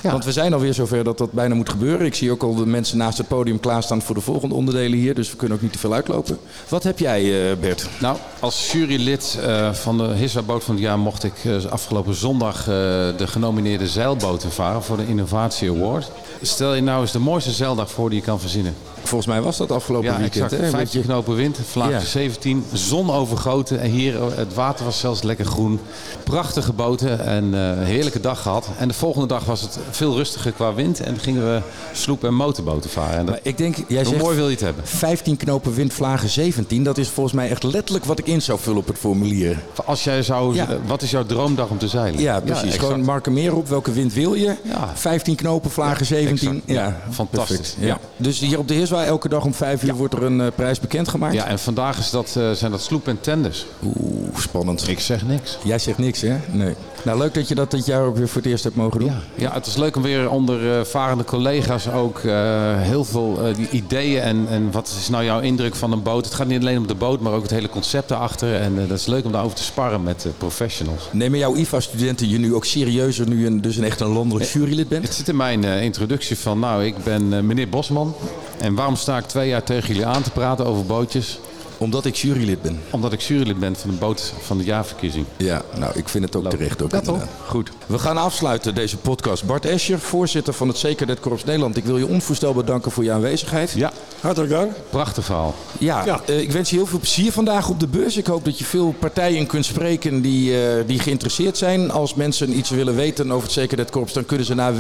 Want 0.03 0.25
we 0.25 0.33
zijn 0.33 0.53
alweer 0.53 0.75
zover 0.75 1.05
dat 1.05 1.19
dat 1.19 1.33
bijna 1.33 1.55
moet 1.55 1.69
gebeuren. 1.69 2.07
Ik 2.07 2.15
zie 2.15 2.31
ook 2.31 2.43
al 2.43 2.55
de 2.55 2.67
mensen 2.67 2.99
naast 2.99 3.19
het 3.19 3.29
podium 3.29 3.61
klaarstaan 3.61 4.03
voor 4.03 4.15
de 4.15 4.21
volgende 4.21 4.55
onderdelen 4.55 4.99
hier. 4.99 5.15
Dus 5.15 5.31
we 5.31 5.37
kunnen 5.37 5.57
ook 5.57 5.63
niet 5.63 5.73
te 5.73 5.79
veel 5.79 5.95
uitlopen. 5.95 6.39
Wat 6.69 6.83
heb 6.83 6.99
jij, 6.99 7.51
eh, 7.51 7.57
Bert? 7.57 7.89
Nou, 8.01 8.17
als 8.41 8.73
jurylid 8.73 9.39
uh, 9.41 9.73
van 9.73 9.99
de 9.99 10.05
Hiswa-boot 10.05 10.65
van 10.65 10.75
het 10.75 10.85
jaar 10.85 10.99
mocht 10.99 11.25
ik 11.25 11.45
uh, 11.45 11.65
afgelopen 11.65 12.15
zondag 12.15 12.65
de 12.65 13.27
genomineerde 13.27 13.89
zeilboten 13.89 14.53
varen 14.53 14.83
voor 14.83 14.97
de 14.97 15.07
Innovatie 15.07 15.71
Award. 15.71 16.11
Stel 16.43 16.75
je 16.75 16.83
nou 16.83 17.01
eens 17.01 17.13
de 17.13 17.19
mooiste 17.19 17.51
zeildag 17.51 17.91
voor 17.91 18.11
die 18.11 18.19
je 18.19 18.25
kan 18.25 18.41
verzinnen. 18.41 18.75
Volgens 19.05 19.27
mij 19.27 19.43
was 19.43 19.57
dat 19.57 19.71
afgelopen 19.71 20.11
ja, 20.11 20.19
weekend. 20.19 20.53
Exact. 20.53 20.71
15 20.71 21.03
knopen 21.03 21.35
wind, 21.35 21.59
vlaagje 21.71 21.93
ja. 21.93 22.01
17, 22.01 22.65
zon 22.73 23.11
overgoten. 23.11 23.81
En 23.81 23.91
hier, 23.91 24.23
het 24.37 24.55
water 24.55 24.85
was 24.85 24.99
zelfs 24.99 25.23
lekker 25.23 25.45
groen. 25.45 25.81
Prachtige 26.25 26.73
boten 26.73 27.27
en 27.27 27.45
uh, 27.45 27.73
heerlijke 27.87 28.21
dag 28.21 28.43
gehad. 28.43 28.69
En 28.79 28.89
de 28.89 28.95
volgende 28.95 29.27
dag 29.27 29.45
was 29.45 29.61
het 29.61 29.79
veel 29.91 30.17
rustiger 30.17 30.53
qua 30.53 30.75
wind. 30.75 31.01
En 31.01 31.19
gingen 31.19 31.43
we 31.45 31.61
sloep- 31.93 32.25
en 32.25 32.35
motorboten 32.35 32.91
varen. 32.91 33.19
En 33.19 33.27
dat, 33.27 33.39
ik 33.43 33.59
denk, 33.59 33.77
jij 33.89 34.03
hoe 34.03 34.07
zegt 34.13 34.23
mooi 34.23 34.37
wil 34.37 34.47
je 34.47 34.53
het 34.55 34.61
hebben? 34.61 34.87
15 34.87 35.37
knopen 35.37 35.75
wind, 35.75 35.93
vlagen 35.93 36.29
17. 36.29 36.83
Dat 36.83 36.99
is 36.99 37.09
volgens 37.09 37.35
mij 37.35 37.51
echt 37.51 37.63
letterlijk 37.63 38.05
wat 38.05 38.19
ik 38.19 38.27
in 38.27 38.43
zou 38.43 38.59
vullen 38.59 38.79
op 38.79 38.87
het 38.87 38.99
formulier. 38.99 39.59
Als 39.85 40.05
jij 40.05 40.23
zou, 40.23 40.55
Ja. 40.55 40.69
wat 40.87 41.03
is 41.03 41.11
jouw 41.11 41.25
droomdag 41.27 41.69
om 41.69 41.79
te 41.79 41.89
zeilen? 41.89 42.21
Ja, 42.21 42.41
precies. 42.41 42.77
Gewoon 42.77 43.01
mark 43.01 43.27
er 43.27 43.33
meer 43.33 43.55
op. 43.57 43.69
Welke 43.69 43.93
wind 43.93 44.13
wil 44.13 44.35
je? 44.35 44.55
Ja. 44.63 44.93
15 44.95 45.35
knopen, 45.35 45.71
vlagen 45.71 46.07
17. 46.07 46.49
exact. 46.49 46.63
Ja, 46.67 47.01
fantastisch. 47.11 47.75
Ja. 47.79 47.99
Dus 48.17 48.41
hier 48.41 48.59
op 48.59 48.69
de 48.69 48.75
Elke 49.03 49.29
dag 49.29 49.45
om 49.45 49.55
5 49.55 49.83
uur 49.83 49.95
wordt 49.95 50.15
er 50.15 50.23
een 50.23 50.41
eh, 50.41 50.47
prijs 50.55 50.81
bekendgemaakt. 50.81 51.35
Ja, 51.35 51.47
en 51.47 51.59
vandaag 51.59 51.99
is 51.99 52.11
dat, 52.11 52.35
eh, 52.37 52.51
zijn 52.51 52.71
dat 52.71 52.83
sloep 52.83 53.09
en 53.09 53.21
tenders. 53.21 53.67
Oeh, 53.85 54.39
spannend. 54.39 54.89
Ik 54.89 55.01
zeg 55.01 55.27
niks. 55.27 55.59
Jij 55.65 55.79
zegt 55.79 55.99
niks, 55.99 56.21
hè? 56.21 56.37
Nee. 56.53 56.75
Nou, 57.05 57.19
leuk 57.19 57.35
dat 57.35 57.49
je 57.49 57.55
dat 57.55 57.71
dit 57.71 57.87
jaar 57.87 58.03
ook 58.03 58.17
weer 58.17 58.29
voor 58.29 58.43
het 58.43 58.51
eerst 58.51 58.65
hebt 58.65 58.77
mogen 58.77 59.01
doen. 59.01 59.09
Ja, 59.09 59.21
ja, 59.35 59.53
het 59.53 59.67
is 59.67 59.77
leuk 59.77 59.97
om 59.97 60.03
weer 60.03 60.31
onder 60.31 60.79
eh, 60.79 60.85
varende 60.85 61.25
collega's 61.25 61.89
ook 61.89 62.19
eh, 62.19 62.33
heel 62.81 63.05
veel 63.05 63.39
eh, 63.45 63.55
die 63.55 63.69
ideeën 63.71 64.23
en, 64.23 64.47
en 64.49 64.71
wat 64.71 64.95
is 65.01 65.09
nou 65.09 65.25
jouw 65.25 65.41
indruk 65.41 65.75
van 65.75 65.93
een 65.93 66.03
boot. 66.03 66.25
Het 66.25 66.35
gaat 66.35 66.47
niet 66.47 66.61
alleen 66.61 66.79
om 66.79 66.87
de 66.87 66.95
boot, 66.95 67.21
maar 67.21 67.33
ook 67.33 67.43
het 67.43 67.51
hele 67.51 67.69
concept 67.69 68.11
erachter. 68.11 68.55
En 68.55 68.83
eh, 68.83 68.89
dat 68.89 68.99
is 68.99 69.07
leuk 69.07 69.25
om 69.25 69.33
daarover 69.33 69.57
te 69.57 69.63
sparren 69.63 70.03
met 70.03 70.27
professionals. 70.39 71.09
Nemen 71.13 71.39
jouw 71.39 71.57
IVA-studenten 71.57 72.29
je 72.29 72.39
nu 72.39 72.55
ook 72.55 72.65
serieuzer 72.65 73.29
nu 73.29 73.45
je 73.45 73.61
dus 73.61 73.77
een 73.77 73.85
echt 73.85 74.01
een 74.01 74.09
landelijk 74.09 74.51
jurylid 74.51 74.89
bent? 74.89 75.05
Het 75.05 75.15
zit 75.15 75.29
in 75.29 75.37
mijn 75.37 75.65
eh, 75.65 75.83
introductie 75.83 76.39
van, 76.39 76.59
nou, 76.59 76.85
ik 76.85 77.05
ben 77.05 77.33
eh, 77.33 77.41
meneer 77.41 77.69
Bosman. 77.69 78.15
En 78.61 78.75
waarom 78.75 78.97
sta 78.97 79.19
ik 79.19 79.25
twee 79.25 79.49
jaar 79.49 79.63
tegen 79.63 79.89
jullie 79.89 80.07
aan 80.07 80.23
te 80.23 80.31
praten 80.31 80.67
over 80.67 80.85
bootjes? 80.85 81.39
Omdat 81.85 82.05
ik 82.05 82.15
jurylid 82.17 82.63
ben. 82.63 82.81
Omdat 82.91 83.13
ik 83.13 83.21
jurylid 83.21 83.59
ben 83.59 83.77
van 83.77 83.91
de 83.91 83.97
boot 83.97 84.33
van 84.41 84.59
de 84.59 84.65
jaarverkiezing. 84.65 85.27
Ja, 85.37 85.63
nou, 85.79 85.93
ik 85.99 86.09
vind 86.09 86.25
het 86.25 86.37
ook 86.37 86.51
terecht. 86.51 86.83
Ook 86.83 86.91
Ja, 86.93 86.99
inderdaad. 86.99 87.29
Goed. 87.47 87.71
We 87.87 87.99
gaan 87.99 88.17
afsluiten 88.17 88.75
deze 88.75 88.97
podcast. 88.97 89.45
Bart 89.45 89.67
Escher, 89.67 89.99
voorzitter 89.99 90.53
van 90.55 90.69
het 90.69 90.77
Zekerheid 90.77 91.21
Korps 91.21 91.45
Nederland. 91.45 91.77
Ik 91.77 91.85
wil 91.85 91.99
je 91.99 92.07
onvoorstelbaar 92.07 92.65
bedanken 92.65 92.91
voor 92.91 93.05
je 93.05 93.13
aanwezigheid. 93.13 93.71
Ja, 93.77 93.93
Hartelijk 94.21 94.53
dank. 94.53 94.73
prachtig 94.91 95.25
verhaal. 95.25 95.55
Ja, 95.79 96.05
Ja. 96.05 96.21
eh, 96.27 96.41
ik 96.41 96.53
wens 96.53 96.71
je 96.71 96.77
heel 96.77 96.87
veel 96.87 96.99
plezier 96.99 97.33
vandaag 97.33 97.69
op 97.69 97.81
de 97.81 97.87
beurs. 97.87 98.17
Ik 98.17 98.27
hoop 98.27 98.45
dat 98.45 98.59
je 98.59 98.65
veel 98.65 98.95
partijen 98.99 99.47
kunt 99.47 99.65
spreken 99.65 100.21
die, 100.23 100.63
eh, 100.67 100.75
die 100.87 100.99
geïnteresseerd 100.99 101.57
zijn. 101.59 101.91
Als 101.91 102.15
mensen 102.15 102.57
iets 102.59 102.71
willen 102.71 102.95
weten 102.95 103.31
over 103.31 103.43
het 103.45 103.53
Zekerheidskorps, 103.53 104.13
dan 104.13 104.27
kunnen 104.27 104.47
ze 104.47 104.55
naar 104.55 104.77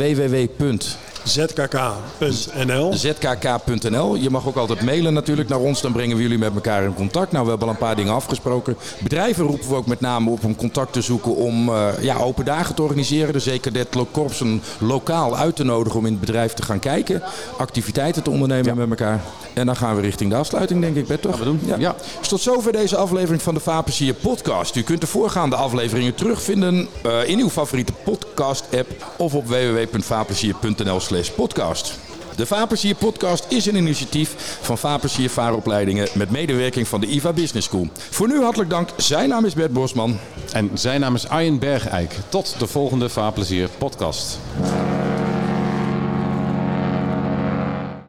www.zkk.nl. 1.24 2.92
zkk.nl. 2.92 4.16
Je 4.16 4.30
mag 4.30 4.46
ook 4.46 4.56
altijd 4.56 4.82
mailen 4.82 5.12
natuurlijk 5.14 5.48
naar 5.48 5.58
ons, 5.58 5.80
dan 5.80 5.92
brengen 5.92 6.16
we 6.16 6.22
jullie 6.22 6.38
met 6.38 6.54
elkaar 6.54 6.82
in 6.84 6.93
contact. 6.94 7.32
Nou, 7.32 7.44
we 7.44 7.50
hebben 7.50 7.68
al 7.68 7.74
een 7.74 7.80
paar 7.80 7.96
dingen 7.96 8.12
afgesproken. 8.12 8.76
Bedrijven 9.02 9.44
roepen 9.44 9.68
we 9.68 9.74
ook 9.74 9.86
met 9.86 10.00
name 10.00 10.30
op 10.30 10.44
om 10.44 10.56
contact 10.56 10.92
te 10.92 11.00
zoeken 11.00 11.36
om 11.36 11.68
eh, 11.68 11.88
ja, 12.00 12.16
open 12.16 12.44
dagen 12.44 12.74
te 12.74 12.82
organiseren. 12.82 13.32
De 13.32 13.38
Zekerdet 13.40 13.96
Korpsen 14.10 14.62
lokaal 14.78 15.36
uit 15.36 15.56
te 15.56 15.64
nodigen 15.64 15.98
om 15.98 16.06
in 16.06 16.12
het 16.12 16.20
bedrijf 16.20 16.52
te 16.52 16.62
gaan 16.62 16.78
kijken. 16.78 17.22
Activiteiten 17.58 18.22
te 18.22 18.30
ondernemen 18.30 18.76
met 18.76 18.90
elkaar. 18.90 19.20
En 19.52 19.66
dan 19.66 19.76
gaan 19.76 19.96
we 19.96 20.00
richting 20.00 20.30
de 20.30 20.36
afsluiting, 20.36 20.80
denk 20.80 20.96
ik, 20.96 21.06
Bert, 21.06 21.22
toch? 21.22 21.38
we 21.38 21.44
doen. 21.44 21.60
Ja. 21.78 21.94
Dus 22.18 22.28
tot 22.28 22.40
zover 22.40 22.72
deze 22.72 22.96
aflevering 22.96 23.42
van 23.42 23.54
de 23.54 23.60
Vapensier 23.60 24.14
podcast. 24.14 24.76
U 24.76 24.82
kunt 24.82 25.00
de 25.00 25.06
voorgaande 25.06 25.56
afleveringen 25.56 26.14
terugvinden 26.14 26.88
eh, 27.02 27.28
in 27.28 27.38
uw 27.38 27.48
favoriete 27.48 27.92
podcast-app 28.04 29.12
of 29.16 29.34
op 29.34 29.46
www.vapensier.nl 29.46 31.00
slash 31.00 31.28
podcast. 31.28 31.98
De 32.36 32.46
Vapensier 32.46 32.94
podcast 32.94 33.46
is 33.48 33.66
een 33.66 33.76
initiatief 33.76 34.58
van 34.60 34.78
Vapensier 34.78 35.30
Vaaropleidingen 35.30 36.08
met 36.14 36.30
medewerking 36.30 36.88
van 36.88 37.00
de 37.00 37.06
IVA 37.06 37.32
Business 37.32 37.66
School. 37.66 37.88
Voor 38.10 38.28
nu 38.28 38.42
hartelijk 38.42 38.70
dank. 38.70 38.88
Zijn 38.96 39.28
naam 39.28 39.44
is 39.44 39.54
Bert 39.54 39.72
Bosman. 39.72 40.18
En 40.52 40.70
zijn 40.74 41.00
naam 41.00 41.14
is 41.14 41.28
Arjen 41.28 41.58
Bergeijk. 41.58 42.14
Tot 42.28 42.54
de 42.58 42.66
volgende 42.66 43.08
Vaarplezier 43.08 43.68
podcast. 43.78 44.38